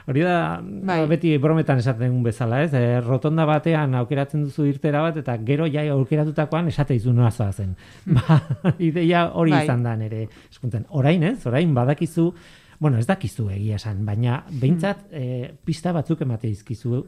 hori 0.09 0.23
da 0.25 0.61
Bai. 0.61 1.03
beti 1.09 1.35
brometan 1.37 1.77
esaten 1.81 2.09
dugun 2.09 2.23
bezala, 2.25 2.63
ez? 2.65 2.71
E, 2.73 2.99
rotonda 3.05 3.45
batean 3.45 3.93
aukeratzen 3.99 4.47
duzu 4.47 4.65
irtera 4.65 5.03
bat 5.05 5.19
eta 5.21 5.35
gero 5.45 5.67
ja 5.69 5.83
aukeratutakoan 5.93 6.71
esate 6.71 6.97
dizu 6.97 7.13
noa 7.13 7.29
zen. 7.31 7.75
Ba, 8.05 8.39
ideia 8.89 9.27
hori 9.29 9.53
Bai. 9.53 9.63
izan 9.63 9.83
da 9.83 9.95
nere 9.95 10.27
eskuntzen. 10.49 10.87
Orain, 10.89 11.23
ez? 11.23 11.45
Orain 11.45 11.73
badakizu 11.73 12.31
Bueno, 12.81 12.97
ez 12.97 13.05
dakizu 13.05 13.43
egia 13.53 13.75
esan, 13.77 13.99
baina 14.07 14.39
behintzat 14.49 15.03
eh, 15.13 15.51
pista 15.63 15.91
batzuk 15.93 16.23
emate 16.25 16.49
dizkizu 16.49 17.03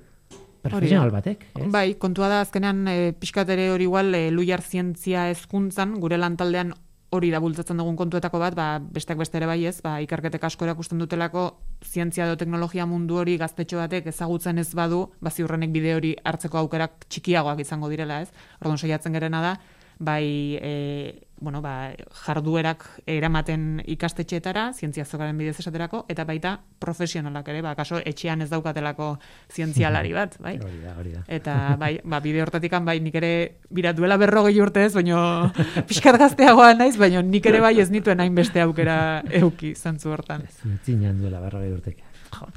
profesional 0.61 1.09
batek. 1.09 1.47
Ez? 1.57 1.69
Bai, 1.73 1.95
kontua 1.97 2.29
da 2.29 2.43
azkenean 2.43 2.83
e, 2.87 2.97
pixkat 3.17 3.49
ere 3.55 3.71
hori 3.73 3.87
igual 3.89 4.13
e, 4.13 4.27
luiar 4.29 4.61
zientzia 4.61 5.25
hezkuntzan 5.31 5.95
gure 6.03 6.19
lantaldean 6.21 6.75
hori 7.13 7.29
da 7.33 7.39
bultzatzen 7.43 7.77
dugun 7.77 7.97
kontuetako 7.99 8.41
bat, 8.41 8.55
ba, 8.57 8.67
besteak 8.81 9.19
beste 9.21 9.37
ere 9.37 9.47
bai 9.49 9.59
ez, 9.69 9.77
ba, 9.85 9.99
ikerketek 10.03 10.43
asko 10.49 10.65
erakusten 10.65 11.01
dutelako 11.01 11.45
zientzia 11.85 12.25
edo 12.25 12.39
teknologia 12.39 12.87
mundu 12.89 13.19
hori 13.21 13.37
gaztetxo 13.41 13.77
batek 13.81 14.09
ezagutzen 14.09 14.61
ez 14.61 14.71
badu, 14.77 15.05
ba, 15.21 15.31
ziurrenek 15.31 15.73
bide 15.75 15.93
hori 15.97 16.15
hartzeko 16.25 16.63
aukerak 16.63 17.05
txikiagoak 17.13 17.61
izango 17.61 17.91
direla 17.93 18.21
ez. 18.25 18.31
Orduan 18.61 18.81
saiatzen 18.81 19.13
gerena 19.13 19.43
da, 19.45 19.53
bai, 19.99 20.57
e, 20.61 21.27
bueno, 21.43 21.61
ba, 21.61 21.91
jarduerak 22.25 22.85
eramaten 23.05 23.81
ikastetxeetara, 23.91 24.69
zientzia 24.73 25.03
zokaren 25.05 25.37
bidez 25.37 25.57
esaterako, 25.59 26.05
eta 26.09 26.23
baita 26.25 26.53
profesionalak 26.79 27.49
ere, 27.51 27.61
ba, 27.65 27.73
kaso 27.75 27.99
etxean 27.99 28.45
ez 28.45 28.49
daukatelako 28.51 29.09
zientzialari 29.51 30.13
bat, 30.19 30.37
bai? 30.43 30.55
Hori 30.63 30.79
da, 30.83 30.95
hori 30.99 31.11
da. 31.17 31.25
Eta 31.27 31.57
bai, 31.79 31.97
ba, 32.03 32.21
bide 32.23 32.41
hortatikan 32.45 32.87
bai 32.87 32.99
nik 33.03 33.19
ere 33.19 33.33
bira 33.69 33.93
duela 33.93 34.17
berrogei 34.21 34.55
urte 34.63 34.85
ez, 34.87 34.93
baina 34.95 35.51
pixkat 35.89 36.19
gazteagoa 36.21 36.71
naiz, 36.79 36.95
baina 37.01 37.21
nik 37.25 37.51
ere 37.51 37.61
bai 37.63 37.75
ez 37.83 37.89
nituen 37.91 38.23
hainbeste 38.23 38.63
aukera 38.63 38.97
euki 39.43 39.75
zantzu 39.75 40.15
hortan. 40.15 40.47
Zinan 40.85 41.19
duela 41.21 41.43
berrogei 41.43 41.75
urtek. 41.75 42.03
Jo. 42.33 42.49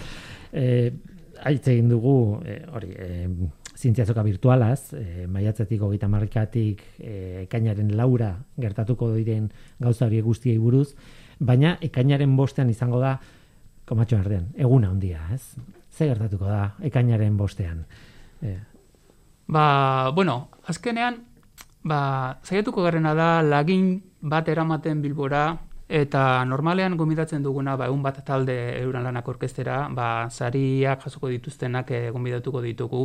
Eh, 0.57 0.93
aitz 1.45 1.67
egin 1.69 1.91
dugu, 1.91 2.41
eh, 2.47 2.63
hori, 2.73 2.95
eh, 2.97 3.27
zientziazoka 3.77 4.23
virtualaz, 4.25 4.93
eh, 4.95 5.27
maiatzetik 5.29 5.83
hogeita 5.83 6.09
markatik 6.09 6.83
eh, 6.99 7.43
ekainaren 7.45 7.97
laura 7.97 8.33
gertatuko 8.59 9.13
diren 9.15 9.51
gauza 9.81 10.07
horiek 10.07 10.25
guztiei 10.25 10.59
buruz, 10.59 10.95
baina 11.39 11.77
ekainaren 11.81 12.37
bostean 12.37 12.71
izango 12.71 13.01
da, 13.01 13.19
komatxo 13.87 14.17
ardean, 14.19 14.49
eguna 14.57 14.91
handia, 14.91 15.21
ez? 15.35 15.57
Ze 15.93 16.09
gertatuko 16.09 16.49
da 16.49 16.73
ekainaren 16.83 17.37
bostean? 17.37 17.85
Eh, 18.43 18.59
Ba, 19.47 20.11
bueno, 20.11 20.49
azkenean, 20.67 21.21
ba, 21.87 22.41
saiatuko 22.43 22.83
garrena 22.83 23.15
da 23.15 23.43
lagin 23.47 24.01
bat 24.21 24.49
eramaten 24.51 25.03
bilbora, 25.03 25.61
eta 25.87 26.43
normalean 26.45 26.97
gomidatzen 26.99 27.45
duguna, 27.45 27.77
ba, 27.79 27.87
egun 27.87 28.03
bat 28.03 28.19
talde 28.27 28.57
euran 28.81 29.07
lanak 29.07 29.29
orkestera, 29.29 29.85
ba, 29.95 30.27
sariak 30.31 31.07
jasoko 31.07 31.31
dituztenak 31.31 31.93
eh, 31.95 32.11
gomidatuko 32.11 32.63
ditugu, 32.65 33.05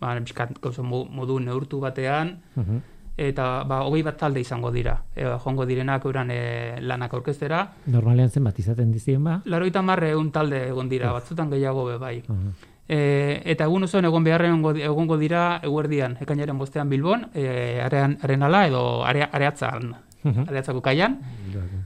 ba, 0.00 0.14
pixkat 0.18 0.56
gauza 0.62 0.82
mo- 0.82 1.04
modu 1.04 1.38
neurtu 1.40 1.80
batean, 1.80 2.38
mhm. 2.56 2.80
eta 3.20 3.64
ba, 3.68 3.82
hogei 3.84 4.02
bat 4.02 4.16
talde 4.16 4.40
izango 4.40 4.70
dira. 4.72 4.96
E, 5.14 5.26
jongo 5.44 5.66
direnak 5.66 6.04
euran 6.08 6.30
eh, 6.32 6.78
lanak 6.80 7.12
orkestera, 7.14 7.66
Normalean 7.86 8.30
zenbat 8.30 8.58
izaten 8.58 8.92
dizien 8.92 9.22
ba? 9.24 9.40
laroita 9.44 9.82
marre 9.82 10.10
egun 10.10 10.30
talde 10.32 10.66
egon 10.68 10.88
dira, 10.88 11.12
batzutan 11.12 11.50
gehiago 11.50 11.84
be 11.86 11.98
bai. 11.98 12.22
Mhm. 12.26 12.52
E, 12.90 13.42
eta 13.44 13.68
egun 13.68 13.84
osoan 13.86 14.04
egon 14.08 14.24
beharren 14.24 14.64
egongo, 14.82 15.16
dira 15.16 15.60
eguerdian, 15.62 16.16
ekainaren 16.24 16.58
bostean 16.58 16.88
Bilbon, 16.90 17.28
e, 17.34 17.78
arean, 17.84 18.16
arenala 18.22 18.66
edo 18.66 19.04
area, 19.06 19.28
areatzan, 19.30 19.92
areatzako 20.24 20.80
kaian, 20.82 21.20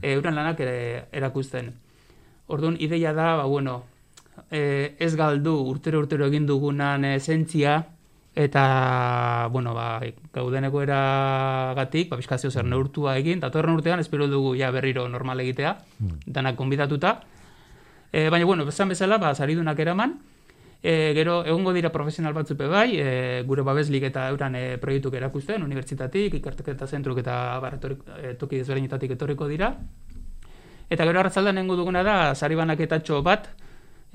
e, 0.01 0.13
euren 0.15 0.33
lanak 0.33 0.59
ere, 0.65 1.05
erakusten. 1.11 1.73
Orduan, 2.47 2.77
ideia 2.79 3.13
da, 3.13 3.35
ba, 3.37 3.45
bueno, 3.45 3.83
e, 4.49 4.95
ez 4.99 5.15
galdu 5.15 5.55
urtero 5.69 5.99
urtero 5.99 6.25
egin 6.25 6.45
dugunan 6.49 7.05
esentzia, 7.05 7.83
eta, 8.35 9.47
bueno, 9.51 9.73
ba, 9.73 10.01
gaudeneko 10.33 10.81
eragatik, 10.83 12.09
ba, 12.11 12.19
bizkazio 12.19 12.51
zer 12.51 12.65
neurtua 12.67 13.15
egin, 13.17 13.39
eta 13.39 13.63
urtean 13.71 14.03
espero 14.03 14.27
dugu 14.27 14.55
ja 14.59 14.71
berriro 14.75 15.07
normal 15.07 15.39
egitea, 15.39 15.77
danak 16.25 16.55
konbidatuta. 16.55 17.21
E, 18.11 18.29
baina, 18.29 18.45
bueno, 18.45 18.67
esan 18.67 18.89
bezala, 18.91 19.17
ba, 19.17 19.33
saridunak 19.35 19.79
eraman, 19.79 20.19
e, 20.83 21.13
gero, 21.15 21.45
egongo 21.45 21.71
dira 21.73 21.91
profesional 21.91 22.33
batzupe 22.33 22.67
bai, 22.67 22.99
e, 22.99 23.43
gure 23.47 23.63
babeslik 23.63 24.03
eta 24.11 24.27
euran 24.29 24.55
e, 24.55 24.77
proiektuk 24.77 25.15
erakusten, 25.15 25.63
unibertsitatik, 25.63 26.35
ikerteketa 26.41 26.87
zentruk 26.87 27.23
eta 27.23 27.57
bar, 27.63 27.79
etorri- 27.79 28.03
e, 28.21 28.33
toki 28.35 28.59
desberdinetatik 28.59 29.15
etorriko 29.15 29.47
dira. 29.47 29.71
Eta 30.89 31.07
gero 31.07 31.19
arratzaldan 31.19 31.55
nengo 31.55 31.75
duguna 31.79 32.03
da, 32.03 32.35
sari 32.35 32.55
banaketatxo 32.59 33.23
bat, 33.23 33.49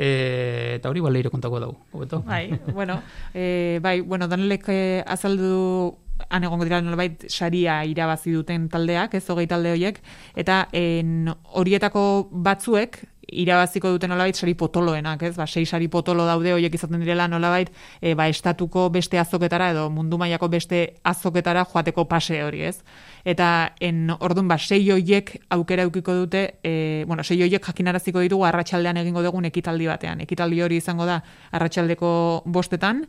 e, 0.00 0.76
eta 0.78 0.88
hori 0.88 1.02
baleire 1.04 1.30
kontako 1.30 1.60
dugu, 1.60 1.76
hobeto? 1.92 2.22
Bai, 2.26 2.58
bueno, 2.72 3.00
e, 3.34 3.78
bai, 3.82 4.00
bueno, 4.00 4.28
danelek 4.28 4.64
eh, 4.72 5.02
azaldu 5.06 5.98
han 6.28 6.44
egongo 6.44 6.66
dira 6.68 6.80
nolabait 6.84 7.24
saria 7.28 7.80
irabazi 7.88 8.32
duten 8.32 8.68
taldeak, 8.72 9.14
ez 9.16 9.24
hogei 9.32 9.46
talde 9.48 9.72
horiek, 9.72 10.00
eta 10.40 10.66
en, 10.76 11.30
horietako 11.56 12.02
batzuek 12.30 13.02
irabaziko 13.30 13.92
duten 13.94 14.10
nolabait 14.10 14.36
sari 14.36 14.56
potoloenak, 14.58 15.22
ez? 15.28 15.34
Ba, 15.38 15.46
sei 15.46 15.66
sari 15.66 15.88
potolo 15.88 16.24
daude 16.26 16.52
horiek 16.56 16.74
izaten 16.74 17.00
direla 17.00 17.28
nolabait 17.30 17.70
e, 18.00 18.14
ba, 18.18 18.26
estatuko 18.28 18.88
beste 18.90 19.20
azoketara 19.20 19.70
edo 19.74 19.88
mundu 19.92 20.18
mailako 20.18 20.48
beste 20.50 20.82
azoketara 21.04 21.64
joateko 21.68 22.08
pase 22.10 22.42
hori, 22.44 22.64
ez? 22.72 22.80
Eta 23.24 23.74
en 23.80 24.10
ordun 24.18 24.48
ba 24.48 24.58
sei 24.58 24.82
hoiek 24.90 25.36
aukera 25.50 25.84
eukiko 25.88 26.14
dute, 26.14 26.58
e, 26.62 27.04
bueno, 27.06 27.24
sei 27.24 27.40
hoiek 27.42 27.64
jakinaraziko 27.64 28.20
ditugu 28.20 28.44
arratsaldean 28.48 28.96
egingo 29.02 29.22
dugun 29.22 29.44
ekitaldi 29.44 29.86
batean. 29.86 30.20
Ekitaldi 30.20 30.62
hori 30.62 30.80
izango 30.80 31.06
da 31.06 31.20
arratsaldeko 31.52 32.42
bostetan, 32.46 33.06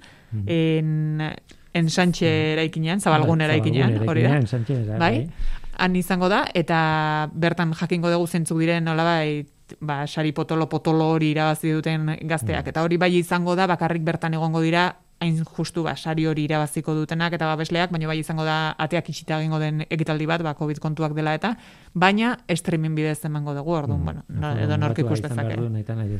en 0.48 1.32
en 1.74 1.90
Sánchez 1.90 2.54
eraikinean, 2.54 3.00
Zabalgun 3.00 3.40
Bai, 3.40 3.46
eraikinean, 3.48 3.98
hori 4.08 4.24
da. 4.24 4.40
bai. 4.40 5.00
Bai? 5.00 5.30
Han 5.78 5.96
izango 5.96 6.28
da 6.30 6.44
eta 6.54 7.30
bertan 7.34 7.72
jakingo 7.74 8.12
dugu 8.12 8.28
zentzuk 8.28 8.60
diren 8.60 8.84
nolabait 8.84 9.48
ba, 9.80 10.06
sari 10.08 10.34
potolo 10.36 10.68
potolo 10.70 11.08
hori 11.14 11.32
irabazi 11.32 11.72
duten 11.72 12.18
gazteak. 12.28 12.68
Eta 12.68 12.84
hori 12.84 12.98
bai 12.98 13.14
izango 13.16 13.56
da, 13.56 13.68
bakarrik 13.72 14.04
bertan 14.04 14.36
egongo 14.36 14.62
dira 14.62 14.90
hain 15.22 15.38
justu 15.46 15.84
ba, 15.86 15.94
sari 15.96 16.26
hori 16.26 16.44
irabaziko 16.48 16.96
dutenak 16.98 17.34
eta 17.38 17.46
babesleak, 17.46 17.92
baina 17.94 18.08
bai 18.10 18.18
izango 18.20 18.44
da 18.44 18.74
ateak 18.82 19.10
itxita 19.14 19.38
egingo 19.40 19.60
den 19.62 19.84
ekitaldi 19.88 20.26
bat, 20.26 20.42
ba, 20.42 20.56
COVID 20.58 20.80
kontuak 20.82 21.14
dela 21.14 21.36
eta, 21.38 21.54
baina 21.94 22.34
streaming 22.50 22.96
bidez 22.98 23.20
emango 23.30 23.54
dugu, 23.54 23.72
orduan, 23.78 24.00
Mm. 24.02 24.06
bueno, 24.06 24.24
no, 24.30 24.52
edo 24.58 24.78
nork 24.78 24.98
ikus 25.00 25.22
dezake. 25.22 25.56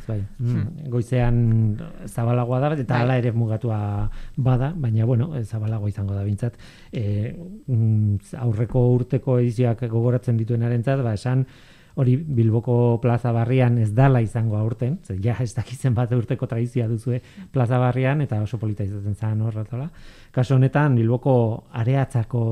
bai. 0.08 0.22
Mm. 0.40 0.90
Goizean 0.94 1.82
zabalagoa 2.06 2.60
da, 2.60 2.74
eta 2.76 3.04
Bai. 3.06 3.18
ere 3.18 3.32
mugatua 3.32 4.10
bada, 4.38 4.72
baina, 4.76 5.06
bueno, 5.06 5.36
eh, 5.36 5.44
zabalagoa 5.44 5.90
izango 5.90 6.14
da 6.14 6.24
bintzat. 6.24 6.54
E, 6.92 7.36
mm, 7.68 8.18
aurreko 8.38 8.86
urteko 8.94 9.40
edizioak 9.40 9.82
gogoratzen 9.90 10.38
dituenarentzat, 10.38 11.02
ba, 11.02 11.14
esan, 11.14 11.46
hori 11.96 12.16
Bilboko 12.18 13.00
plaza 13.02 13.32
barrian 13.36 13.78
ez 13.78 13.90
dala 13.94 14.22
izango 14.22 14.58
aurten, 14.58 15.00
ze 15.04 15.18
ja 15.22 15.36
ez 15.40 15.54
dakitzen 15.56 15.94
bat 15.94 16.12
urteko 16.12 16.48
tradizioa 16.48 16.88
duzue 16.88 17.22
plaza 17.52 17.78
barrian, 17.80 18.22
eta 18.22 18.42
oso 18.42 18.58
polita 18.58 18.84
izaten 18.84 19.16
zen 19.16 19.42
horretola. 19.42 19.90
Kaso 20.32 20.56
honetan, 20.56 20.96
Bilboko 20.96 21.66
areatzako 21.72 22.44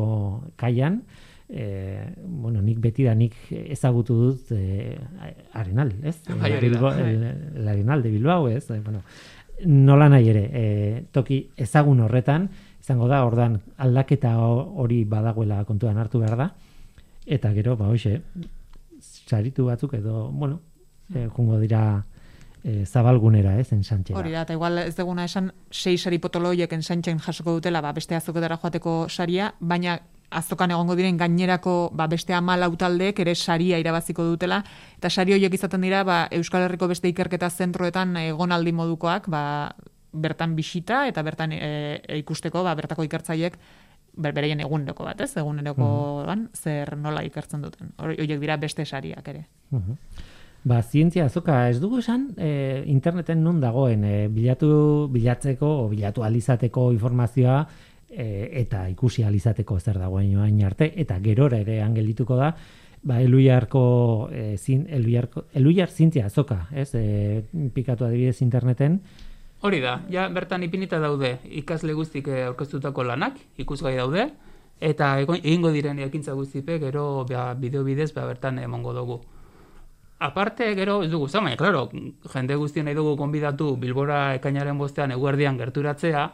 kaian, 0.56 1.02
e, 1.50 2.06
bueno, 2.28 2.62
nik 2.62 2.80
beti 2.80 3.04
da 3.08 3.16
nik 3.16 3.34
ezagutu 3.52 4.14
dut 4.16 4.52
e, 4.52 4.98
Arenal, 5.54 5.94
ez? 6.04 6.18
Bai. 6.42 6.60
Bilbo- 6.62 6.94
el, 6.94 7.24
el 7.56 7.68
Arenal 7.68 8.04
de 8.04 8.10
Bilbao, 8.10 8.48
ez? 8.50 8.70
E, 8.70 8.80
bueno, 8.82 9.02
nola 9.66 10.10
nahi 10.10 10.30
ere, 10.30 10.44
e, 10.54 11.04
toki 11.12 11.50
ezagun 11.58 12.00
horretan, 12.06 12.50
izango 12.80 13.08
da, 13.08 13.24
ordan 13.26 13.60
aldaketa 13.78 14.36
ho- 14.40 14.74
hori 14.84 15.04
badagoela 15.06 15.64
kontuan 15.66 15.98
hartu 15.98 16.20
behar 16.20 16.38
da, 16.38 16.52
eta 17.26 17.52
gero, 17.54 17.76
ba, 17.78 17.88
hoxe, 17.92 18.22
saritu 19.30 19.66
batzuk 19.70 19.94
edo, 20.00 20.30
bueno, 20.32 20.62
e, 21.14 21.28
jungo 21.28 21.60
dira 21.62 22.06
e, 22.64 22.86
zabalgunera, 22.86 23.58
ez, 23.60 23.72
ensantxera. 23.74 24.20
Hori 24.20 24.34
da, 24.34 24.44
eta 24.48 24.56
igual 24.58 24.82
ez 24.84 24.96
deguna 24.98 25.26
esan, 25.30 25.52
sei 25.72 25.98
sari 25.98 26.20
potoloiek 26.20 26.74
ensaintzen 26.74 27.22
jasoko 27.24 27.60
dutela, 27.60 27.82
ba, 27.86 27.94
beste 27.94 28.18
azoketara 28.18 28.58
joateko 28.62 29.06
saria, 29.10 29.54
baina 29.60 30.00
azokan 30.30 30.72
egongo 30.72 30.96
diren 30.98 31.18
gainerako 31.18 31.90
ba, 31.98 32.06
beste 32.08 32.36
amalau 32.38 32.76
taldeek 32.78 33.20
ere 33.24 33.34
saria 33.36 33.80
irabaziko 33.82 34.26
dutela, 34.28 34.62
eta 34.98 35.10
sari 35.10 35.34
horiek 35.34 35.54
izaten 35.58 35.82
dira 35.82 36.04
ba, 36.06 36.28
Euskal 36.36 36.68
Herriko 36.68 36.90
beste 36.92 37.10
ikerketa 37.10 37.50
zentroetan 37.50 38.16
egonaldi 38.22 38.74
modukoak, 38.76 39.30
ba, 39.30 39.74
bertan 40.14 40.56
bisita 40.58 41.06
eta 41.10 41.24
bertan 41.26 41.54
e, 41.54 41.60
e, 42.02 42.18
ikusteko 42.22 42.64
ba, 42.66 42.76
bertako 42.78 43.06
ikertzaiek 43.06 43.58
ber, 44.20 44.34
bereien 44.36 44.60
eguneroko 44.60 45.06
bat, 45.08 45.22
ez? 45.24 45.32
Egunerokoan 45.42 46.50
zer 46.54 46.96
nola 46.98 47.24
ikertzen 47.26 47.64
duten. 47.66 47.94
Hori- 47.98 48.20
Horiek 48.22 48.40
dira 48.44 48.58
beste 48.58 48.86
sariak 48.86 49.28
ere. 49.32 49.46
Mhm. 49.72 49.98
Ba, 50.70 50.82
zientzia 50.84 51.26
azoka, 51.26 51.70
ez 51.70 51.80
dugu 51.80 52.00
esan, 52.02 52.34
e, 52.38 52.84
interneten 52.92 53.44
nun 53.44 53.62
dagoen, 53.62 54.04
e, 54.04 54.28
bilatu, 54.28 55.08
bilatzeko, 55.12 55.86
o 55.86 55.88
bilatu 55.90 56.24
alizateko 56.28 56.92
informazioa, 56.92 57.62
e, 58.10 58.50
eta 58.60 58.90
ikusi 58.92 59.24
alizateko 59.24 59.80
zer 59.80 59.98
dagoen 60.02 60.34
joain 60.34 60.60
arte, 60.66 60.92
eta 61.00 61.20
gerora 61.24 61.62
ere 61.64 61.82
angelituko 61.82 62.36
da, 62.36 62.52
ba, 63.02 63.22
eluiarko, 63.22 64.30
e, 64.34 64.58
zin, 64.58 64.86
eluiarko, 64.90 65.46
eluiar 65.54 65.88
zientzia 65.90 66.26
azoka, 66.26 66.68
ez, 66.76 66.90
e, 66.94 67.46
pikatu 67.74 68.04
adibidez 68.06 68.42
interneten, 68.42 69.00
Hori 69.62 69.82
da, 69.84 69.98
ja 70.08 70.30
bertan 70.32 70.64
ipinita 70.64 71.02
daude 71.04 71.34
ikasle 71.44 71.94
guztik 71.94 72.30
eh, 72.32 72.46
aurkeztutako 72.48 73.04
lanak, 73.04 73.42
ikusgai 73.60 73.98
daude, 73.98 74.30
eta 74.80 75.18
egingo 75.20 75.74
diren 75.76 76.00
ekintza 76.00 76.34
guztipe 76.38 76.78
gero 76.80 77.26
ba, 77.28 77.54
bideo 77.60 77.84
bidez 77.84 78.14
ba, 78.16 78.24
bertan 78.30 78.60
emongo 78.64 78.94
dugu. 78.96 79.20
Aparte, 80.20 80.74
gero, 80.76 81.02
ez 81.04 81.12
dugu 81.12 81.28
zan, 81.28 81.46
baina, 81.48 81.60
klaro, 81.60 81.90
jende 82.34 82.56
guztien 82.60 82.88
nahi 82.88 82.96
dugu 82.96 83.16
konbidatu 83.20 83.76
Bilbora 83.80 84.36
ekainaren 84.36 84.80
bostean 84.80 85.12
eguerdian 85.16 85.60
gerturatzea, 85.60 86.26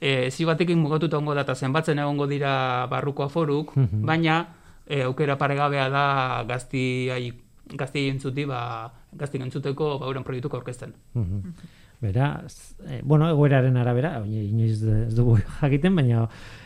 e, 0.00 0.30
zi 0.30 0.46
batekin 0.46 0.78
mugatuta 0.78 1.18
ongo 1.18 1.34
da 1.34 1.44
eta 1.46 1.54
zenbatzen 1.54 1.98
egongo 1.98 2.26
dira 2.26 2.86
barruko 2.90 3.26
aforuk, 3.26 3.74
baina 4.06 4.40
e, 4.86 5.02
aukera 5.02 5.38
paregabea 5.38 5.88
da 5.90 6.04
gazti 6.46 6.84
gazti 7.78 8.08
entzuti, 8.10 8.46
ba, 8.50 8.90
gazti 9.12 9.38
entzuteko 9.38 9.98
ba, 9.98 10.06
euren 10.06 10.26
proiektuko 10.26 10.58
aurkezten. 10.58 10.94
Mhm. 11.14 11.54
Beraz, 12.00 12.74
eh, 12.88 13.02
bueno, 13.04 13.28
egoeraren 13.28 13.76
arabera, 13.76 14.22
inoiz 14.24 14.80
ez 14.82 15.14
dugu 15.14 15.36
jakiten, 15.60 15.94
baina 15.98 16.22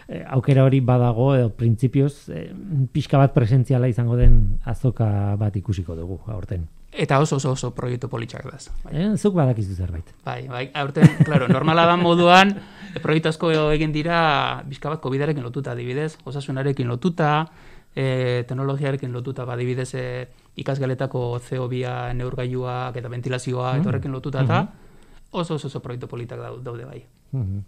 eh, 0.06 0.22
aukera 0.30 0.62
hori 0.62 0.78
badago 0.78 1.32
edo 1.34 1.48
printzipioz 1.58 2.28
eh, 2.30 2.52
pixka 2.94 3.18
bat 3.18 3.34
presentziala 3.34 3.90
izango 3.90 4.14
den 4.16 4.60
azoka 4.64 5.34
bat 5.40 5.56
ikusiko 5.58 5.96
dugu 5.98 6.20
aurten. 6.30 6.68
Eta 6.94 7.18
oso 7.18 7.40
oso 7.40 7.50
oso 7.50 7.72
proiektu 7.74 8.06
politxak 8.08 8.46
daz. 8.46 8.68
Bai, 8.84 8.94
Eh, 8.94 9.16
zuk 9.18 9.34
badakizu 9.34 9.74
zerbait. 9.74 10.14
bai, 10.24 10.46
bai 10.46 10.70
aurten, 10.74 11.08
claro, 11.24 11.48
normala 11.48 11.86
da 11.86 11.96
moduan, 11.96 12.54
proiektu 13.02 13.28
asko 13.32 13.50
egin 13.72 13.90
dira 13.90 14.62
bizka 14.70 14.88
bat 14.88 15.02
covidarekin 15.02 15.42
lotuta 15.42 15.72
adibidez, 15.72 16.16
osasunarekin 16.22 16.86
lotuta, 16.86 17.48
e, 17.96 18.44
teknologiarekin 18.46 19.10
lotuta, 19.12 19.44
ba, 19.44 19.54
adibidez 19.54 19.90
e, 19.94 20.28
ikasgeletako 20.62 21.40
CO2 21.42 22.14
neurgailuak 22.14 22.96
eta 22.96 23.10
ventilazioa 23.10 23.76
eta 23.80 23.88
horrekin 23.90 24.12
lotuta 24.14 24.42
eta 24.46 24.62
oso 25.34 25.58
oso 25.58 25.68
oso 25.68 25.82
proiektu 25.82 26.08
politak 26.08 26.40
dau- 26.40 26.60
daude 26.62 26.84
bai. 26.88 27.04
Mhm. 27.32 27.62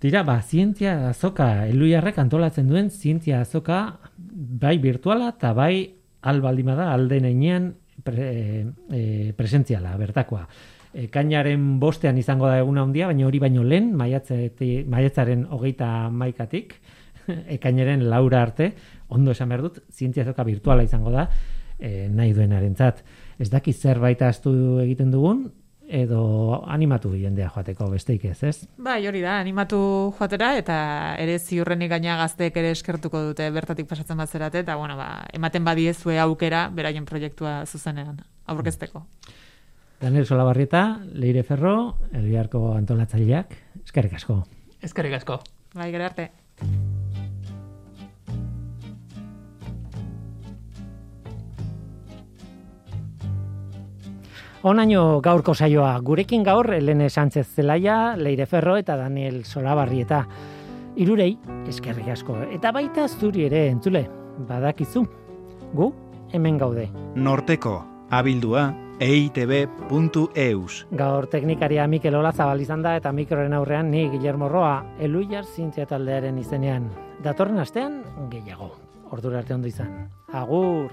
Tira, 0.00 0.22
ba, 0.24 0.38
zientzia 0.40 1.10
azoka, 1.10 1.66
eluiarrek 1.68 2.16
antolatzen 2.22 2.68
duen 2.70 2.88
zientzia 2.88 3.42
azoka, 3.44 3.98
bai 4.16 4.78
virtuala 4.80 5.34
eta 5.34 5.52
bai 5.52 5.74
albaldima 6.22 6.74
da 6.74 6.86
alden 6.94 7.26
einean 7.28 7.74
pre, 8.04 8.30
e, 8.96 9.32
presentziala, 9.36 9.92
bertakoa. 10.00 10.46
E, 10.94 11.08
kainaren 11.12 11.78
bostean 11.82 12.16
izango 12.16 12.48
da 12.48 12.56
eguna 12.62 12.82
handia, 12.86 13.10
baina 13.12 13.26
hori 13.28 13.38
baino 13.44 13.62
lehen, 13.62 13.92
maiatzeti, 13.96 14.86
maiatzaren 14.88 15.44
hogeita 15.52 16.08
maikatik, 16.08 16.78
ekainaren 17.58 18.08
laura 18.08 18.40
arte, 18.42 18.72
ondo 19.12 19.36
esan 19.36 19.52
behar 19.52 19.66
dut, 19.68 19.82
zientzia 19.92 20.24
azoka 20.24 20.48
virtuala 20.48 20.82
izango 20.88 21.12
da, 21.12 21.28
e, 21.78 22.08
nahi 22.08 22.32
duenarentzat. 22.32 23.04
Ez 23.38 23.50
daki 23.52 23.76
zerbait 23.76 24.22
astu 24.22 24.52
egiten 24.80 25.12
dugun, 25.12 25.50
edo 25.90 26.62
animatu 26.70 27.12
jendea 27.18 27.50
joateko 27.50 27.88
besteik 27.90 28.24
ez, 28.30 28.38
ez? 28.46 28.56
Bai, 28.78 29.00
hori 29.10 29.22
da, 29.24 29.38
animatu 29.42 29.80
joatera 30.18 30.52
eta 30.58 30.78
ere 31.18 31.38
ziurrenik 31.38 31.90
gaina 31.90 32.16
gazteek 32.20 32.56
ere 32.62 32.70
eskertuko 32.76 33.22
dute 33.30 33.50
bertatik 33.50 33.90
pasatzen 33.90 34.18
bat 34.20 34.30
zerate, 34.30 34.62
eta 34.64 34.78
bueno, 34.78 34.96
ba, 35.00 35.26
ematen 35.34 35.66
badiezue 35.66 36.18
aukera 36.22 36.68
beraien 36.74 37.08
proiektua 37.08 37.64
zuzenean 37.66 38.22
aurkezteko. 38.46 39.04
Daniel 40.00 40.24
Solabarrieta, 40.24 41.02
Leire 41.12 41.42
Ferro, 41.44 41.98
Elbiarko 42.16 42.70
antolatzaileak, 42.78 43.52
eskerrik 43.84 44.16
asko. 44.16 44.40
Ezkerrik 44.80 45.20
asko. 45.20 45.42
Bai, 45.74 45.90
gero 45.92 46.08
arte. 46.08 46.30
Onaino 54.62 55.22
gaurko 55.24 55.54
saioa, 55.56 55.94
gurekin 56.04 56.42
gaur 56.44 56.68
Elene 56.74 57.06
Sánchez 57.08 57.46
Zelaia, 57.48 58.14
Leire 58.16 58.44
Ferro 58.44 58.74
eta 58.76 58.92
Daniel 58.98 59.46
Solabarrieta. 59.48 60.26
Irurei, 61.00 61.30
eskerrik 61.70 62.10
asko. 62.12 62.36
Eta 62.52 62.68
baita 62.76 63.06
zuri 63.08 63.46
ere 63.46 63.62
entzule, 63.70 64.04
badakizu. 64.50 65.06
Gu, 65.72 65.88
hemen 66.36 66.58
gaude. 66.60 66.90
Norteko, 67.16 67.72
abildua, 68.10 68.66
eitb.eus. 69.00 70.74
Gaur 70.92 71.28
teknikaria 71.32 71.86
Mikel 71.88 72.20
Ola 72.20 72.34
zabal 72.36 72.60
izan 72.60 72.84
da 72.84 72.98
eta 73.00 73.14
mikroren 73.16 73.56
aurrean 73.56 73.88
ni 73.90 74.10
Guillermo 74.12 74.50
Roa, 74.52 74.74
Eluiar 75.00 75.48
Zientzia 75.48 75.88
taldearen 75.88 76.36
izenean. 76.36 76.90
Datorren 77.24 77.64
astean 77.64 78.02
gehiago. 78.28 78.74
Ordura 79.10 79.40
arte 79.40 79.56
ondo 79.56 79.72
izan. 79.72 80.10
Agur! 80.36 80.92